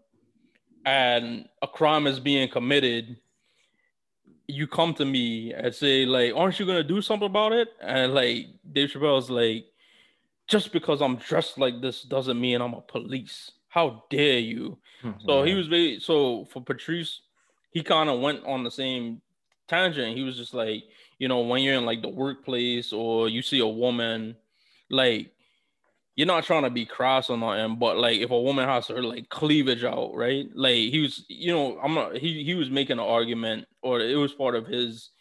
[0.86, 3.18] and a crime is being committed,
[4.48, 7.70] you come to me and say, like, aren't you gonna do something about it?
[7.82, 9.66] And like Dave Chappelle's like,
[10.48, 13.52] just because I'm dressed like this doesn't mean I'm a police.
[13.68, 14.78] How dare you?
[15.04, 15.26] Mm-hmm.
[15.26, 17.22] So he was very so for Patrice,
[17.72, 19.22] he kind of went on the same
[19.70, 20.18] tangent.
[20.18, 20.84] He was just like,
[21.18, 24.36] you know, when you're in like the workplace or you see a woman,
[24.90, 25.32] like
[26.16, 29.02] you're not trying to be cross or nothing, but like if a woman has her
[29.02, 30.48] like cleavage out, right?
[30.54, 34.18] Like he was, you know, I'm not he he was making an argument, or it
[34.18, 35.12] was part of his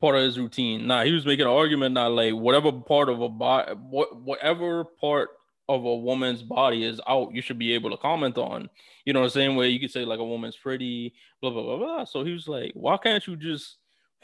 [0.00, 0.86] part of his routine.
[0.86, 4.84] Nah, he was making an argument that like whatever part of a body what whatever
[4.84, 5.30] part
[5.68, 8.68] of a woman's body is out, you should be able to comment on.
[9.04, 11.78] You know, the same way you could say like a woman's pretty, blah blah blah
[11.78, 12.04] blah.
[12.04, 13.76] So he was like, why can't you just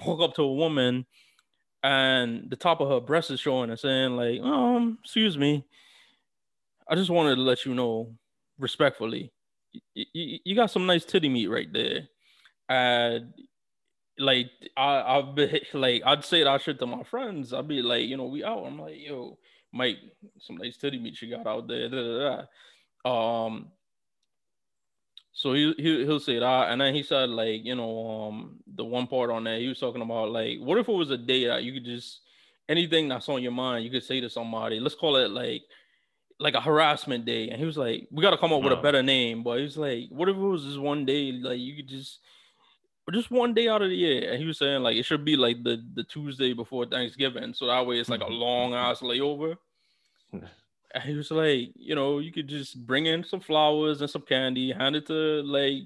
[0.04, 1.06] walk up to a woman
[1.82, 5.64] and the top of her breast is showing and saying like, um, excuse me,
[6.88, 8.14] I just wanted to let you know
[8.58, 9.32] respectfully,
[9.94, 12.08] you, you, got some nice titty meat right there.
[12.68, 13.32] And
[14.18, 17.52] like I I've been like I'd say that shit to my friends.
[17.52, 18.64] I'd be like, you know, we out.
[18.64, 19.38] I'm like, yo,
[19.72, 19.98] Mike,
[20.38, 21.88] some nice titty meat you got out there.
[21.88, 22.46] Da, da,
[23.04, 23.46] da.
[23.46, 23.68] Um,
[25.32, 28.84] so he, he he'll say that, and then he said like you know um the
[28.84, 31.46] one part on there he was talking about like what if it was a day
[31.46, 32.20] that you could just
[32.68, 34.78] anything that's on your mind you could say to somebody.
[34.78, 35.62] Let's call it like
[36.38, 38.82] like a harassment day, and he was like we got to come up with a
[38.82, 39.42] better name.
[39.42, 42.18] But he was like, what if it was just one day like you could just
[43.10, 45.36] just one day out of the year, and he was saying like it should be
[45.36, 49.56] like the the Tuesday before Thanksgiving, so that way it's like a long ass layover.
[50.94, 54.20] And he was like, you know, you could just bring in some flowers and some
[54.20, 55.84] candy, hand it to like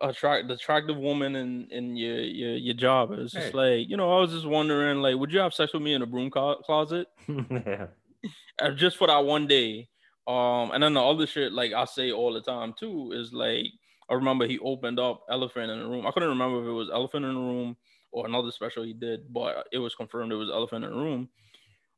[0.00, 3.12] attract the attractive woman in in your your your job.
[3.12, 3.52] It's just hey.
[3.52, 6.00] like, you know, I was just wondering, like, would you have sex with me in
[6.00, 7.08] a broom closet?
[7.28, 7.88] yeah.
[8.76, 9.88] just for that one day.
[10.26, 13.66] Um, and then the other shit, like I say all the time too, is like
[14.10, 16.06] I remember he opened up Elephant in the Room.
[16.06, 17.76] I couldn't remember if it was Elephant in the Room
[18.10, 21.28] or another special he did, but it was confirmed it was Elephant in the Room,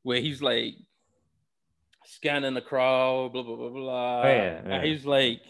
[0.02, 0.74] where he's like
[2.04, 4.22] scanning the crowd, blah blah blah blah.
[4.22, 4.74] Oh, yeah, yeah.
[4.74, 5.40] And he's like,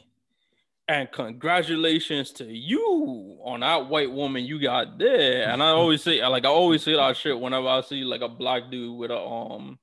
[0.89, 5.49] and congratulations to you on that white woman you got there.
[5.49, 8.29] And I always say, like, I always say that shit whenever I see like a
[8.29, 9.79] black dude with a um,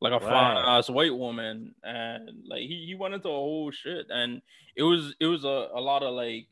[0.00, 0.30] like a wow.
[0.30, 4.42] fine ass white woman, and like he he went into a whole shit, and
[4.76, 6.46] it was it was a a lot of like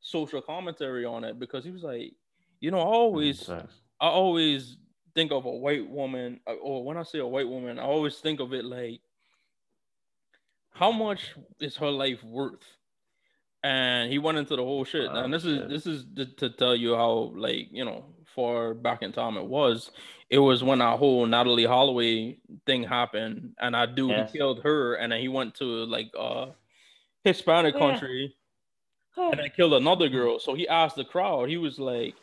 [0.00, 2.12] social commentary on it because he was like,
[2.60, 4.76] you know, I always I always
[5.14, 8.16] think of a white woman, uh, or when I say a white woman, I always
[8.18, 9.00] think of it like,
[10.70, 12.62] how much is her life worth?
[13.64, 15.08] And he went into the whole shit.
[15.10, 15.72] Oh, and this shit.
[15.72, 16.04] is this is
[16.36, 18.04] to tell you how like you know
[18.36, 19.90] far back in time it was.
[20.28, 24.32] It was when that whole Natalee Holloway thing happened, and I do yes.
[24.32, 26.46] he killed her, and then he went to like uh
[27.24, 27.80] Hispanic yeah.
[27.80, 28.34] country,
[29.16, 30.38] and then killed another girl.
[30.38, 31.48] So he asked the crowd.
[31.48, 32.14] He was like,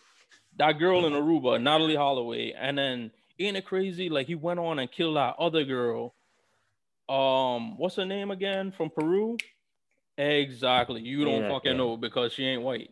[0.57, 4.09] that girl in Aruba, Natalee Holloway, and then ain't it crazy?
[4.09, 6.13] Like he went on and killed that other girl.
[7.09, 9.37] Um, what's her name again from Peru?
[10.17, 11.01] Exactly.
[11.01, 11.77] You don't yeah, fucking yeah.
[11.77, 12.91] know because she ain't white.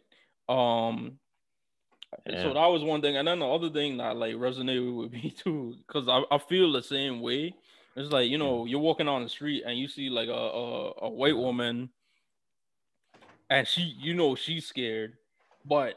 [0.49, 1.19] Um,
[2.27, 2.43] yeah.
[2.43, 5.33] so that was one thing, and then the other thing that like resonated with me
[5.43, 7.53] too, because I, I feel the same way.
[7.95, 10.91] It's like you know you're walking on the street and you see like a, a,
[11.01, 11.89] a white woman,
[13.49, 15.17] and she you know she's scared,
[15.65, 15.95] but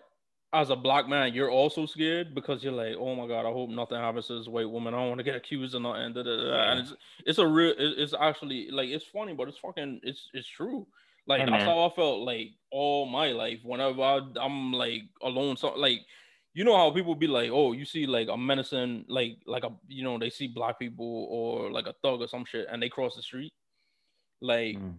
[0.55, 3.71] as a black man, you're also scared because you're like, oh my god, I hope
[3.71, 4.95] nothing happens to this white woman.
[4.95, 6.13] I don't want to get accused of nothing.
[6.13, 6.71] Da, da, da.
[6.71, 6.93] And it's
[7.27, 7.75] it's a real.
[7.77, 10.87] It's actually like it's funny, but it's fucking it's it's true.
[11.27, 13.61] Like hey, that's how I felt like all my life.
[13.63, 16.01] Whenever I, I'm like alone, so like
[16.53, 19.71] you know how people be like, oh, you see like a menacing, like like a
[19.89, 22.89] you know they see black people or like a thug or some shit, and they
[22.89, 23.53] cross the street,
[24.41, 24.77] like.
[24.77, 24.95] Mm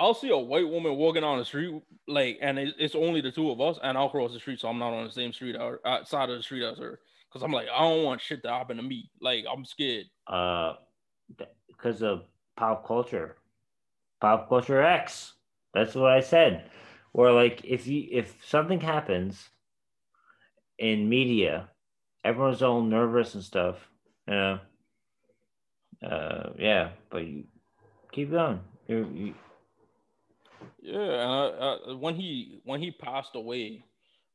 [0.00, 3.50] I'll see a white woman walking on the street, like, and it's only the two
[3.50, 5.80] of us, and I'll cross the street, so I'm not on the same street or
[5.84, 8.78] outside of the street as her, because I'm like, I don't want shit to happen
[8.78, 9.10] to me.
[9.20, 10.06] Like, I'm scared.
[10.26, 10.72] Uh,
[11.68, 12.22] because of
[12.56, 13.36] pop culture,
[14.20, 15.34] pop culture X.
[15.74, 16.70] That's what I said.
[17.12, 19.50] Or like, if you if something happens
[20.78, 21.68] in media,
[22.24, 23.88] everyone's all nervous and stuff.
[24.28, 24.60] You know.
[26.04, 27.44] Uh, yeah, but you
[28.12, 28.60] keep going.
[28.88, 29.34] You're, you
[30.82, 33.84] Yeah, and I, I, when he when he passed away,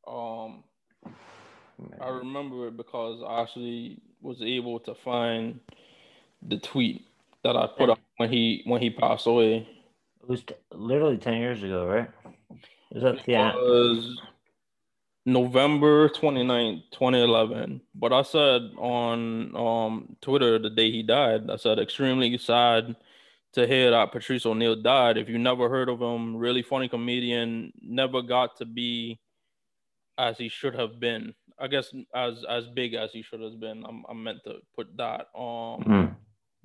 [0.08, 0.64] um,
[2.02, 5.60] I remember it because I actually was able to find
[6.48, 7.06] the tweet
[7.44, 9.68] that I put up when he when he passed away.
[10.26, 12.10] It was t- literally ten years ago, right?
[12.92, 14.20] Is that It the was
[15.28, 17.80] November 29th, 2011.
[17.94, 22.96] But I said on um Twitter the day he died, I said extremely sad
[23.54, 25.18] to hear that Patrice O'Neal died.
[25.18, 29.20] If you never heard of him, really funny comedian, never got to be
[30.18, 31.36] as he should have been.
[31.60, 33.86] I guess as as big as he should have been.
[33.86, 35.28] I'm I'm meant to put that.
[35.38, 36.16] Um Mm.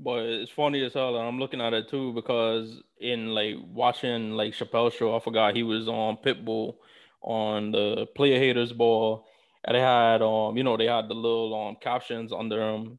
[0.03, 4.33] But it's funny as hell, and I'm looking at it too because in like watching
[4.33, 6.77] like Chappelle show, I forgot he was on Pitbull
[7.21, 9.27] on the Player Haters Ball,
[9.65, 12.99] and they had um you know they had the little um captions under them,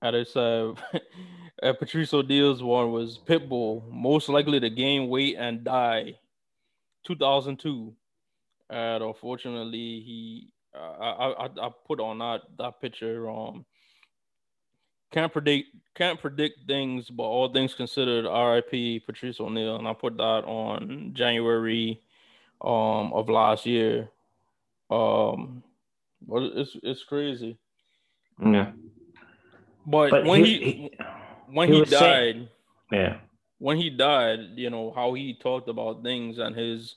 [0.00, 0.74] and it said
[1.62, 6.18] uh, Patrice O'Neal's one was Pitbull most likely to gain weight and die,
[7.04, 7.94] 2002,
[8.70, 13.66] and unfortunately he I, I I put on that that picture um
[15.10, 19.00] can't predict can't predict things, but all things considered, R.I.P.
[19.00, 22.00] Patrice O'Neal, and I put that on January
[22.60, 24.08] um of last year.
[24.90, 25.62] Um,
[26.26, 27.56] but it's it's crazy.
[28.42, 28.72] Yeah.
[29.86, 30.90] But, But when he- he, he-
[31.52, 32.48] when he he, died, saying-
[32.92, 33.16] Yeah.
[33.58, 36.94] when he died, you know how he talked about things and his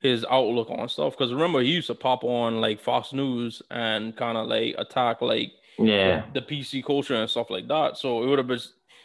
[0.00, 1.14] his outlook on stuff.
[1.16, 5.20] Because remember, he used to pop on like Fox News and kind of like attack
[5.22, 6.24] like Yeah.
[6.32, 7.96] the PC culture and stuff like that.
[7.96, 8.60] So it would have been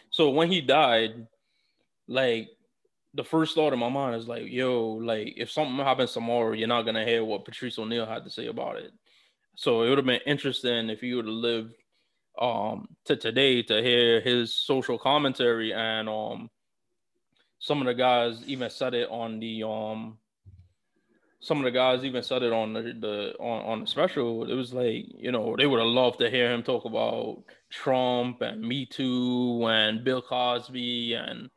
[0.10, 1.28] so when he died,
[2.08, 2.50] like
[3.14, 6.68] the first thought in my mind is like, yo, like if something happens tomorrow, you're
[6.68, 8.92] not gonna hear what Patrice O'Neal had to say about it.
[9.56, 11.74] So it would have been interesting if he would have lived
[12.40, 16.50] um to today to hear his social commentary and um
[17.60, 20.18] some of the guys even said it on the um
[21.42, 24.50] some of the guys even said it on the, the on, on the special.
[24.50, 28.42] It was like, you know, they would have loved to hear him talk about Trump
[28.42, 31.50] and Me Too and Bill Cosby and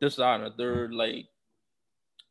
[0.00, 0.94] this, that, and the third.
[0.94, 1.26] Like,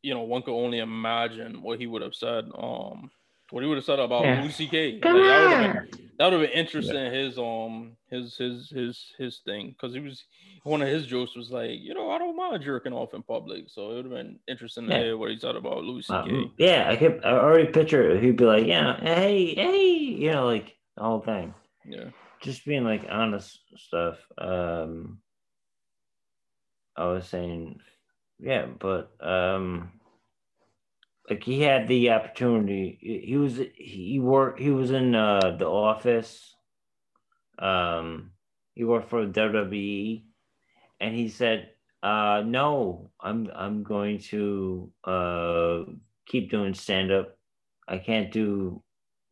[0.02, 2.44] you know, one could only imagine what he would have said.
[2.56, 3.10] Um,
[3.50, 4.40] what he would have said about Yeah.
[4.42, 4.92] Louis C.K.
[4.94, 7.12] Like, that would have been that would have been interesting.
[7.12, 10.24] His um his his his his thing because he was
[10.62, 13.64] one of his jokes was like, you know, I don't mind jerking off in public.
[13.68, 16.18] So it would have been interesting to hear what he said about Louis C.K.
[16.18, 18.18] Um, yeah, I could I already picture.
[18.18, 21.54] He'd be like, yeah, hey, hey, you know, like the whole thing.
[21.84, 22.10] yeah.
[22.40, 24.18] Just being like honest stuff.
[24.38, 25.18] Um
[26.96, 27.80] I was saying,
[28.38, 29.90] yeah, but um
[31.28, 32.98] like he had the opportunity.
[33.24, 36.54] He was he worked he was in uh the office.
[37.58, 38.32] Um
[38.74, 40.24] he worked for WWE
[41.00, 41.70] and he said,
[42.02, 45.84] uh no, I'm I'm going to uh
[46.26, 47.36] keep doing stand up.
[47.88, 48.82] I can't do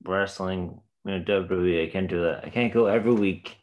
[0.04, 1.86] wrestling, you know, WWE.
[1.86, 2.44] I can't do that.
[2.44, 3.56] I can't go every week.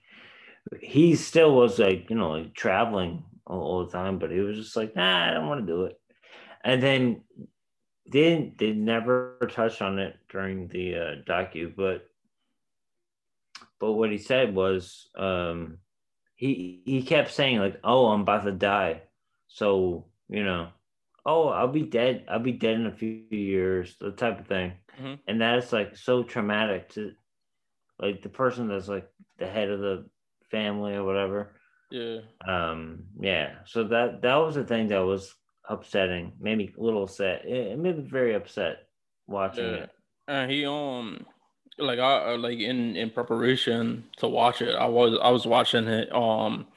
[0.82, 4.58] He still was like, you know, like traveling all, all the time, but he was
[4.58, 6.00] just like, nah, I don't want to do it.
[6.64, 7.22] And then
[8.12, 12.06] they didn't, they never touched on it during the uh, docu, but
[13.80, 15.78] but what he said was um
[16.36, 19.04] he he kept saying like, oh, I'm about to die,
[19.48, 20.70] so you know,
[21.26, 22.26] oh, I'll be dead.
[22.30, 24.74] I'll be dead in a few years, the type of thing.
[25.02, 25.20] Mhm.
[25.28, 27.12] And that's like so traumatic to
[28.00, 30.06] like the person that's like the head of the
[30.52, 31.54] family or whatever.
[31.92, 32.20] Yeah.
[32.48, 33.56] Um, yeah.
[33.66, 35.34] So that that was the thing that was
[35.70, 37.46] upsetting, made me a little upset.
[37.46, 38.90] It, it made me very upset
[39.28, 39.74] watching Yeah.
[39.76, 39.90] it.
[40.28, 41.26] And he um
[41.78, 45.88] like I I- like in in preparation to watch it, I was I was watching
[45.88, 46.68] it um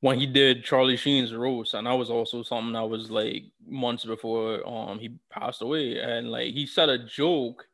[0.00, 4.04] when he did Charlie Sheen's roast, and that was also something that was like months
[4.04, 7.66] before um he passed away, and like he said a joke,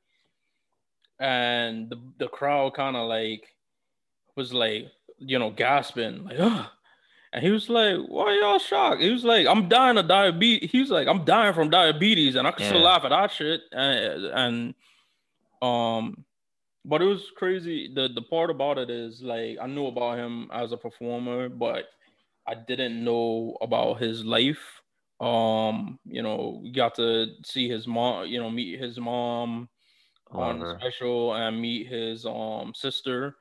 [1.20, 3.46] and the the crowd kind of like
[4.36, 6.72] was like you know gasping like ah.
[7.34, 10.78] And he was like, "Why y'all shocked?" He was like, "I'm dying of diabetes." He
[10.78, 13.62] was like, "I'm dying from diabetes," and I could still laugh at that shit.
[13.72, 14.74] And, and
[15.60, 16.24] um,
[16.84, 17.92] but it was crazy.
[17.92, 21.86] The the part about it is like I knew about him as a performer, but
[22.46, 24.80] I didn't know about his life.
[25.20, 29.68] Um, you know, we got to see his mom, you know, meet his mom
[30.30, 33.34] on the special and meet his um sister.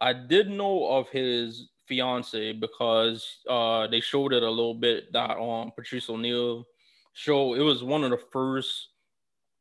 [0.00, 5.38] I did know of his fiance because uh they showed it a little bit that
[5.38, 6.66] um Patrice O'Neal
[7.12, 7.54] show.
[7.54, 8.90] It was one of the first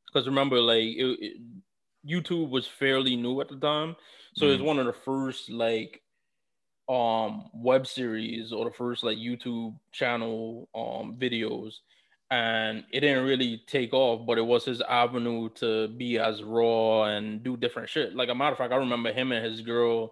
[0.08, 1.42] because remember like it, it-
[2.08, 3.96] YouTube was fairly new at the time,
[4.34, 4.64] so it was Mhm.
[4.64, 6.04] one of the first like
[6.88, 11.76] um web series or the first like YouTube channel um videos
[12.32, 17.04] and it didn't really take off, but it was his avenue to be as raw
[17.06, 18.16] and do different shit.
[18.16, 20.12] Like a matter of fact, I remember him and his girl.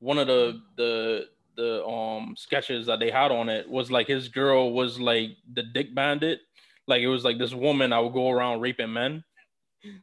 [0.00, 1.28] One of the the
[1.58, 5.64] the um sketches that they had on it was like his girl was like the
[5.64, 6.40] dick bandit.
[6.88, 9.24] Like it was like this woman I would go around raping men.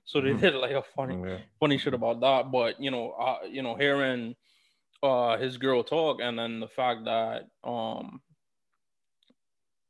[0.06, 0.40] So they Mhm.
[0.40, 1.44] did like a funny Okay.
[1.60, 2.52] funny shit about that.
[2.52, 4.36] But you know, uh, you know, hearing
[5.04, 8.22] uh his girl talk and then the fact that um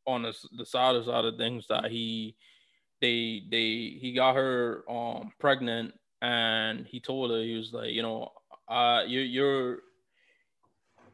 [0.07, 2.35] on the, the side of side of things that he
[3.01, 8.01] they they he got her um pregnant and he told her he was like you
[8.03, 8.31] know
[8.69, 9.79] uh you you're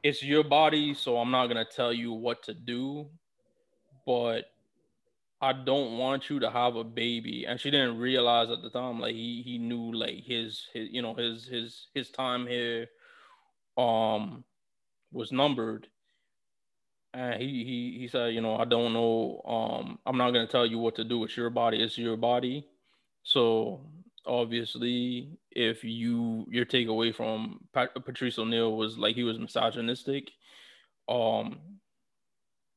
[0.04, 3.08] it's your body so i'm not gonna tell you what to do
[4.06, 4.46] but
[5.42, 9.00] i don't want you to have a baby and she didn't realize at the time
[9.00, 12.88] like he he knew like his his you know his his his time here
[13.78, 14.44] um
[15.12, 15.88] was numbered
[17.14, 19.42] and he he he said, you know, I don't know.
[19.46, 21.24] Um, I'm not gonna tell you what to do.
[21.24, 21.82] It's your body.
[21.82, 22.68] It's your body.
[23.24, 23.82] So
[24.26, 30.32] obviously, if you your takeaway from Pat, Patrice O'Neal was like he was misogynistic,
[31.10, 31.60] um,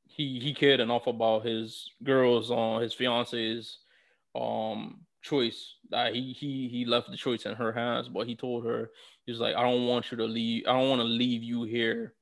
[0.04, 3.78] he he cared enough about his girls on his fiance's
[4.34, 8.08] um choice that he he he left the choice in her hands.
[8.08, 8.90] But he told her
[9.24, 10.64] he was like, I don't want you to leave.
[10.66, 12.14] I don't want to leave you here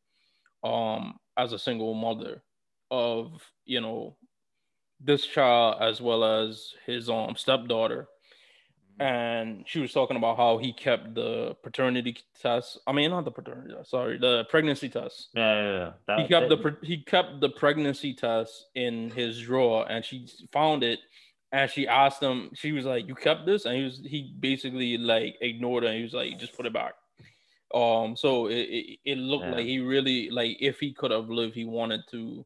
[0.64, 2.42] um as a single mother
[2.90, 4.16] of you know
[5.00, 8.06] this child as well as his um stepdaughter
[9.00, 13.30] and she was talking about how he kept the paternity test i mean not the
[13.30, 15.90] paternity test sorry the pregnancy test Yeah, yeah, yeah.
[16.06, 20.04] That- he kept the that- pre- he kept the pregnancy test in his drawer and
[20.04, 21.00] she found it
[21.52, 24.98] and she asked him she was like you kept this and he was he basically
[24.98, 26.94] like ignored her and he was like just put it back
[27.74, 29.52] um so it it, it looked Yeah.
[29.52, 32.44] like he really like if he could have lived he wanted to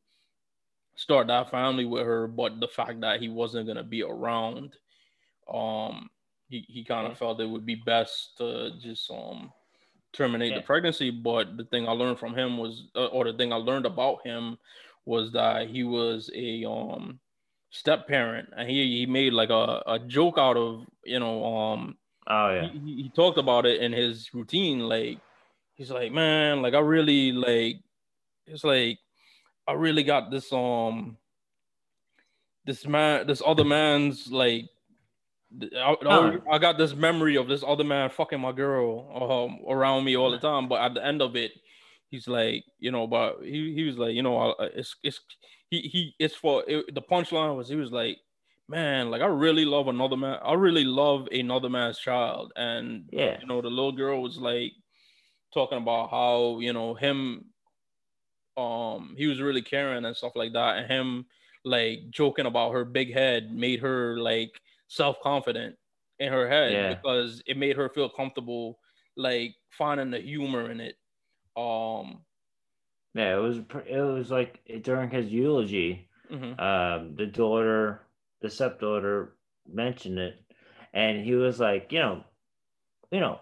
[0.94, 4.74] start that family with her but the fact that he wasn't going to be around
[5.52, 6.08] um
[6.48, 9.52] he, he kind of felt it would be best to just um
[10.12, 10.58] terminate Yeah.
[10.60, 13.56] the pregnancy but the thing i learned from him was uh, or the thing i
[13.56, 14.56] learned about him
[15.04, 17.18] was that he was a um
[17.70, 21.96] step parent and he, he made like a, a joke out of you know um
[22.28, 22.68] Oh yeah.
[22.72, 25.18] he, he- talked about it in his routine like
[25.74, 27.76] he's like man like i really like
[28.46, 28.98] it's like
[29.68, 31.16] i really got this um
[32.64, 34.68] this man this other man's like
[35.76, 36.38] I, Huh.
[36.50, 39.08] I got this memory of this other man fucking my girl
[39.48, 41.52] um around me all the time but at the end of it
[42.10, 45.20] he's like you know but he, he was like you know I- it's it's
[45.70, 48.18] he he it's for it, the punchline was he was like
[48.68, 53.38] man like i really love another man i really love another man's child and Yeah.
[53.40, 54.72] you know the little girl was like
[55.54, 57.46] talking about how you know him
[58.56, 61.26] um he was really caring and stuff like that and him
[61.64, 64.52] like joking about her big head made her like
[64.88, 65.76] self-confident
[66.18, 66.94] in her head Yeah.
[66.94, 68.78] because it made her feel comfortable
[69.16, 70.96] like finding the humor in it
[71.56, 72.24] um
[73.14, 73.36] Yeah.
[73.36, 73.58] It was.
[73.86, 76.08] It was like during his eulogy.
[76.30, 76.58] mhm.
[76.60, 78.02] um, the daughter,
[78.42, 79.36] the stepdaughter
[79.66, 80.34] mentioned it,
[80.92, 82.24] and he was like, you know,
[83.12, 83.38] you know,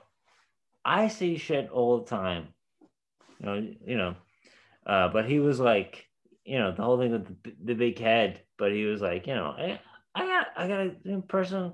[0.85, 2.49] I see shit all the time,
[3.41, 3.55] you know,
[3.87, 4.15] you know,
[4.87, 6.05] uh, but he was like,
[6.45, 9.35] you know, the whole thing with the, the big head, but he was like, you
[9.35, 9.57] know,
[10.15, 11.73] I, got, I got a person,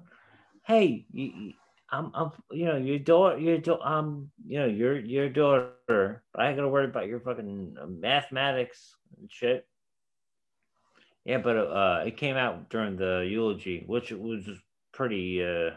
[0.67, 1.53] hey, you,
[1.91, 6.49] I'm, I'm, you know, your daughter, your daughter, um, you know, your your daughter, I
[6.49, 9.67] ain't gonna worry about your fucking mathematics and shit.
[11.25, 14.49] Yeah, but uh, it came out during the eulogy, which was
[14.93, 15.45] pretty.
[15.45, 15.71] Uh,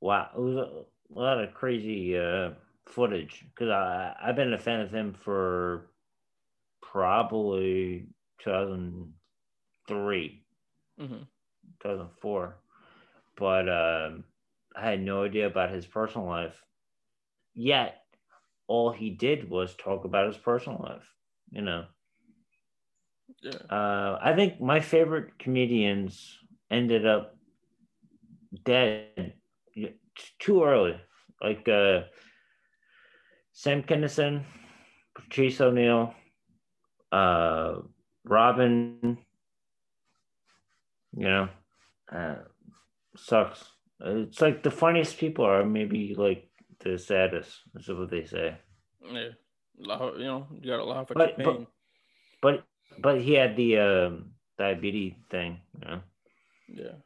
[0.00, 2.50] wow, it was a, a lot of crazy uh,
[2.86, 5.90] footage because I I've been a fan of him for
[6.82, 8.08] probably
[8.42, 10.42] 2003,
[11.00, 11.28] Mhm.
[11.80, 12.56] 2004,
[13.36, 14.24] but um,
[14.76, 16.62] I had no idea about his personal life.
[17.54, 17.96] Yet,
[18.66, 21.14] all he did was talk about his personal life.
[21.50, 21.86] You know.
[23.42, 26.38] yeah Uh, I think my favorite comedians
[26.70, 27.36] ended up
[28.64, 29.34] dead
[30.38, 30.94] too early,
[31.42, 32.02] like uh,
[33.52, 34.44] Sam Kinison,
[35.14, 36.14] Patrice O'Neal,
[37.12, 37.76] uh,
[38.24, 39.18] Robin.
[41.16, 41.48] You know,
[42.12, 42.36] uh,
[43.16, 43.64] sucks.
[44.00, 46.48] It's like the funniest people are maybe like
[46.84, 47.50] the saddest.
[47.76, 48.56] Is what they say.
[49.04, 49.28] yeah
[49.78, 51.66] Laugh- you know you gotta laugh at But- your but- pain
[52.42, 52.64] But
[52.98, 55.60] but he had the um, diabetes thing.
[55.74, 56.00] You know?
[56.68, 56.96] Yeah.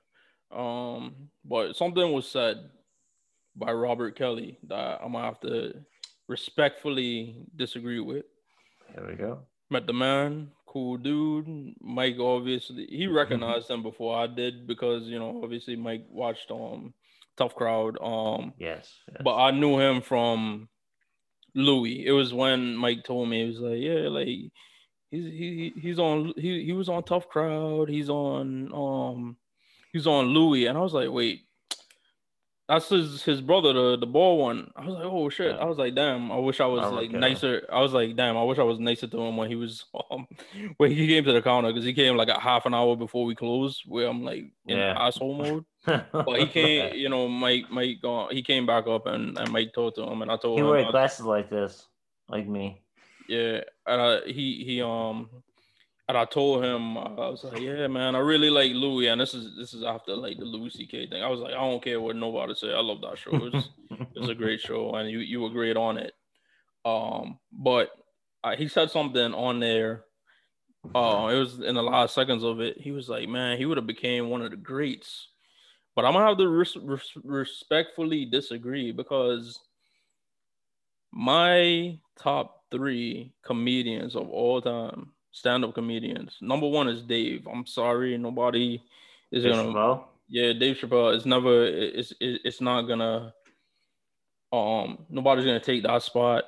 [0.50, 2.70] Um, but something was said
[3.56, 5.74] by Robert Kelly that I'm gonna have to
[6.28, 8.24] respectfully disagree with.
[8.94, 9.40] Here we go.
[9.70, 11.74] Met the man, cool dude.
[11.80, 16.92] Mike obviously he recognized him before I did because you know obviously Mike watched um
[17.36, 17.96] Tough Crowd.
[18.02, 18.92] Um Yes.
[19.08, 19.22] yes.
[19.24, 20.68] but I knew him from
[21.54, 22.04] Louie.
[22.06, 24.28] It was when Mike told me he was like, yeah, like
[25.10, 27.88] he's he he's on he he was on Tough Crowd.
[27.88, 29.36] He's on um
[29.92, 31.42] he's on Louie, and I was like, wait,
[32.68, 34.70] that's his his brother, the the ball one.
[34.76, 35.54] I was like, oh shit.
[35.54, 35.60] Yeah.
[35.62, 36.32] I was like, damn.
[36.32, 37.66] I wish I was I like look at nicer.
[37.72, 38.36] I was like, damn.
[38.36, 40.26] I wish I was nicer to him when he was um
[40.78, 43.24] when he came to the counter because he came like a half an hour before
[43.26, 43.82] we closed.
[43.86, 44.94] Where I'm like in Yeah.
[44.98, 45.64] asshole mode.
[46.12, 49.72] But he came, you know, Mike, Mike, uh, he came back up and, and Mike
[49.74, 51.86] talked to him, and I told he him, wear I- glasses like this,
[52.30, 52.80] like me.
[53.28, 55.28] yeah, and I, he he um,
[56.08, 59.32] and I told him I was like, yeah, man, I really like Louie, and this
[59.32, 61.08] is this is after like the Louis C.K.
[61.08, 61.22] thing.
[61.22, 63.34] I was like, I don't care what nobody say, I love that show.
[63.34, 66.12] It was, a great show, and you you were great on it.
[66.84, 67.90] Um, but
[68.42, 70.04] uh, he said something on there.
[70.94, 72.78] Uh, it was in the last seconds of it.
[72.78, 75.28] He was like, man, he would have became one of the greats.
[75.96, 79.58] But I'm gonna have to res- res- respectfully disagree because
[81.10, 86.38] my top three comedians of all time, stand-up comedians.
[86.40, 87.46] Number one is Dave.
[87.52, 88.82] I'm sorry, nobody
[89.30, 89.70] is gonna.
[89.70, 91.66] Well, Yeah, Dave Chappelle is never.
[91.66, 93.34] It's it's not gonna.
[94.52, 96.44] Um, nobody's gonna take that spot.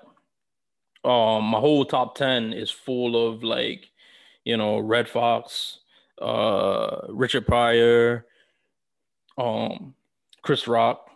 [1.04, 3.90] Um, my whole top ten is full of like,
[4.44, 5.80] you know, Redd Foxx,
[6.22, 8.24] uh, Richard Pryor,
[9.36, 9.94] um,
[10.42, 11.10] Chris Rock.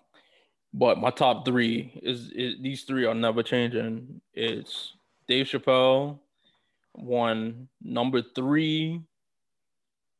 [0.72, 4.20] But my top three is, is these three are never changing.
[4.34, 4.94] It's
[5.26, 6.18] Dave Chappelle,
[6.92, 7.68] one.
[7.82, 9.00] Number three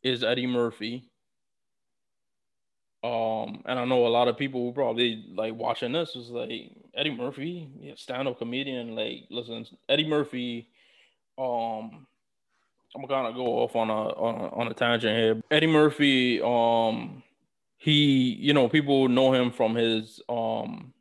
[0.03, 1.11] is Eddie Murphy.
[3.03, 6.71] Um, and I know a lot of people who probably like watching this was like
[6.95, 8.95] Eddie Murphy, yeah, stand-up comedian.
[8.95, 10.69] Like, listen, Eddie Murphy.
[11.39, 12.07] Um,
[12.95, 15.41] I'm gonna go off on a on a, on a tangent here.
[15.51, 16.43] Eddie Murphy.
[16.43, 17.23] Um,
[17.79, 20.93] he, you know, people know him from his um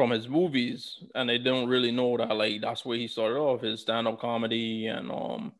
[0.00, 3.60] from his movies, and they don't really know that like that's where he started off
[3.60, 5.52] his stand-up comedy and um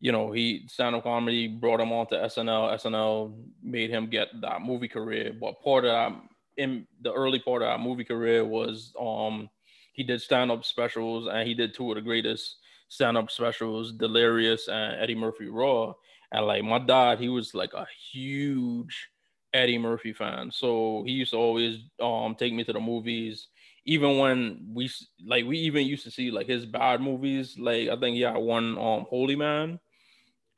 [0.00, 2.72] you know, he stand-up comedy brought him on to SNL.
[2.74, 5.34] SNL made him get that movie career.
[5.38, 6.22] But part of that
[6.56, 9.50] in the early part of that movie career was um
[9.92, 12.56] he did stand-up specials and he did two of the greatest
[12.88, 15.92] stand-up specials, Delirious and Eddie Murphy Raw.
[16.32, 19.10] And like my dad, he was like a huge
[19.54, 20.50] Eddie Murphy fan.
[20.50, 23.48] So he used to always um take me to the movies.
[23.86, 24.90] Even when we
[25.24, 27.56] like we even used to see like his bad movies.
[27.58, 29.78] Like I think he had one um Holy Man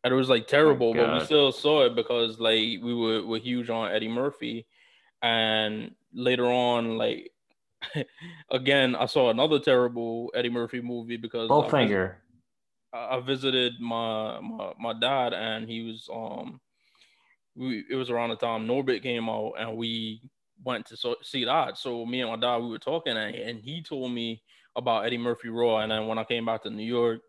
[0.06, 3.38] and it was like terrible, but we still saw it because like we were, were
[3.38, 4.66] huge on Eddie Murphy.
[5.20, 7.32] And later on, like
[8.50, 12.14] again, I saw another terrible Eddie Murphy movie because Bowfinger.
[12.92, 16.60] I I visited my, my my dad and he was um
[17.56, 20.20] we it was around the time Norbit came out and we
[20.64, 21.78] went to so, see that.
[21.78, 24.42] So me and my dad we were talking and, and he told me
[24.74, 27.20] about Eddie Murphy Raw and then when I came back to New York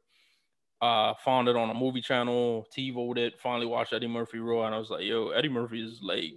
[0.82, 4.76] uh found it on a movie channel, TiVoed it, finally watched Eddie Murphy Raw and
[4.76, 6.34] I was like, yo, Eddie Murphy is like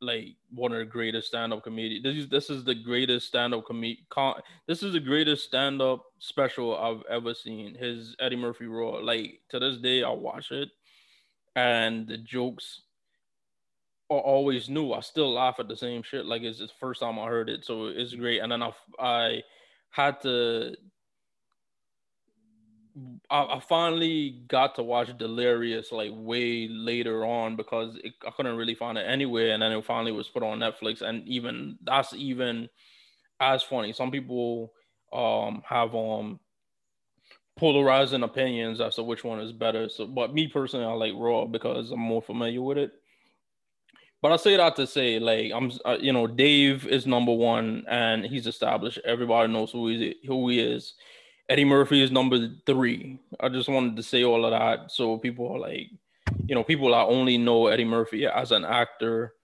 [0.00, 2.02] like one of the greatest stand-up comedians.
[2.04, 4.42] This is this is the greatest stand-up comedy.
[4.66, 7.74] This is the greatest stand-up special I've ever seen.
[7.74, 8.98] His Eddie Murphy Raw.
[8.98, 10.68] Like to this day, I watch it,
[11.56, 12.82] and the jokes
[14.10, 14.92] are always new.
[14.92, 16.26] I still laugh at the same shit.
[16.26, 18.40] Like it's the first time I heard it, so it's great.
[18.40, 19.42] And then I I
[19.90, 20.76] had to.
[23.30, 28.56] I, I finally got to watch Delirious like way later on because it, I couldn't
[28.56, 32.12] really find it anywhere, and then it finally was put on Netflix, and even that's
[32.14, 32.68] even
[33.40, 33.92] as funny.
[33.92, 34.72] Some people
[35.12, 36.38] um have um
[37.56, 39.88] polarizing opinions as to which one is better.
[39.88, 42.92] So, but me personally, I like Raw because I'm more familiar with it.
[44.22, 47.84] But I say that to say, like, I'm, uh, you know, Dave is number one,
[47.88, 48.98] and he's established.
[49.04, 50.94] Everybody knows who he who he is.
[51.48, 53.20] Eddie Murphy is number three.
[53.38, 55.90] I just wanted to say all of that so people are like,
[56.46, 59.34] you know, people that only know Eddie Murphy as an actor,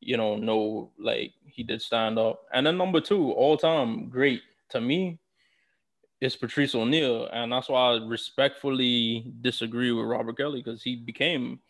[0.00, 2.40] you know, know like he did stand up.
[2.54, 4.40] And then number two, all time great
[4.70, 5.18] to me,
[6.20, 11.60] is Patrice O'Neal, and that's why I respectfully disagree with Robert Kelly because he became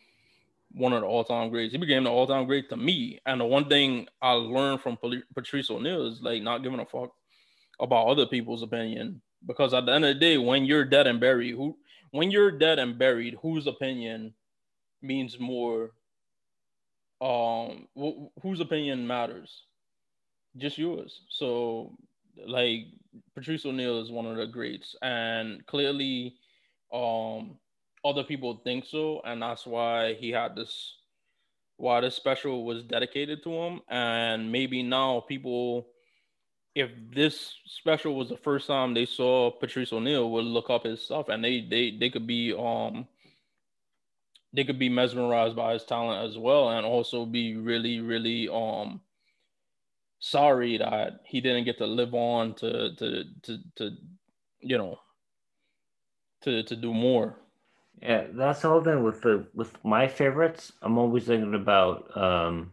[0.73, 1.73] one of the all-time greats.
[1.73, 3.21] He became the all-time great to me.
[3.27, 4.99] And the one thing I learned from
[5.35, 7.13] Patrice O'Neal is like not giving a fuck
[7.81, 9.21] about other people's opinion.
[9.47, 11.77] Because at the end of the day, when you're dead and buried, who
[12.11, 14.35] when you're dead and buried, whose opinion
[15.01, 15.93] means more?
[17.21, 19.65] Um, wh- whose opinion matters?
[20.57, 21.23] Just yours.
[21.31, 21.97] So
[22.47, 22.87] like
[23.35, 26.37] Patrice O'Neal is one of the greats, and clearly,
[26.93, 27.59] um,
[28.05, 30.97] other people think so, and that's why he had this,
[31.77, 35.89] why this special was dedicated to him, and maybe now people,
[36.75, 41.03] if this special was the first time they saw Patrice O'Neal, would look up his
[41.03, 43.07] stuff, and they they they could be um.
[44.53, 49.01] They could be mesmerized by his talent as well, and also be really, really um
[50.21, 53.91] sorry that he didn't get to live on to to to to
[54.61, 54.99] you know
[56.43, 57.37] to to do more.
[58.01, 60.73] Yeah, that's all then with the with my favorites.
[60.81, 62.73] I'm always thinking about um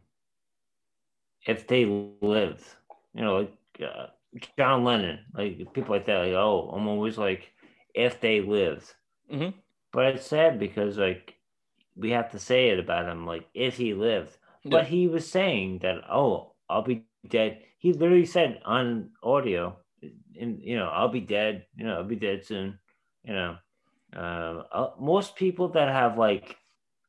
[1.48, 1.86] if they
[2.22, 2.64] lived,
[3.14, 4.08] you know, like uh,
[4.58, 6.20] John Lennon, like people like that.
[6.20, 7.52] Like, oh, I'm always like,
[7.96, 8.94] if they lived.
[9.34, 9.58] Mm-hmm.
[9.94, 11.36] But it's sad because like
[11.96, 14.38] we have to say it about him, like if he lived.
[14.64, 14.72] Yeah.
[14.72, 17.62] But he was saying that, oh, I'll be dead.
[17.80, 19.78] He literally said on audio,
[20.40, 21.66] and you know, I'll be dead.
[21.76, 22.80] You know, I'll be dead soon.
[23.24, 23.58] You know,
[24.16, 26.56] uh, uh, most people that have like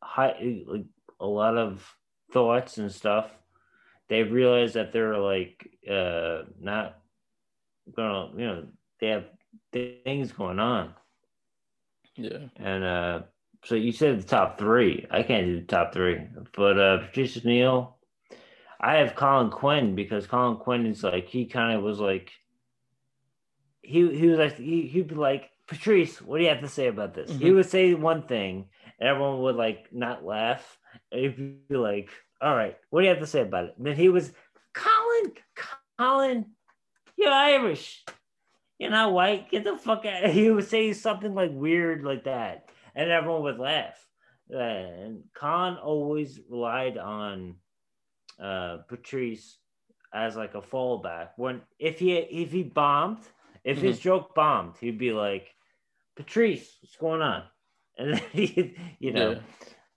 [0.03, 0.87] high, like
[1.21, 1.85] a lot of
[2.33, 3.31] thoughts and stuff,
[4.09, 6.99] they realize that they're like uh, not
[7.97, 8.67] gonna, you know,
[9.01, 9.25] they have
[9.73, 10.95] things going on.
[12.17, 12.49] Yeah.
[12.57, 13.21] And uh,
[13.65, 15.07] so you said the top three.
[15.11, 16.21] I can't do the top three,
[16.57, 17.98] but uh, Patrice O'Neal.
[18.81, 22.31] I have Colin Quinn because Colin Quinn is like he kind of was like
[23.83, 26.87] he he was like he, he'd be like Patrice, what do you have to say
[26.87, 27.31] about this?
[27.31, 27.55] He Mhm.
[27.57, 28.69] would say one thing,
[28.99, 30.79] and everyone would like not laugh.
[31.13, 32.09] And he'd be like,
[32.41, 34.33] "All right, what do you have to say about it?" And then he was
[34.73, 35.33] Colin,
[35.99, 36.47] Colin,
[37.17, 38.05] you're Irish,
[38.79, 39.51] you're not white.
[39.51, 40.23] Get the fuck out.
[40.31, 43.99] He would say something like weird like that, and everyone would laugh.
[44.49, 47.57] And Colin always relied on
[48.43, 49.59] uh, Patrice
[50.13, 51.31] as like a fallback.
[51.37, 53.19] When if he if he bombed,
[53.65, 55.55] if his joke bombed, he'd be like,
[56.17, 57.45] Patrice, what's going on?
[57.99, 59.41] And then he, you know, Yeah.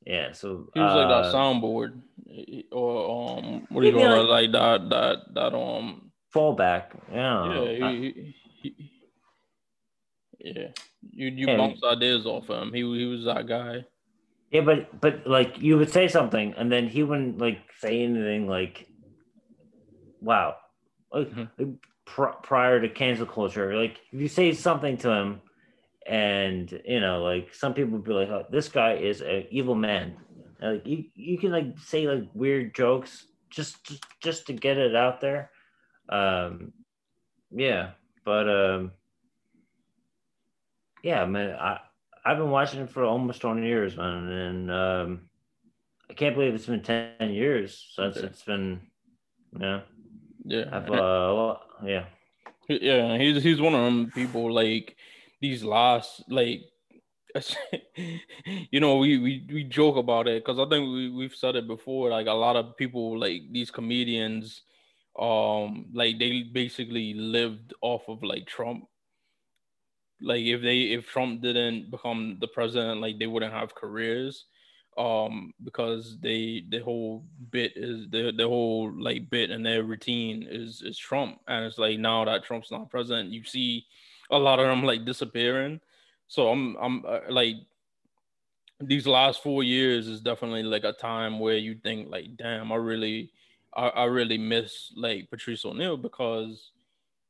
[0.08, 0.32] yeah.
[0.34, 2.02] so He was like that uh, soundboard,
[2.72, 4.24] or um, what do you call it?
[4.28, 6.98] Like that, that, that um, fallback.
[7.14, 9.02] Yeah, yeah, he, he, he-
[10.40, 10.68] yeah.
[11.12, 11.58] You you Yeah.
[11.58, 12.74] bounce ideas off him.
[12.74, 13.86] He he was that guy.
[14.52, 18.48] Yeah, but but like you would say something, and then he wouldn't like say anything
[18.48, 18.88] like,
[20.20, 20.58] "Wow,"
[21.12, 21.80] like Mhm.
[22.06, 23.76] pr- prior to cancel culture.
[23.76, 25.42] Like if you say something to him,
[26.06, 29.76] and you know, like some people would be like, oh, "This guy is an evil
[29.76, 30.18] man."
[30.60, 34.78] And, like you, you can like say like weird jokes just just, just to get
[34.78, 35.52] it out there.
[36.10, 36.74] Um,
[37.52, 37.92] yeah,
[38.26, 38.92] but um,
[41.04, 41.80] yeah, man, I
[42.26, 45.22] I've been watching it for almost twenty years, man, and um,
[46.10, 48.28] I can't believe it's been ten years since Okay.
[48.28, 48.82] it's been,
[49.54, 49.82] know,
[50.46, 52.06] Yeah, I've uh, yeah.
[52.68, 53.18] yeah.
[53.18, 54.96] He's he's one of them people like
[55.42, 56.62] these last like.
[58.72, 61.66] you know, we, we we joke about it because I think we we've said it
[61.66, 62.10] before.
[62.10, 64.64] Like a lot of people, like these comedians,
[65.18, 68.84] um, like they basically lived off of like Trump.
[70.22, 74.46] Like if they if Trump didn't become the president, like they wouldn't have careers,
[74.98, 80.48] um, because they the whole bit is the the whole like bit and their routine
[80.50, 83.86] is is Trump, and it's like now that Trump's not president, you see
[84.30, 85.80] a lot of them like disappearing.
[86.28, 87.56] So I'm I'm uh, like
[88.82, 92.76] these last four years is definitely like a time where you think like, damn, I
[92.76, 93.32] really,
[93.76, 96.72] I, I really miss like Patrice O'Neal because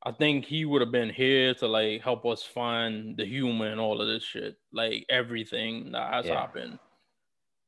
[0.03, 3.79] I think he would have been here to like help us find the humor and
[3.79, 6.39] all of this shit, like everything that has Yeah.
[6.41, 6.79] happened,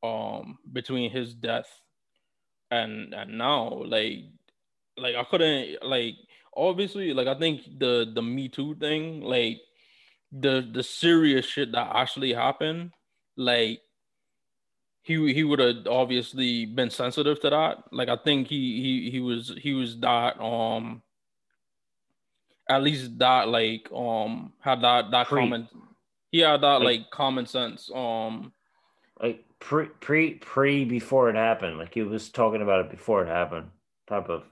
[0.03, 1.69] um, between his death
[2.72, 4.26] and and now, like,
[4.97, 6.15] like I couldn't like
[6.55, 9.61] obviously like I think the the Me Too thing, like
[10.31, 12.91] the the serious shit that actually happened,
[13.38, 13.81] like
[15.03, 17.84] he he would have obviously been sensitive to that.
[17.91, 21.03] Like I think he he he was he was that um
[22.69, 25.68] at least that like um had that that Pre- common
[26.31, 28.52] he had that Like- like common sense um
[29.22, 31.77] like pre pre pre before it happened.
[31.77, 33.68] Like he was talking about it before it happened.
[34.07, 34.44] Type of,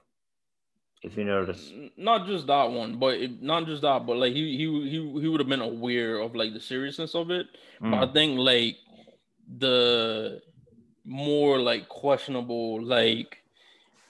[1.02, 1.70] if you notice.
[1.98, 5.28] Not just that one, but it, not just that, but like he he he he
[5.28, 7.46] would have been aware of like the seriousness of it.
[7.80, 8.08] But Mm.
[8.08, 8.76] I think like
[9.58, 10.40] the
[11.04, 13.41] more like questionable like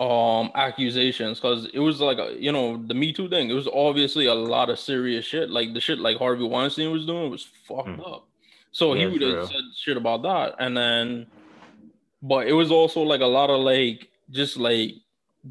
[0.03, 3.51] um accusations because it was like a, you know the Me Too thing.
[3.51, 5.49] It was obviously a lot of serious shit.
[5.51, 8.01] Like the shit like Harvey Weinstein was doing was fucked Hmm.
[8.01, 8.27] up.
[8.73, 11.27] So he would have said shit about that, and then,
[12.23, 14.95] but it was also like a lot of like just like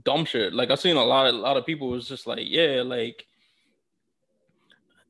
[0.04, 0.54] dumb shit.
[0.54, 3.26] Like I seen a lot of a lot of people was just like, yeah, like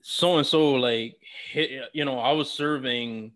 [0.02, 1.18] so and so like
[1.52, 3.32] hit, you know I was serving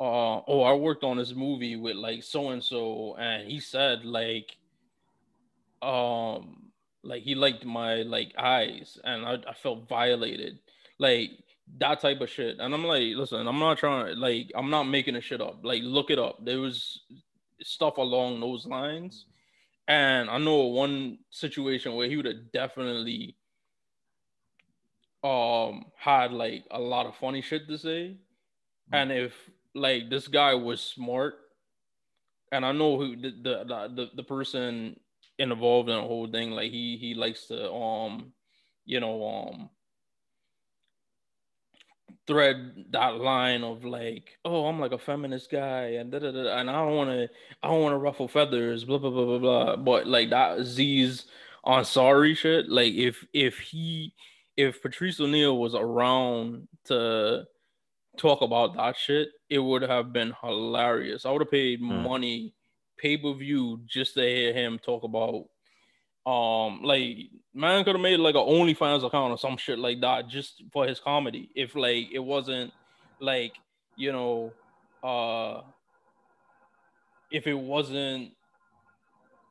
[0.00, 4.04] uh oh I worked on this movie with like so and so and he said
[4.04, 4.57] like
[5.82, 6.70] um
[7.02, 10.58] like he liked my like eyes and I, I felt violated
[10.98, 11.30] like
[11.78, 15.16] that type of shit and I'm like listen I'm not trying like I'm not making
[15.16, 17.02] a shit up like look it up there was
[17.62, 19.26] stuff along those lines
[19.88, 23.36] and I know one situation where he would have definitely
[25.24, 27.88] um had like a lot of funny shit to say.
[27.88, 28.94] Mm-hmm.
[28.94, 29.34] And if
[29.74, 31.34] like this guy was smart,
[32.52, 35.00] and I know who the the the, the person
[35.38, 38.32] involved in the whole thing, like he he likes to um
[38.84, 39.70] you know um
[42.28, 46.58] thread that line of like, oh, I'm like a feminist guy, and da, da, da,
[46.58, 47.28] and I don't want to,
[47.62, 49.76] I don't want to ruffle feathers, blah blah blah blah blah.
[49.76, 51.24] But like that Aziz
[51.66, 54.14] Ansari shit, like if if he
[54.56, 57.44] if Patrice O'Neal was around to
[58.18, 61.24] talk about that shit, it would have been hilarious.
[61.24, 62.02] I would have paid hmm.
[62.02, 62.54] money
[62.98, 65.44] pay per view just to hear him talk about
[66.30, 67.16] um like
[67.54, 70.86] man could have made like a OnlyFans account or some shit like that just for
[70.86, 71.50] his comedy.
[71.54, 72.72] If like it wasn't
[73.20, 73.54] like
[73.96, 74.52] you know
[75.02, 75.62] uh
[77.30, 78.32] if it wasn't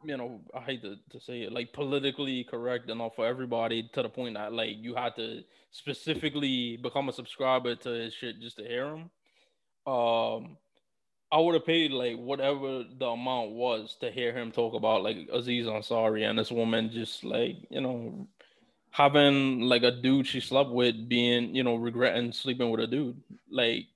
[0.03, 4.03] you know, I hate to, to say it, like politically correct enough for everybody to
[4.03, 5.41] the point that like you had to
[5.71, 9.09] specifically become a subscriber to his shit just to hear him.
[9.91, 10.57] Um,
[11.31, 15.27] I would have paid like whatever the amount was to hear him talk about like
[15.31, 18.27] Aziz Ansari and this woman just like you know
[18.91, 23.21] having like a dude she slept with being you know regretting sleeping with a dude
[23.51, 23.87] like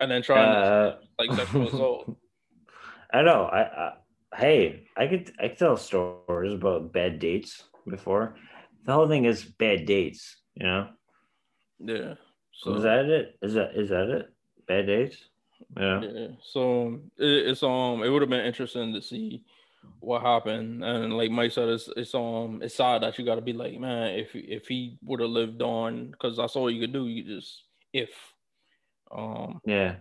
[0.00, 2.16] and then trying uh, to, like sexual assault.
[3.12, 3.44] I know.
[3.44, 3.92] I, I
[4.36, 8.36] hey, I could I could tell stories about bad dates before.
[8.84, 10.88] The whole thing is bad dates, you know.
[11.78, 12.14] Yeah.
[12.52, 13.38] So is that it?
[13.42, 14.32] Is that is that it?
[14.66, 15.16] Bad dates?
[15.76, 16.00] Yeah.
[16.00, 16.28] yeah.
[16.42, 19.44] So it, it's um it would have been interesting to see
[20.00, 23.40] what happened and like Mike said it's it's um it's sad that you got to
[23.40, 26.92] be like man if if he would have lived on because that's all you could
[26.92, 27.62] do you just
[27.92, 28.10] if
[29.10, 29.96] um yeah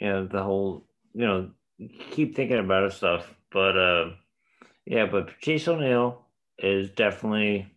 [0.00, 1.50] yeah the whole you know
[2.10, 3.34] keep thinking about it stuff.
[3.50, 4.10] But uh,
[4.86, 6.26] yeah, but Patrice O'Neal
[6.58, 7.72] is definitely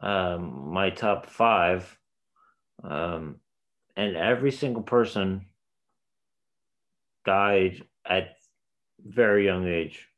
[0.00, 1.98] um, my top five.
[2.82, 3.36] Um,
[3.96, 5.46] and every single person
[7.24, 8.36] died at
[9.04, 10.08] very young age.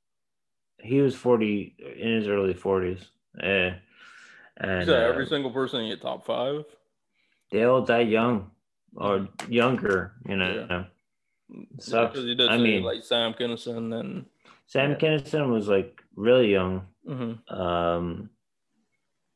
[0.79, 3.07] He was 40 in his early 40s.
[3.43, 3.77] Yeah.
[4.57, 6.65] And so every uh, single person in your top five?
[7.51, 8.51] They all died young
[8.97, 10.67] or younger, you know.
[10.69, 10.85] Yeah.
[11.79, 12.19] Sucks.
[12.19, 14.27] Yeah, I mean, like Sam Kinison and
[14.67, 14.97] Sam yeah.
[14.97, 16.87] Kinison was like really young.
[17.09, 17.55] Mm-hmm.
[17.55, 18.31] Um,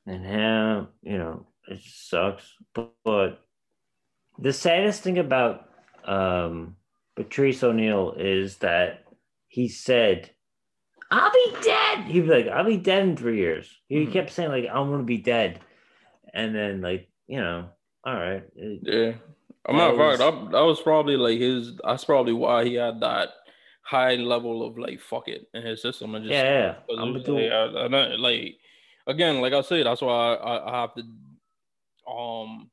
[0.06, 2.54] and him, you know, it sucks.
[2.74, 3.40] But, but
[4.38, 5.68] the saddest thing about
[6.04, 6.76] um,
[7.18, 9.02] Patrice O'Neal is that
[9.48, 10.30] he said,
[11.10, 12.04] I'll be dead.
[12.04, 13.68] He'd be like, I'll be dead in three years.
[13.88, 14.12] He mm-hmm.
[14.12, 15.58] kept saying, like, I'm going to be dead.
[16.32, 17.70] And then, like, you know,
[18.04, 18.44] all right.
[18.54, 19.14] Yeah.
[19.66, 21.76] I'm not was, that, was probably like his.
[21.82, 23.30] That's probably why he had that
[23.82, 26.76] high level of like fuck it in his system and just yeah.
[26.88, 27.00] yeah.
[27.00, 28.56] I'm gonna like, I, I, like
[29.06, 31.02] again, like I said, that's why I, I have to
[32.10, 32.70] um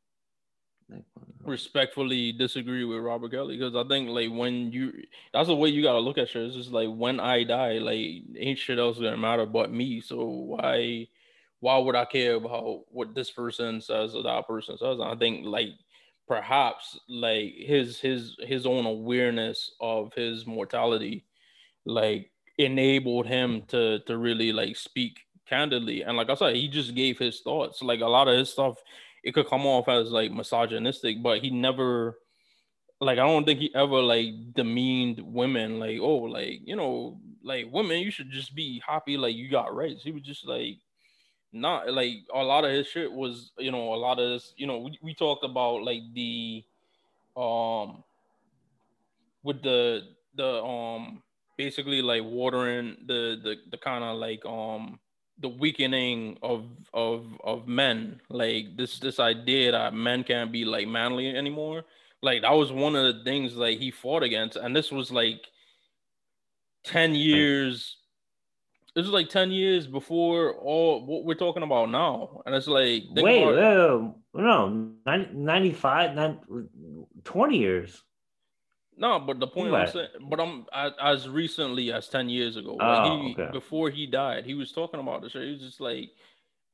[1.45, 4.93] respectfully disagree with Robert Kelly because I think like when you
[5.33, 6.47] that's the way you gotta look at shit.
[6.47, 10.01] It's just like when I die, like ain't shit else gonna matter but me.
[10.01, 11.07] So why
[11.59, 14.99] why would I care about what this person says or that person says?
[15.01, 15.73] I think like
[16.27, 21.25] perhaps like his his his own awareness of his mortality
[21.85, 26.95] like enabled him to to really like speak candidly and like i said he just
[26.95, 28.77] gave his thoughts like a lot of his stuff
[29.25, 32.17] it could come off as like misogynistic but he never
[33.01, 37.67] like i don't think he ever like demeaned women like oh like you know like
[37.71, 40.01] women you should just be happy like you got rights.
[40.03, 40.79] He was just like
[41.53, 44.67] not like a lot of his shit was you know a lot of this you
[44.67, 46.63] know we, we talked about like the
[47.37, 48.03] um
[49.43, 50.01] with the
[50.35, 51.21] the um
[51.55, 54.99] basically like watering the the, the kind of like um
[55.39, 60.87] the weakening of of of men like this this idea that men can't be like
[60.87, 61.83] manly anymore
[62.21, 65.41] like that was one of the things like he fought against and this was like
[66.85, 67.97] 10 years
[68.95, 72.41] this is like 10 years before all what we're talking about now.
[72.45, 76.37] And it's like, wait, about, wait, no, 95,
[77.25, 78.03] 20 years.
[78.97, 80.65] No, but the point I'm saying, but I'm
[81.01, 83.51] as recently as 10 years ago, oh, he, okay.
[83.51, 85.33] before he died, he was talking about this.
[85.33, 86.11] He was just like,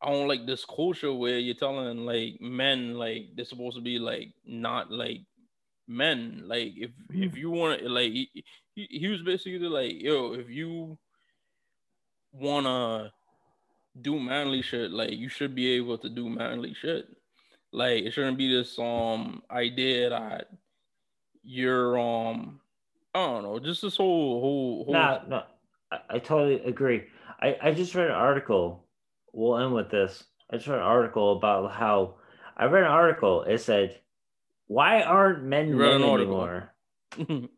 [0.01, 3.99] I don't like this culture where you're telling like men like they're supposed to be
[3.99, 5.21] like not like
[5.87, 6.43] men.
[6.45, 8.29] Like if if you want like he,
[8.73, 10.97] he, he was basically like yo if you
[12.33, 13.11] wanna
[14.01, 17.05] do manly shit like you should be able to do manly shit.
[17.71, 20.47] Like it shouldn't be this um idea that
[21.43, 22.59] you're um
[23.13, 25.43] I don't know just this whole whole whole No, no,
[25.91, 27.03] I, I totally agree.
[27.41, 28.85] I, I just read an article.
[29.33, 30.23] We'll end with this.
[30.49, 32.15] I just read an article about how
[32.55, 33.43] I read an article.
[33.43, 33.99] It said,
[34.67, 36.73] "Why aren't men men an anymore?"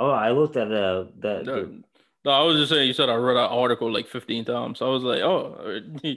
[0.00, 1.82] Oh, I looked at the the, No,
[2.24, 2.86] no, I was just saying.
[2.86, 4.80] You said I read an article like 15 times.
[4.80, 5.80] I was like, oh,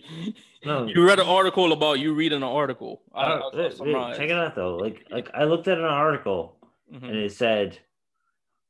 [0.63, 0.85] No.
[0.85, 3.01] you read an article about you reading an article.
[3.15, 4.77] I, I, Uh, I wait, check it out though.
[4.77, 6.55] Like like I looked at an article
[6.91, 7.03] Mhm.
[7.03, 7.79] and it said,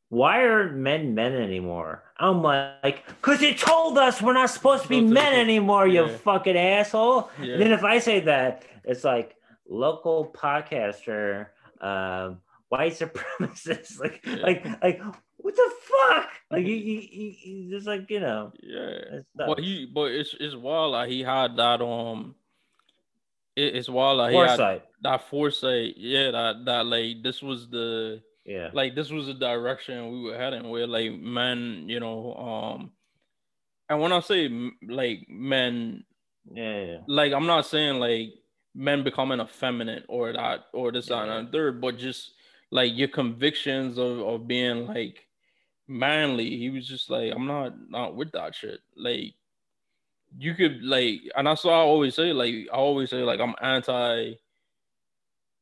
[0.10, 4.90] "Why aren't men men anymore?" I'm like, "Cause you told us we're not supposed to
[4.90, 6.18] be men anymore, you yeah.
[6.18, 7.54] fucking asshole." Yeah.
[7.54, 9.36] And then if I say that, it's like
[9.68, 11.48] local podcaster,
[11.82, 14.36] um, white supremacist, like Yeah.
[14.44, 15.02] like like
[15.38, 16.30] what the fuck?
[16.52, 19.22] Like you, you, you, just like you know, Yeah.
[19.36, 20.92] But he, but it's it's wild.
[20.92, 22.36] Like he had that um.
[23.56, 24.18] It, it's wild.
[24.18, 24.84] Like foresight.
[25.02, 25.96] that foresight.
[25.98, 26.32] Yeah.
[26.32, 30.70] That that like this was the Yeah, like this was the direction we were heading
[30.70, 32.92] where like men you know um
[33.92, 34.50] and when i say
[34.88, 36.04] like men
[36.52, 36.98] yeah, yeah.
[37.08, 38.30] like i'm not saying like
[38.74, 42.34] men becoming effeminate or that or this that, and third but just
[42.72, 45.28] like your convictions of, of being like
[45.88, 49.34] manly he was just like i'm not not with that shit like
[50.38, 53.56] you could like and that's what i always say like i always say like i'm
[53.62, 54.34] anti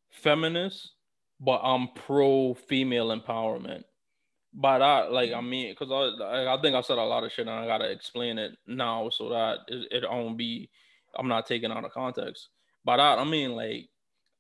[0.09, 0.93] feminist
[1.39, 3.83] but i'm pro female empowerment.
[4.53, 7.47] By that like i mean because I, I think i said a lot of shit
[7.47, 10.69] and i gotta explain it now so that it, it won't be
[11.15, 12.49] i'm not taking out of context.
[12.83, 13.89] By that i mean like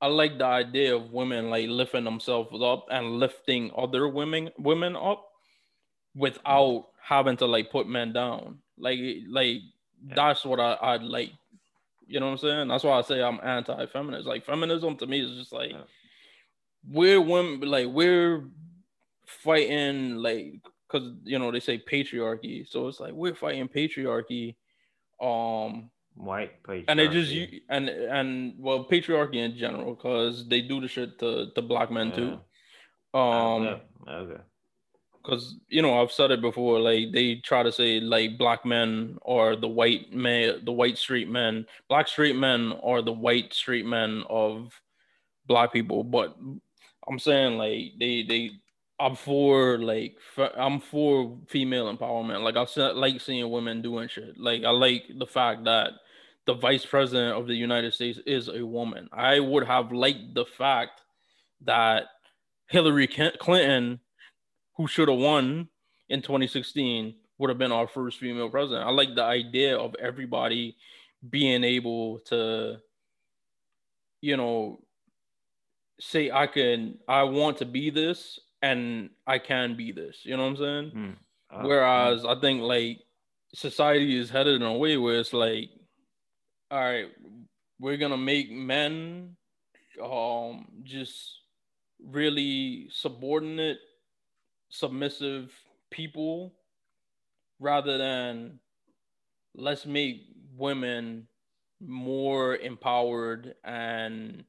[0.01, 4.95] i like the idea of women like lifting themselves up and lifting other women women
[4.95, 5.29] up
[6.15, 8.59] without having to like put men down.
[8.77, 8.99] Like
[9.29, 9.57] like
[10.15, 11.31] that's what i i like
[12.07, 15.21] you know what i'm saying that's why i say i'm anti-feminist like feminism to me
[15.21, 15.81] is just like Yeah.
[16.89, 18.43] we're women like we're
[19.25, 20.53] fighting like
[20.87, 24.55] because you know they say patriarchy so it's like we're fighting patriarchy
[25.21, 26.51] um white
[26.87, 27.61] and they just patriarchy.
[27.69, 32.11] and and well patriarchy in general because they do the shit to, to black men
[32.11, 32.39] too
[33.17, 33.81] um okay.
[34.09, 34.41] okay.
[35.29, 36.79] Because you know I've said it before.
[36.79, 41.29] Like they try to say like black men are the white man, the white street
[41.29, 41.65] men.
[41.87, 44.79] Black street men are the white street men of
[45.47, 46.03] black people.
[46.03, 46.35] But
[47.07, 48.51] I'm saying like they they
[48.99, 50.15] I'm for like
[50.57, 52.43] I'm for female empowerment.
[52.43, 54.37] Like I like seeing women doing shit.
[54.37, 55.91] Like I like the fact that
[56.45, 59.07] the vice president of the United States is a woman.
[59.11, 61.01] I would have liked the fact
[61.65, 62.05] that
[62.67, 63.99] Hillary Clinton
[64.79, 65.67] who should have won
[66.07, 68.87] in 2016 would have been our first female president.
[68.87, 70.77] I like the idea of everybody
[71.29, 72.77] being able to,
[74.21, 74.79] you know,
[75.99, 80.21] say I can, I want to be this, and I can be this.
[80.23, 80.91] You know what I'm saying?
[80.91, 81.11] Hmm.
[81.51, 82.99] Uh, Whereas I think like
[83.53, 85.71] society is headed in a way where it's like,
[86.71, 87.07] all right,
[87.81, 89.35] we're gonna make men
[90.01, 91.39] um just
[92.01, 93.79] really subordinate,
[94.69, 95.51] submissive
[95.89, 96.53] people
[97.59, 98.59] rather than
[99.55, 100.23] let's make
[100.57, 101.27] women
[101.85, 104.43] more empowered and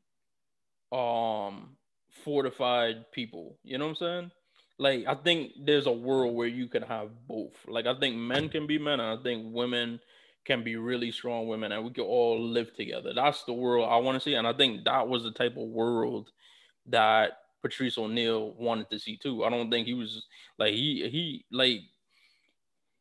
[0.93, 1.77] um
[2.25, 3.57] fortified people.
[3.63, 4.31] You know what I'm saying?
[4.79, 7.55] Like I think there's a world where you can have both.
[7.67, 10.01] Like I think men can be men and I think women
[10.45, 13.13] can be really strong women and we can all live together.
[13.15, 14.35] That's the world I want to see.
[14.35, 16.31] And I think that was the type of world
[16.87, 19.45] that Patrice O'Neal wanted to see too.
[19.45, 20.27] I don't think he was
[20.59, 21.81] like he he like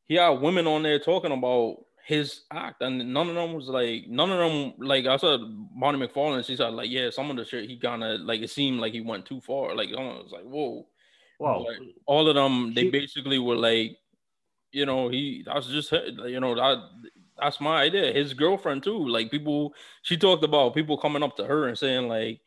[0.06, 4.08] he had women on there talking about his act, and none of them was like
[4.08, 5.40] none of them like I said.
[5.80, 8.50] Bonnie McFarlane, she said like yeah, some of the shit he kind of like it
[8.50, 9.76] seemed like he went too far.
[9.76, 10.88] Like I was like whoa.
[11.40, 11.66] wow.
[11.68, 13.98] But all of them they She- basically were like,
[14.72, 16.78] you know, he that's just you know that
[17.40, 18.12] that's my idea.
[18.12, 19.08] His girlfriend too.
[19.08, 22.42] Like people, she talked about people coming up to her and saying like,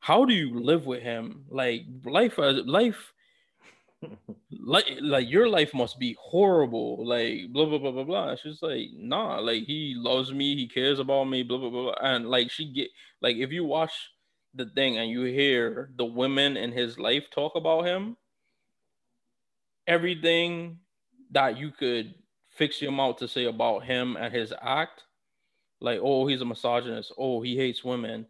[0.00, 1.44] how do you live with him?
[1.50, 3.12] Like life, life
[4.50, 7.06] like like your life must be horrible.
[7.06, 8.36] Like blah blah blah blah blah.
[8.36, 10.56] She's like nah like he loves me.
[10.56, 11.94] He cares about me blah blah blah, blah.
[12.02, 12.88] and like she get
[13.20, 13.92] like if you watch
[14.54, 18.16] the thing and you hear the women in his life talk about him
[19.86, 20.78] everything
[21.30, 22.14] that you could
[22.48, 25.02] fix your mouth to say about him and his act
[25.80, 27.12] like oh he's a misogynist.
[27.18, 28.26] Oh he hates women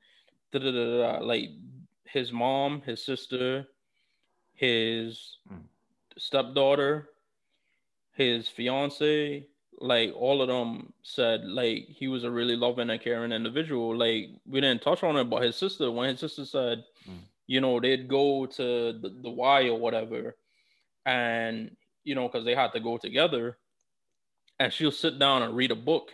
[0.53, 1.51] da, da, da, like
[2.05, 3.67] his mom his sister
[4.55, 5.63] his Mm.
[6.17, 7.11] stepdaughter
[8.15, 9.47] his fiance
[9.81, 14.31] like all of them said like he was a really loving and caring individual like
[14.47, 17.21] we didn't touch on it but his sister when his sister said Mm.
[17.47, 20.37] you know they'd go to the, the y or whatever
[21.07, 23.57] and you know because they had to go together
[24.59, 26.11] and she'll sit down and read a book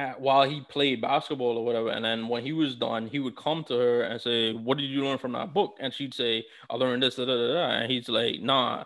[0.00, 1.90] at, while he played basketball or whatever.
[1.90, 4.90] And then when he was done, he would come to her and say, "What did
[4.90, 7.70] you learn from that book?" And she'd say, "I learned this." Da, da, da, da.
[7.70, 8.84] And he's like, "Nah,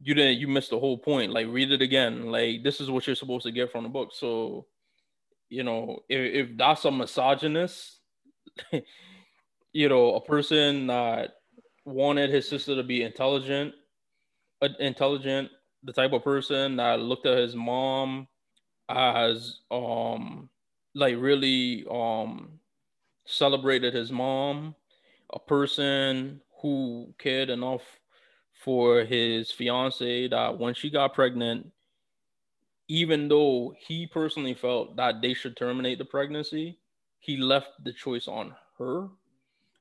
[0.00, 0.38] you didn't.
[0.38, 1.32] You missed the whole point.
[1.32, 2.30] Like, read it again.
[2.30, 4.66] Like, this is what you're supposed to get from the book." So,
[5.50, 8.00] you know, if, if that's a misogynist,
[9.72, 11.34] you know, a person that
[11.84, 13.74] wanted his sister to be intelligent,
[14.62, 15.50] uh, intelligent,
[15.82, 18.26] the type of person that looked at his mom
[18.88, 20.48] as um
[20.94, 22.58] like really um
[23.26, 24.74] celebrated his mom
[25.32, 27.82] a person who cared enough
[28.64, 31.70] for his fiance that when she got pregnant
[32.88, 36.78] even though he personally felt that they should terminate the pregnancy
[37.20, 39.08] he left the choice on her.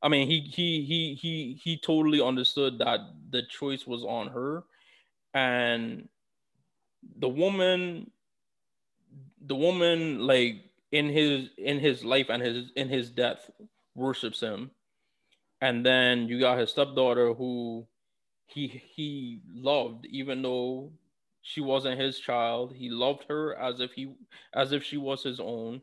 [0.01, 3.01] I mean he he he he he totally understood that
[3.31, 4.63] the choice was on her.
[5.33, 6.07] And
[7.19, 8.11] the woman
[9.45, 10.55] the woman like
[10.91, 13.49] in his in his life and his in his death
[13.95, 14.71] worships him.
[15.61, 17.87] And then you got his stepdaughter who
[18.47, 20.91] he he loved even though
[21.41, 22.73] she wasn't his child.
[22.75, 24.13] He loved her as if he
[24.53, 25.81] as if she was his own.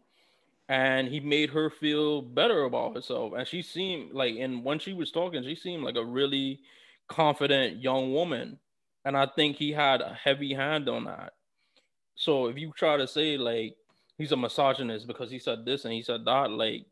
[0.69, 3.33] And he made her feel better about herself.
[3.37, 6.61] And she seemed like and when she was talking she seemed like a really
[7.09, 8.59] confident young woman.
[9.05, 11.33] And i think he had a heavy hand on that
[12.21, 13.75] so if you try to say like
[14.19, 16.85] he's a misogynist because he said this and he said that, like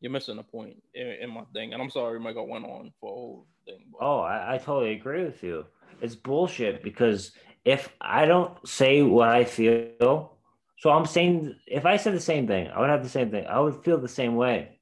[0.00, 1.74] you're missing a point in, in my thing.
[1.74, 3.84] And I'm sorry, Mike, I went on for a whole thing.
[3.92, 5.66] But Oh, I, I totally agree with you.
[6.00, 7.32] It's bullshit because
[7.66, 10.38] if I don't say what I feel,
[10.78, 13.46] so I'm saying if I said the same thing, I would have the same thing.
[13.46, 14.80] I would feel the same way.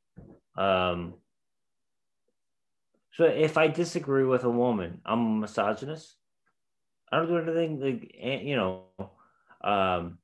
[0.57, 1.15] Um,
[3.15, 6.15] so if I disagree with a woman, I'm a misogynist.
[7.11, 8.85] I don't do anything like eh, you know.
[9.63, 10.19] Um,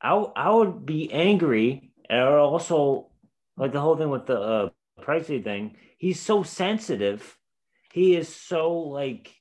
[0.00, 3.10] I I would be angry, and also
[3.56, 4.68] like the whole thing with the uh,
[5.02, 5.76] pricey thing.
[5.98, 7.36] He's so sensitive.
[7.92, 9.34] He is so like,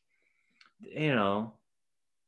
[0.82, 1.54] you know,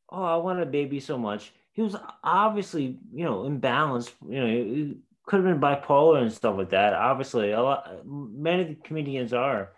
[0.09, 1.51] oh, I want a baby so much.
[1.73, 4.11] He was obviously, you know, imbalanced.
[4.27, 6.93] You know, he could have been bipolar and stuff like that.
[6.93, 9.71] Obviously, a lot, many comedians are.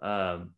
[0.00, 0.54] Um,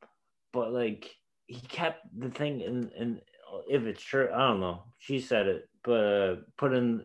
[0.52, 1.10] but like
[1.46, 3.20] he kept the thing in, in
[3.68, 4.84] if it's true, I don't know.
[4.98, 7.00] She said it, uh, put in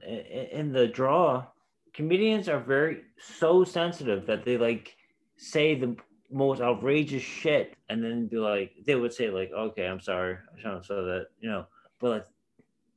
[0.52, 1.46] in the draw.
[1.94, 4.96] Comedians are very so sensitive that they like
[5.38, 5.96] say the
[6.32, 10.58] most outrageous shit and then be like they would say like okay i'm sorry i
[10.58, 11.66] shouldn't have said that you know
[12.00, 12.28] but like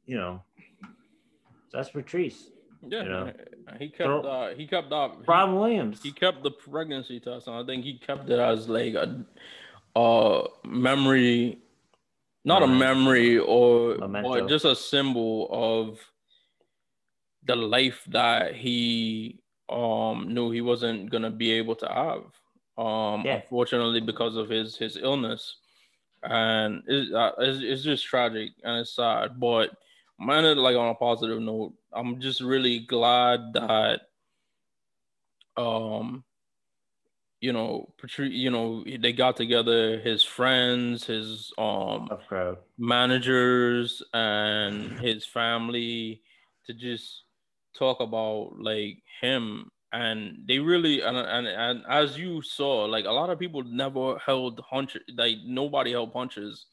[0.05, 0.43] you know
[1.73, 2.51] that's patrice
[2.89, 3.33] yeah, you know.
[3.79, 6.03] he kept uh, he kept that Robin Williams.
[6.03, 9.25] He kept the pregnancy test, and I think he kept it as like a,
[9.95, 11.62] a memory,
[12.44, 14.28] not a memory or Memento.
[14.40, 16.01] but just a symbol of
[17.44, 22.24] the life that he um knew he wasn't gonna be able to have.
[22.78, 23.36] Um, Yeah.
[23.36, 25.56] unfortunately, because of his his illness,
[26.23, 29.39] and it, uh, it's, it's just tragic and it's sad.
[29.39, 29.70] But
[30.19, 34.02] man, like on a positive note, I'm just really glad that
[35.56, 36.24] um
[37.43, 42.09] you know Patri- you know they got together his friends his um
[42.78, 46.23] managers and his family
[46.66, 47.24] to just
[47.77, 49.70] talk about like him.
[49.93, 54.16] And they really and, and and as you saw like a lot of people never
[54.19, 56.64] held punches like nobody held punches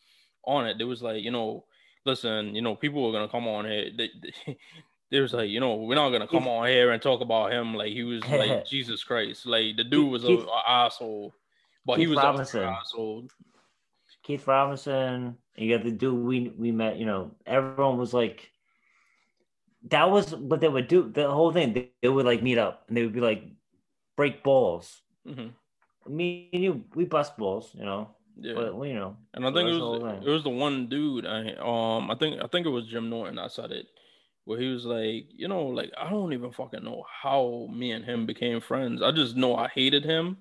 [0.45, 0.77] on it.
[0.77, 1.65] There was like you know
[2.05, 4.57] listen you know people were gonna come on here they, they,
[5.11, 7.73] there was like you know we're not gonna come on here and talk about him
[7.73, 11.33] like he was like jesus christ like the dude was a, Keith- a asshole
[11.85, 12.63] but he was Robinson.
[12.63, 13.27] an asshole
[14.23, 15.37] Keith Robinson.
[15.55, 16.97] You got the dude we we met.
[16.97, 18.51] You know, everyone was like,
[19.89, 21.09] that was what they would do.
[21.09, 23.43] The whole thing, they, they would like meet up and they would be like,
[24.15, 25.01] break balls.
[25.27, 25.51] Mhm.
[26.07, 27.71] Me and you, we bust balls.
[27.73, 28.09] You know,
[28.39, 31.25] yeah but you know, And I think it was it was the one dude.
[31.25, 33.87] I um I think I think it was Jim Norton I said it,
[34.49, 38.03] where he was like, you know, like I don't even fucking know how me and
[38.03, 38.99] him became friends.
[38.99, 40.37] I just know I hated him,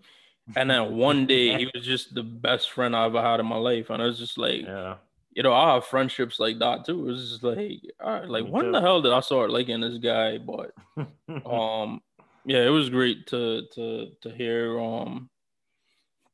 [0.57, 3.59] and then one day he was just the best friend I ever had in my
[3.59, 4.97] life, and I was just like, yeah,
[5.33, 7.11] you know, I have friendships like that too.
[7.11, 8.73] It's just like, all right, like Me when too.
[8.73, 10.39] the hell did I start liking this guy?
[10.39, 10.73] But
[11.45, 12.01] um,
[12.47, 15.29] yeah, it was great to to to hear um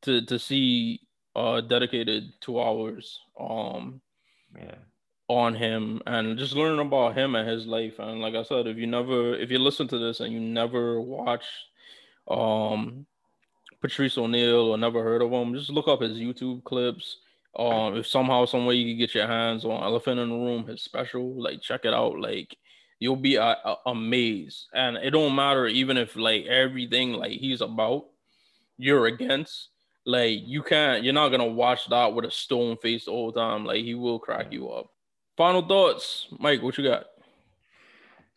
[0.03, 1.01] to to see
[1.35, 4.01] uh dedicated two hours um
[4.57, 4.77] yeah.
[5.29, 7.99] On him and just learn about him and his life.
[7.99, 11.01] And like I said, if you never if you listen to this and you never
[11.01, 11.49] watched
[12.29, 13.07] um
[13.85, 17.19] Patrice O'Neal or never heard of him, just look up his YouTube clips.
[17.57, 20.67] Um, if somehow, some way you can get your hands on Elephant in the Room,
[20.67, 22.19] his special, like check it out.
[22.19, 22.57] Like
[22.99, 27.61] you'll be uh, uh, amazed, and it don't matter even if like everything like he's
[27.61, 28.07] about,
[28.79, 29.69] you're against.
[30.07, 33.67] Like you can't, you're not gonna watch that with a stone face the whole time.
[33.67, 34.94] Like he will crack you up.
[35.37, 36.63] Final thoughts, Mike.
[36.63, 37.07] What you got?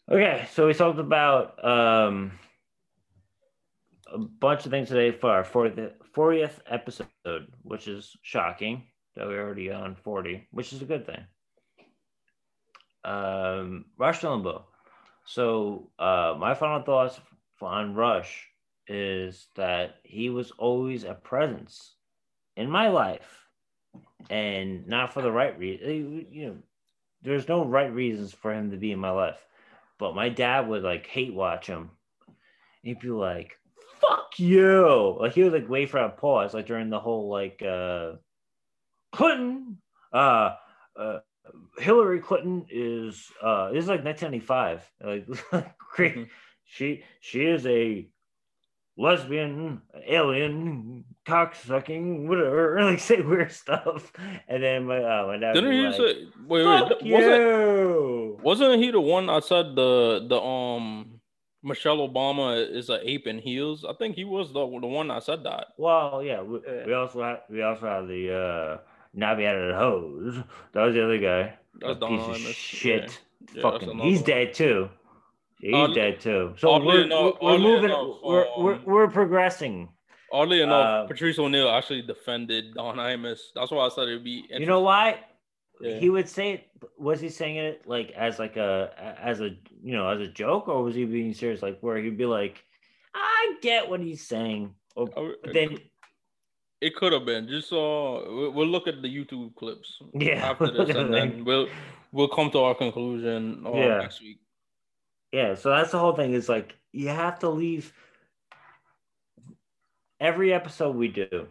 [0.09, 2.31] Okay, so we talked about um,
[4.11, 8.83] a bunch of things today for our 40th, 40th episode, which is shocking
[9.15, 11.25] that we're already on 40, which is a good thing.
[13.03, 14.63] Um, Rush Limbaugh.
[15.25, 17.19] So uh, my final thoughts
[17.61, 18.47] on Rush
[18.87, 21.95] is that he was always a presence
[22.55, 23.45] in my life,
[24.29, 26.27] and not for the right reason.
[26.31, 26.57] You know,
[27.21, 29.45] there's no right reasons for him to be in my life
[29.97, 31.91] but my dad would like hate watch him.
[32.83, 33.57] He'd be like,
[34.01, 37.61] "Fuck you!" Like he would like wait for a pause, like during the whole like
[37.63, 38.13] uh,
[39.11, 39.81] Clinton,
[40.13, 40.55] uh,
[40.95, 41.19] uh,
[41.77, 44.91] Hillary Clinton is uh, this is like 1995.
[45.03, 45.27] Like
[45.97, 46.29] Mhm.
[46.65, 48.07] she she is a
[48.97, 52.77] lesbian, alien, cocksucking, whatever.
[52.87, 54.11] Like say weird stuff,
[54.47, 55.53] and then my uh, my dad.
[55.53, 56.27] Didn't he like, say?
[56.47, 57.11] Wait, Fuck wait.
[57.11, 61.19] Wasn't wasn't he the one that said the the um
[61.63, 63.85] Michelle Obama is an ape in heels?
[63.87, 65.67] I think he was the the one that said that.
[65.77, 68.77] Well, yeah, we, we also have we also have the uh
[69.17, 70.43] Navi out of the hose.
[70.73, 71.57] That was the other guy.
[71.79, 73.01] That's A piece of shit.
[73.01, 73.07] Yeah.
[73.53, 74.25] Yeah, Fucking, he's one.
[74.25, 74.89] dead too.
[75.59, 76.53] He's dead too.
[76.57, 77.85] So we're, enough- we're, moving.
[77.85, 79.89] enough, we're, we're um, we're progressing.
[80.31, 83.39] Oddly enough, Uh, Patrice O'Neal actually defended Don Imus.
[83.55, 84.43] That's why I said it'd be.
[84.49, 85.19] You know why?
[85.79, 85.99] Yeah.
[85.99, 86.63] He would say it.
[86.97, 89.51] Was he saying it like as like a as a
[89.83, 91.61] you know as a joke, or was he being serious?
[91.61, 92.63] Like where he'd be like,
[93.15, 95.77] "I get what he's saying," or I- then
[96.81, 97.47] It could have been.
[97.47, 101.67] Just uh, we'll, we'll look at the YouTube clips yeah, after this, and then we'll
[102.11, 103.97] we'll come to our conclusion uh, Yeah.
[103.99, 104.39] next week.
[105.31, 106.33] Yeah, so that's the whole thing.
[106.33, 107.93] Is like you have to leave
[110.19, 111.47] every episode we do.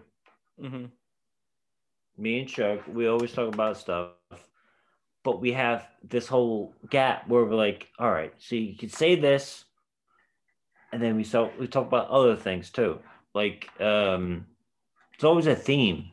[0.61, 0.86] hmm
[2.16, 4.12] Me and Chuck, we always talk about stuff,
[5.23, 9.16] but we have this whole gap where we're like, all right, so you can say
[9.16, 9.65] this,
[10.93, 12.98] and then we so we talk about other things too.
[13.35, 14.47] Like, um,
[15.15, 16.11] it's always a theme.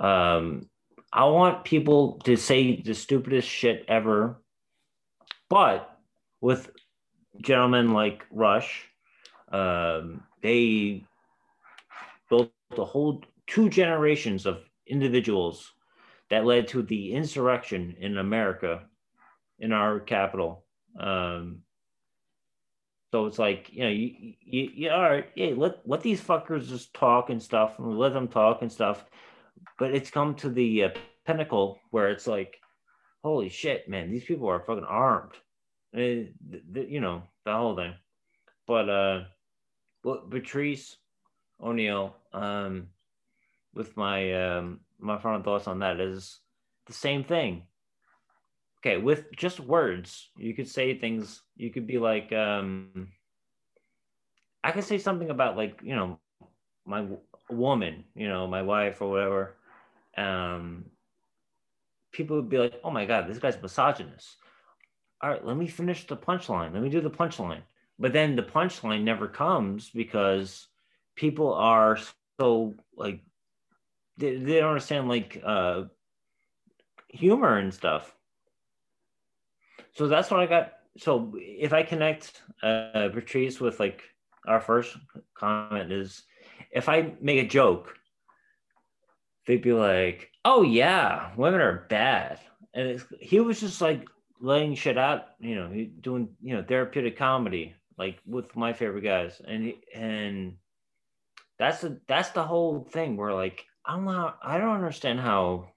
[0.00, 0.70] Um,
[1.12, 4.42] I want people to say the stupidest shit ever,
[5.50, 5.93] but
[6.44, 6.70] with
[7.40, 8.86] gentlemen like Rush,
[9.50, 11.06] um, they
[12.28, 15.72] built a whole two generations of individuals
[16.28, 18.82] that led to the insurrection in America,
[19.58, 20.66] in our capital.
[21.00, 21.62] Um,
[23.10, 26.68] so it's like you know, you, you, you all right, yeah, let let these fuckers
[26.68, 29.02] just talk and stuff, and let them talk and stuff.
[29.78, 30.88] But it's come to the uh,
[31.26, 32.58] pinnacle where it's like,
[33.22, 35.32] holy shit, man, these people are fucking armed.
[35.94, 37.94] Eh, th- th- you know the whole thing.
[38.66, 39.24] But uh,
[40.04, 40.96] well, Patrice
[41.62, 42.88] O'Neal, um,
[43.74, 46.40] with my um, my final thoughts on that is
[46.86, 47.62] the same thing.
[48.80, 51.42] Okay, with just words, you could say things.
[51.56, 53.08] You could be like, um,
[54.62, 56.18] I could say something about like you know
[56.86, 57.06] my
[57.50, 59.56] woman, you know, my wife or whatever.
[60.16, 60.86] Um,
[62.12, 64.36] people would be like, "Oh my god, this guy's misogynist."
[65.24, 66.74] All right, let me finish the punchline.
[66.74, 67.62] Let me do the punchline.
[67.98, 70.68] But then the punchline never comes because
[71.16, 71.98] people are
[72.38, 73.20] so like
[74.18, 75.84] they, they don't understand like uh
[77.08, 78.12] humor and stuff
[79.94, 84.02] so that's what i got so if i connect uh patrice with like
[84.46, 84.96] our first
[85.34, 86.24] comment is
[86.72, 87.94] if i make a joke
[89.46, 92.40] they'd be like oh yeah women are bad
[92.74, 94.08] and he was just like
[94.44, 95.68] laying shit out you know
[96.00, 100.56] doing you know therapeutic comedy like with my favorite guys and and
[101.58, 105.68] that's the that's the whole thing where like I'm not I don't understand how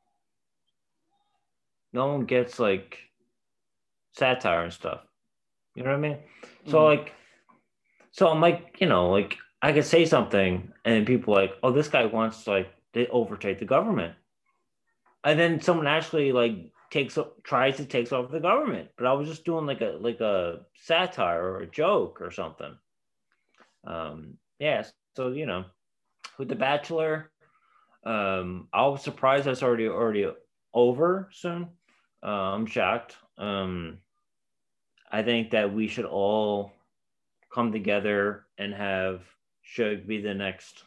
[1.93, 2.99] no one gets like
[4.13, 5.01] satire and stuff.
[5.75, 6.17] You know what I mean?
[6.65, 6.85] So Mhm.
[6.97, 7.13] like
[8.11, 11.87] so I'm like, you know, like I could say something and people like, oh, this
[11.89, 14.15] guy wants to like they overtake the government.
[15.23, 18.89] and then someone actually like takes tries to takes over the government.
[18.97, 22.77] But I was just doing like a like a satire or a joke or something.
[23.85, 24.83] Um, yeah,
[25.15, 25.65] so you know,
[26.37, 27.31] with the Bachelor,
[28.03, 30.29] um, I was surprised that's already already
[30.73, 31.69] over soon.
[32.23, 33.15] Uh, I'm shocked.
[33.37, 33.99] Um,
[35.11, 36.73] I think that we should all
[37.53, 39.21] come together and have
[39.61, 40.83] Shug be the next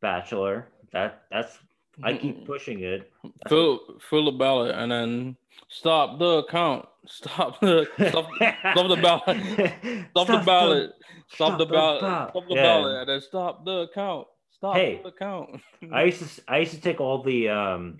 [0.00, 0.68] Bachelor.
[0.92, 1.58] That that's
[2.02, 3.10] I keep pushing it.
[3.48, 5.36] Fill fill the ballot and then
[5.68, 6.86] stop the account.
[7.10, 9.22] Stop the stop, stop the ballot.
[10.10, 10.90] Stop, stop the ballot.
[11.30, 12.00] Stop, stop the ballot.
[12.00, 12.62] Stop the yeah.
[12.62, 14.26] ballot and then stop the account.
[14.50, 15.62] Stop hey, the account.
[15.92, 17.96] I used to I used to take all the um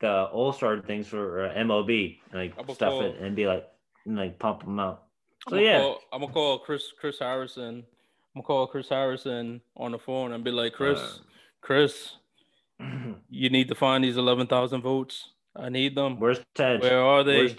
[0.00, 3.66] the all star things for uh, MLB and like stuff call, it and be like
[4.06, 5.04] and like pump them out.
[5.48, 7.84] So I'm yeah, call, I'm gonna call Chris Chris Harrison.
[8.34, 11.18] I'm gonna call Chris Harrison on the phone and be like, Chris, uh,
[11.60, 12.16] Chris,
[13.30, 15.30] you need to find these 11,000 votes.
[15.54, 16.18] I need them.
[16.18, 16.80] Where's Ted?
[16.80, 17.36] Where are they?
[17.38, 17.54] Where's,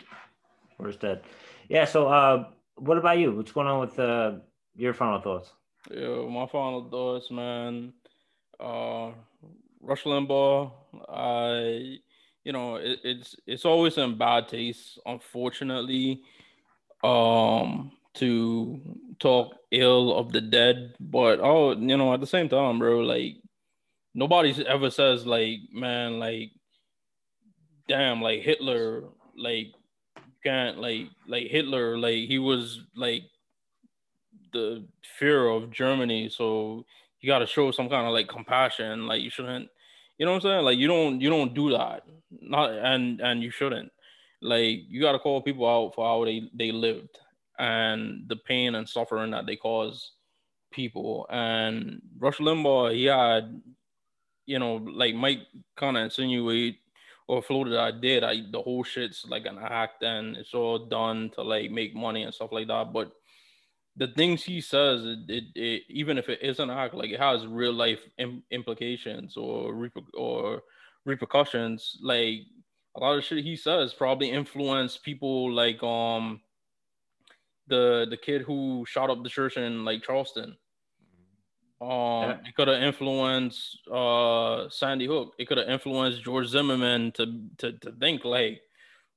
[0.78, 1.22] where's Ted?
[1.70, 1.86] Yeah.
[1.86, 2.46] So, uh,
[2.76, 3.32] what about you?
[3.36, 4.34] What's going on with uh,
[4.76, 5.52] your final thoughts?
[5.92, 7.94] Yeah, my final thoughts, man.
[8.60, 9.12] Uh,
[9.82, 10.72] Rush Limbaugh.
[11.10, 11.98] I,
[12.44, 16.24] you know, it, it's it's always in bad taste, unfortunately,
[17.04, 18.82] um, to
[19.20, 20.96] talk ill of the dead.
[21.00, 23.36] But oh, you know, at the same time, bro, like
[24.14, 26.52] nobody ever says like, man, like,
[27.88, 29.04] damn, like Hitler,
[29.38, 29.68] like,
[30.44, 33.24] can't like, like Hitler, like he was like
[34.52, 34.86] the
[35.18, 36.86] fear of Germany, so
[37.22, 39.08] you got to show some kind of like compassion.
[39.08, 39.70] Like you shouldn't,
[40.18, 40.66] you know what I'm saying?
[40.66, 42.04] Like you don't, you don't do that.
[42.42, 43.92] Not and and you shouldn't.
[44.42, 47.18] Like you got to call people out for how they they lived
[47.58, 50.12] and the pain and suffering that they cause
[50.72, 51.26] people.
[51.30, 53.62] And Rush Limbaugh, he had
[54.46, 55.40] you know, like Mike
[55.76, 56.78] kind of insinuate
[57.28, 58.24] or floated I did.
[58.24, 62.24] I the whole shit's like an act and it's all done to like make money
[62.24, 62.92] and stuff like that.
[62.94, 63.12] But
[63.96, 67.46] the things he says, it, it, it even if it isn't act, like it has
[67.46, 70.64] real life Im- implications or reper- or
[71.06, 71.98] repercussions.
[72.02, 72.42] Like
[72.96, 76.42] a lot of shit he says probably influence people like um
[77.68, 80.58] the the kid who shot up the church in like Charleston
[81.84, 82.38] um, yeah.
[82.48, 85.34] it could have influenced uh Sandy Hook.
[85.38, 88.62] It could have influenced George Zimmerman to, to to think like,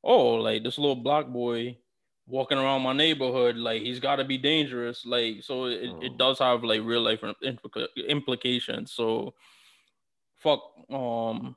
[0.03, 1.77] oh, like this little black boy
[2.27, 5.07] walking around my neighborhood, like he's got to be dangerous.
[5.07, 6.01] Like, so it, oh.
[6.03, 8.93] it does have like real life implica- implications.
[8.93, 9.35] So,
[10.35, 11.57] fuck, um,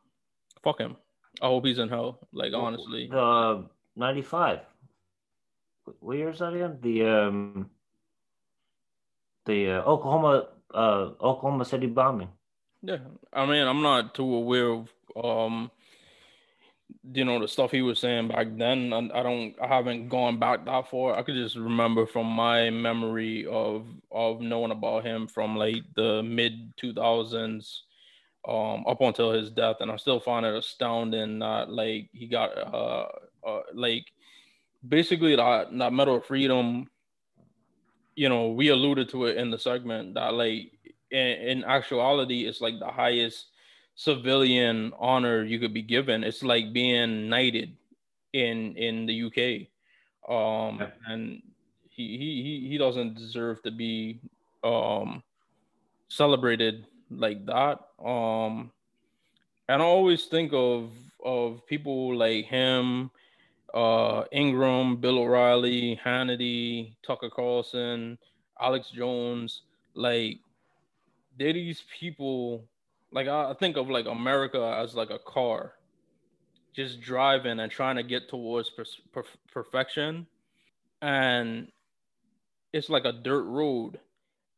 [0.63, 0.95] fuck him.
[1.41, 2.27] I hope he's in hell.
[2.33, 3.65] Like, honestly, the
[3.95, 4.59] ninety five.
[5.99, 6.77] What year is that again?
[6.81, 7.69] The um,
[9.45, 12.29] the uh, Oklahoma uh, Oklahoma City bombing.
[12.81, 12.99] Yeah,
[13.33, 15.71] I mean, I'm not too aware of um,
[17.13, 18.93] you know, the stuff he was saying back then.
[18.93, 21.15] I, I don't, I haven't gone back that far.
[21.15, 26.23] I could just remember from my memory of of knowing about him from like the
[26.23, 27.81] mid 2000s
[28.47, 32.57] um up until his death and i still find it astounding that like he got
[32.57, 33.05] uh,
[33.45, 34.05] uh like
[34.87, 36.87] basically that that medal of freedom
[38.19, 40.73] you know, we alluded to it in the segment that like
[41.09, 43.45] in, in actuality, it's like the highest
[43.95, 46.25] civilian honor you could be given.
[46.25, 47.77] It's like being knighted
[48.33, 49.71] in in the UK.
[50.27, 51.41] Um and
[51.87, 54.19] he he he doesn't deserve to be
[54.65, 55.23] um
[56.09, 57.79] celebrated like that.
[58.03, 58.69] Um
[59.69, 60.91] and I always think of
[61.23, 63.11] of people like him
[63.73, 68.17] uh, Ingraham, Bill O'Reilly, Hannity, Tucker Carlson,
[68.59, 70.39] Alex Jones, like
[71.37, 72.65] they're these people.
[73.11, 75.73] Like I think of like America as like a car,
[76.75, 80.27] just driving and trying to get towards per- per- perfection,
[81.01, 81.71] and
[82.71, 83.99] it's like a dirt road,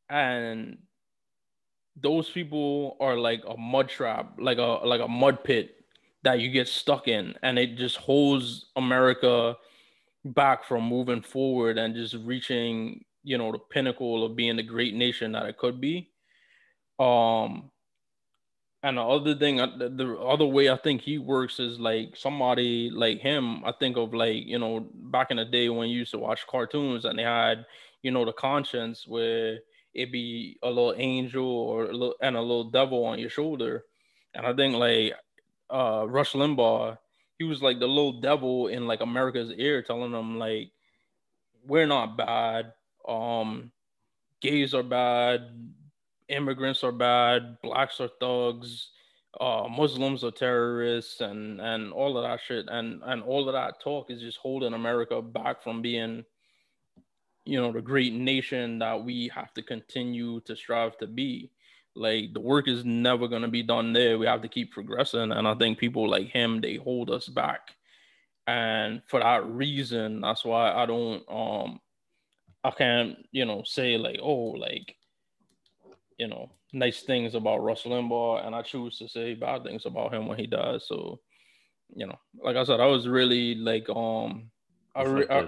[0.10, 0.78] and
[1.96, 5.81] those people are like a mud trap, like a like a mud pit
[6.24, 9.56] that you get stuck in and it just holds America
[10.24, 14.94] back from moving forward and just reaching, you know, the pinnacle of being the great
[14.94, 16.12] nation that it could be.
[17.00, 17.72] Um
[18.84, 22.90] and the other thing, uh, the other way I think he works is like somebody
[22.90, 23.64] like him.
[23.64, 26.48] I think of like, you know, back in the day when you used to watch
[26.48, 27.66] cartoons and they had,
[28.02, 29.60] you know, the conscience where
[29.94, 33.86] it be a little angel or a little and a little devil on your shoulder.
[34.34, 35.14] And I think like
[35.72, 36.98] uh Rush Limbaugh,
[37.38, 40.72] he was like the little devil in like America's ear, telling them like,
[41.66, 42.74] we're not bad.
[43.08, 43.72] Um,
[44.42, 45.42] gays are bad,
[46.28, 48.90] immigrants are bad, blacks are thugs,
[49.40, 52.66] uh Muslims are terrorists and and all of that shit.
[52.70, 56.26] And and all of that talk is just holding America back from being
[57.46, 61.50] you know the great nation that we have to continue to strive to be
[61.96, 64.18] like the work is never going to be done there.
[64.18, 67.72] We have to keep progressing and i think people like him they hold us back.
[68.48, 71.80] And for that reason that's why i don't um
[72.64, 74.96] i can't you know say like oh like
[76.18, 80.14] you know nice things about Rush Limbaugh, and I choose to say bad things about
[80.14, 80.88] him when he does.
[80.88, 81.20] So,
[81.94, 84.50] you know, like I said, I was really like um,
[84.96, 85.48] I, re- I,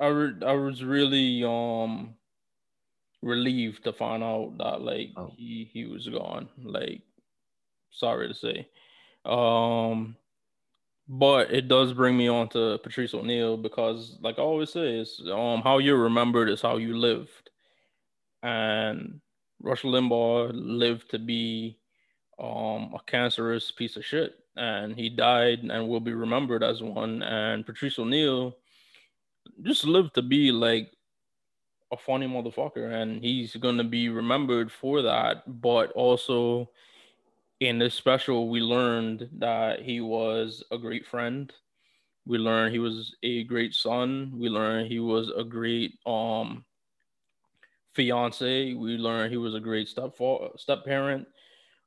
[0.00, 2.14] I, re- I was really um
[3.22, 5.32] relieved to find out that like oh.
[5.36, 6.48] he he was gone.
[6.62, 7.02] Like,
[7.90, 8.68] sorry to say,
[9.24, 10.16] um,
[11.08, 15.20] but it does bring me on to Patrice O'Neal because, like I always say, is
[15.32, 17.50] um how you're remembered is how you lived,
[18.42, 19.20] and
[19.62, 21.78] Rush Limbaugh lived to be
[22.38, 27.22] um, a cancerous piece of shit, and he died and will be remembered as one.
[27.22, 28.56] And Patrice O'Neal
[29.62, 30.90] just lived to be like
[31.92, 35.60] a funny motherfucker, and he's gonna be remembered for that.
[35.60, 36.70] But also,
[37.60, 41.52] in this special, we learned that he was a great friend.
[42.26, 44.32] We learned he was a great son.
[44.38, 46.64] We learned he was a great um
[47.94, 48.74] fiance.
[48.74, 50.16] We learned he was a great step
[50.56, 51.26] step parent.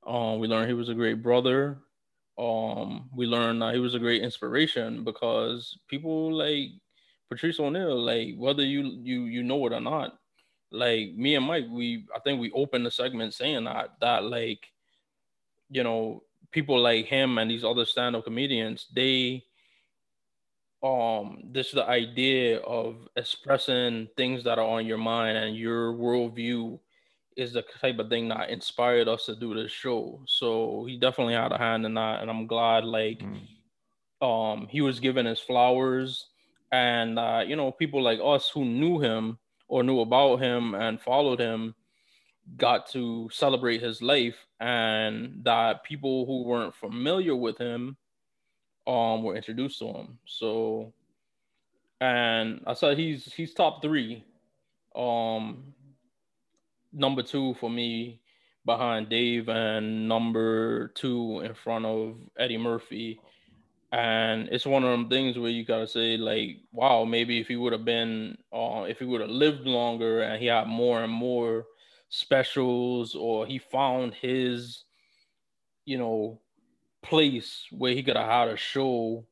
[0.05, 1.79] Um, we learned he was a great brother.
[2.37, 6.69] Um, we learned that he was a great inspiration because people like
[7.33, 10.19] Patrice O'Neal, like whether you you you know it or not,
[10.71, 14.67] like me and Mike, we I think we opened the segment saying that that like,
[15.69, 19.43] you know, people like him and these other stand-up comedians, they
[20.83, 25.93] um this is the idea of expressing things that are on your mind and your
[25.93, 26.77] worldview
[27.37, 30.21] is the type of thing that inspired us to do this show.
[30.27, 33.39] So he definitely had a hand in that, and I'm glad like mm.
[34.21, 36.27] um he was given his flowers,
[36.73, 39.37] and uh, you know people like us who knew him
[39.69, 41.75] or knew about him and followed him
[42.57, 47.95] got to celebrate his life, and that people who weren't familiar with him
[48.87, 50.17] um were introduced to him.
[50.25, 50.91] So
[52.01, 54.25] and I said he's he's top three.
[54.95, 55.73] Um
[56.91, 58.19] number two for me
[58.65, 63.19] behind Dave and number two in front of Eddie Murphy.
[63.93, 67.57] And it's one of them things where you gotta say, like, wow, maybe if he
[67.57, 71.13] would have been uh if he would have lived longer and he had more and
[71.13, 71.67] more
[72.09, 74.85] specials or he found his
[75.85, 76.41] you know
[77.03, 79.25] place where he could have had a show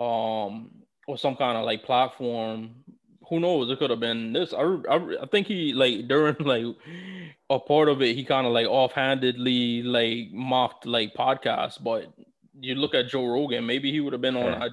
[0.00, 0.70] um
[1.06, 2.84] or some kind of like platform
[3.28, 3.70] who knows?
[3.70, 4.54] It could have been this.
[4.54, 6.64] I, I, I think he like during like
[7.50, 12.12] a part of it he kind of like offhandedly like mocked like podcasts but
[12.60, 14.68] you look at joe rogan maybe he would have been on yeah.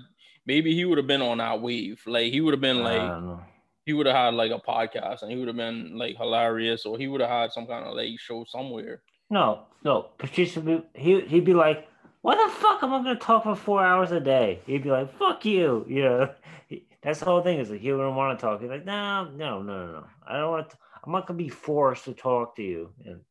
[0.46, 3.40] maybe he would have been on that wave like he would have been like
[3.86, 6.98] he would have had like a podcast and he would have been like hilarious or
[6.98, 11.46] he would have had some kind of like show somewhere no no patricia he, he'd
[11.46, 11.88] be like
[12.26, 14.60] what the fuck am I gonna talk for four hours a day?
[14.66, 16.34] He'd be like, fuck you, you know.
[17.04, 18.62] That's the whole thing is like he wouldn't want to talk.
[18.62, 20.06] He's like, no, no, no, no, no.
[20.28, 20.72] I don't want.
[20.72, 22.90] To, I'm not gonna be forced to talk to you.
[23.06, 23.22] And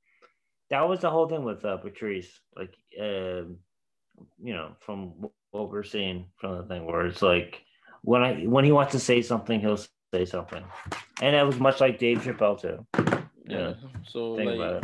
[0.70, 2.38] that was the whole thing with uh, Patrice.
[2.56, 3.50] Like, uh,
[4.42, 5.12] you know, from
[5.50, 7.62] what we're seeing from the thing, where it's like
[8.02, 9.78] when I when he wants to say something, he'll
[10.12, 10.64] say something,
[11.20, 12.86] and it was much like Dave Chappelle too.
[13.46, 13.74] Yeah.
[14.06, 14.82] So think like,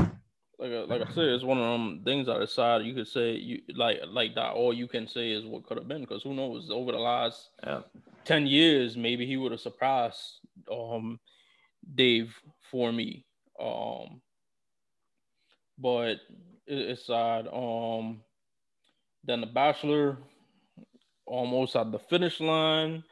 [0.58, 3.32] like uh, like I said, it's one of them things that aside you could say
[3.32, 4.52] you like like that.
[4.52, 7.50] All you can say is what could have been because who knows over the last
[7.64, 7.80] yeah.
[8.24, 11.18] ten years maybe he would have surprised um
[11.94, 12.34] Dave
[12.70, 13.24] for me.
[13.60, 14.20] Um,
[15.78, 16.20] but it,
[16.66, 17.48] it's sad.
[17.52, 18.20] Um,
[19.24, 20.18] then the Bachelor
[21.26, 23.04] almost at the finish line.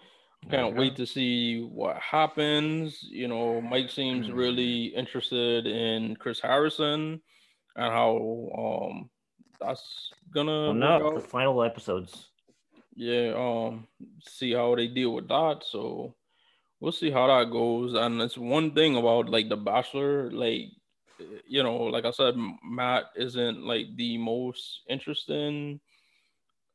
[0.51, 3.03] Can't wait to see what happens.
[3.03, 4.37] You know, Mike seems mm-hmm.
[4.37, 7.21] really interested in Chris Harrison
[7.77, 9.11] and how um
[9.61, 12.29] that's gonna well, no the final episodes.
[12.95, 13.87] Yeah, um,
[14.21, 15.63] see how they deal with that.
[15.65, 16.15] So
[16.81, 17.95] we'll see how that goes.
[17.95, 20.71] And it's one thing about like the Bachelor, like
[21.47, 25.81] you know, like I said, Matt isn't like the most interesting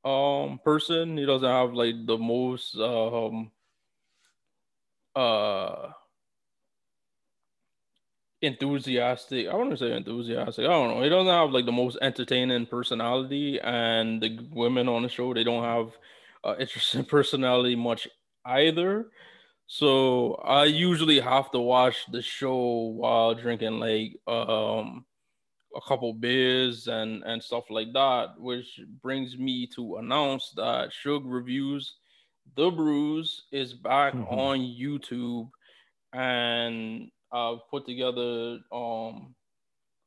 [0.05, 1.17] um person.
[1.17, 3.51] He doesn't have like the most um
[5.15, 5.93] uh
[8.41, 9.47] enthusiastic.
[9.47, 10.65] I want to say enthusiastic.
[10.65, 11.03] I don't know.
[11.03, 15.43] He doesn't have like the most entertaining personality, and the women on the show they
[15.43, 15.91] don't have
[16.43, 18.07] uh, interesting personality much
[18.45, 19.07] either.
[19.67, 22.55] So I usually have to watch the show
[22.97, 25.05] while drinking like um
[25.75, 31.25] a couple beers and and stuff like that, which brings me to announce that Shug
[31.25, 31.97] Reviews
[32.55, 34.27] The Brews is back Mhm.
[34.27, 35.49] on YouTube
[36.13, 39.35] and I've put together um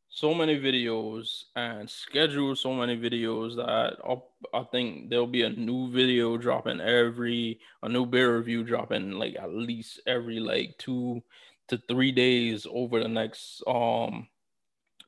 [0.09, 5.51] so many videos and scheduled so many videos that I'll, I think there'll be a
[5.51, 11.23] new video dropping every a new beer review dropping like at least every like two
[11.69, 14.29] to three days over the next um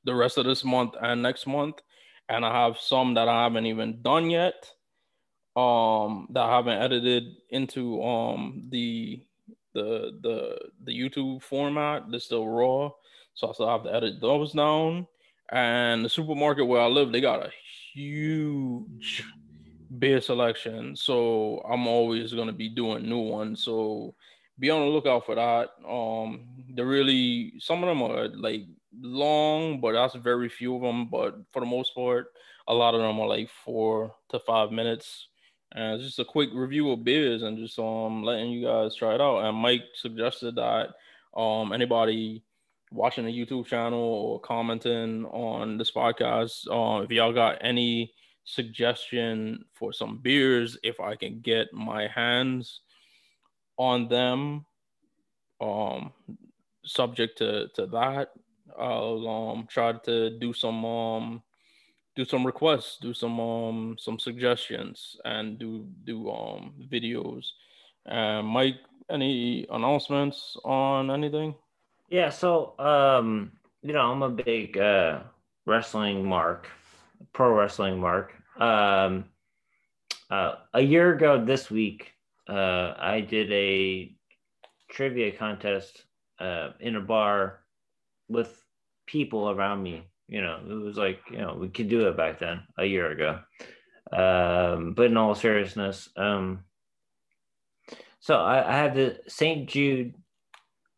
[0.05, 1.81] the rest of this month and next month
[2.29, 4.71] and I have some that I haven't even done yet
[5.57, 9.25] um that I haven't edited into um the
[9.75, 12.11] the the the YouTube format.
[12.11, 12.91] They're still raw,
[13.35, 15.07] so I still have to edit those down.
[15.51, 17.51] And the supermarket where I live, they got a
[17.95, 19.25] huge
[19.99, 23.65] beer selection, so I'm always gonna be doing new ones.
[23.65, 24.15] So
[24.59, 25.71] be on the lookout for that.
[25.89, 28.63] Um, they're really some of them are like
[29.01, 31.09] long, but that's very few of them.
[31.09, 32.29] But for the most part,
[32.67, 35.29] a lot of them are like four to five minutes.
[35.73, 39.21] And just a quick review of beers and just um letting you guys try it
[39.21, 39.41] out.
[39.41, 40.91] And Mike suggested that
[41.37, 42.43] um anybody
[42.91, 48.13] watching the YouTube channel or commenting on this podcast, um, if y'all got any
[48.45, 52.81] suggestion for some beers, if I can get my hands
[53.77, 54.65] on them,
[55.61, 56.13] um,
[56.85, 58.31] subject to to that,
[58.79, 61.43] I'll um try to do some um
[62.17, 67.45] do some requests, do some um some suggestions, and do do um videos.
[68.07, 68.81] And Mike,
[69.11, 71.55] any announcements on anything?
[72.11, 75.21] Yeah, so um, you know, I'm a big uh
[75.67, 76.69] wrestling mark,
[77.33, 78.33] pro wrestling mark.
[78.59, 79.27] Um
[80.31, 82.13] uh a year ago this week,
[82.49, 84.15] uh I did a
[84.91, 86.05] trivia contest
[86.41, 87.61] uh in a bar
[88.29, 88.65] with
[89.07, 90.05] people around me.
[90.29, 93.11] You know, it was like, you know, we could do it back then, a year
[93.11, 93.41] ago.
[94.13, 96.65] Um, but in all seriousness, um
[98.21, 99.69] so I, I have the St.
[99.69, 100.15] Jude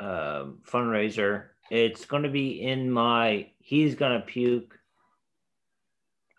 [0.00, 1.44] um, fundraiser.
[1.70, 4.78] It's going to be in my he's going to puke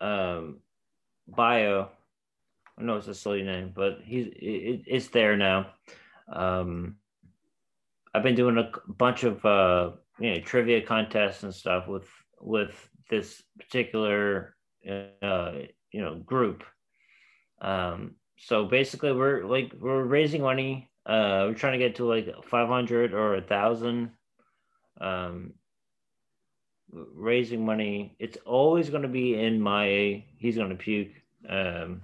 [0.00, 0.58] um,
[1.28, 1.88] bio.
[2.78, 5.68] I know it's a silly name, but he's it, it's there now.
[6.30, 6.96] Um,
[8.14, 12.08] I've been doing a bunch of uh, you know trivia contests and stuff with
[12.40, 14.56] with this particular
[14.88, 15.52] uh,
[15.90, 16.64] you know group.
[17.60, 22.28] Um, so basically, we're like we're raising money uh, we're trying to get to like
[22.44, 24.10] 500 or a thousand.
[25.00, 25.54] Um,
[26.92, 28.14] raising money.
[28.18, 31.12] It's always going to be in my he's going to puke
[31.48, 32.02] um,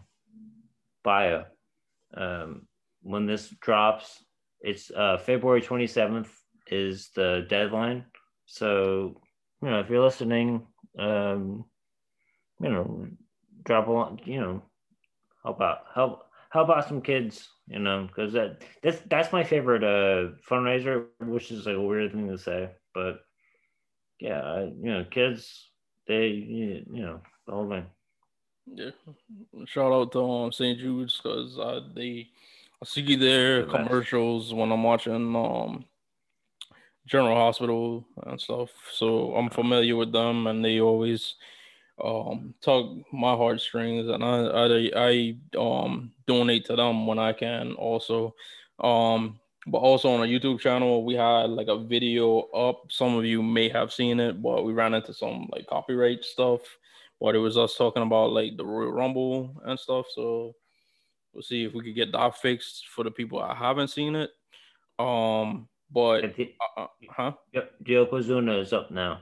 [1.04, 1.44] bio.
[2.14, 2.66] Um,
[3.02, 4.24] when this drops,
[4.60, 6.28] it's uh, February 27th
[6.70, 8.04] is the deadline.
[8.46, 9.20] So,
[9.62, 10.66] you know, if you're listening,
[10.98, 11.64] um,
[12.60, 13.06] you know,
[13.64, 14.62] drop a lot, you know,
[15.44, 19.84] help out, help help about some kids you know because that that's that's my favorite
[19.84, 22.46] uh fundraiser which is like a weird thing to say
[22.94, 22.98] but
[24.20, 25.70] yeah I, you know kids
[26.06, 27.86] they you know the whole thing
[28.66, 28.90] Yeah.
[29.66, 30.78] Shout out to um, St.
[30.78, 32.28] Jude's because uh, they
[32.82, 35.84] I see their The commercials when I'm watching um
[37.08, 38.70] General Hospital and stuff.
[38.92, 41.34] So I'm familiar with them and they always
[42.04, 47.72] um tug my heartstrings and I I, I um donate to them when I can
[47.72, 48.34] also.
[48.78, 52.84] Um but also on a YouTube channel we had like a video up.
[52.90, 56.60] Some of you may have seen it, but we ran into some like copyright stuff.
[57.20, 60.06] But it was us talking about like the Royal Rumble and stuff.
[60.14, 60.54] So
[61.32, 64.30] we'll see if we could get that fixed for the people that haven't seen it.
[64.98, 67.32] Um but uh, uh, huh?
[67.52, 69.20] Yep, Yokozuna is up now.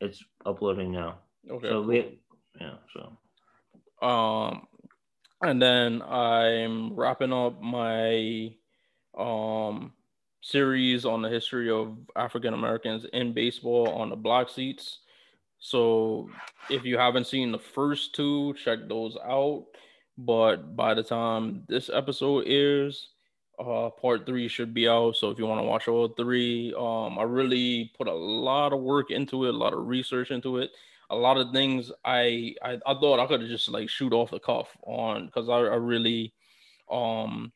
[0.00, 1.18] It's uploading now.
[1.50, 1.68] Okay.
[1.68, 2.20] so we,
[2.60, 2.74] yeah.
[2.92, 4.66] So Um,
[5.42, 8.54] and then I'm wrapping up my
[9.16, 9.92] um
[10.40, 14.98] series on the history of African Americans in baseball on the block seats.
[15.60, 16.28] So
[16.68, 19.66] if you haven't seen the first two, check those out.
[20.18, 23.10] But by the time this episode airs,
[23.58, 25.16] uh, part three should be out.
[25.16, 28.80] So if you want to watch all three, um, I really put a lot of
[28.80, 30.70] work into it, a lot of research into it
[31.12, 34.40] a lot of things I I, I thought I could just like shoot off the
[34.40, 36.32] cuff on because I, I really
[36.90, 37.52] um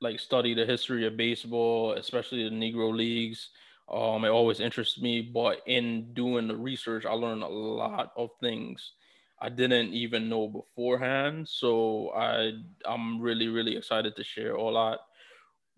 [0.00, 3.50] like study the history of baseball, especially the Negro leagues.
[3.88, 8.30] Um, it always interests me, but in doing the research, I learned a lot of
[8.40, 8.92] things
[9.38, 11.48] I didn't even know beforehand.
[11.48, 12.52] So I
[12.84, 15.00] I'm really really excited to share all that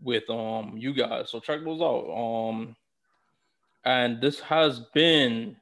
[0.01, 1.31] with um you guys.
[1.31, 2.09] So check those out.
[2.11, 2.77] Um,
[3.85, 5.57] and this has been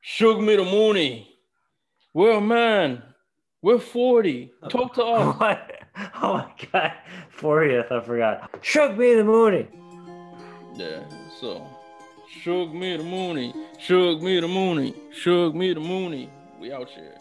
[0.00, 1.28] Shug me the Mooney.
[2.14, 3.02] We're a man.
[3.60, 4.52] We're 40.
[4.70, 5.36] Talk to us.
[5.40, 5.72] What?
[6.22, 6.92] Oh my god.
[7.36, 8.58] 40th, I forgot.
[8.62, 9.68] Shug me the Mooney.
[10.76, 11.02] Yeah,
[11.40, 11.66] so
[12.40, 13.52] Shug me the Mooney.
[13.78, 14.94] Shug me the Mooney.
[15.12, 16.30] Shug me the Mooney.
[16.58, 17.14] We out here.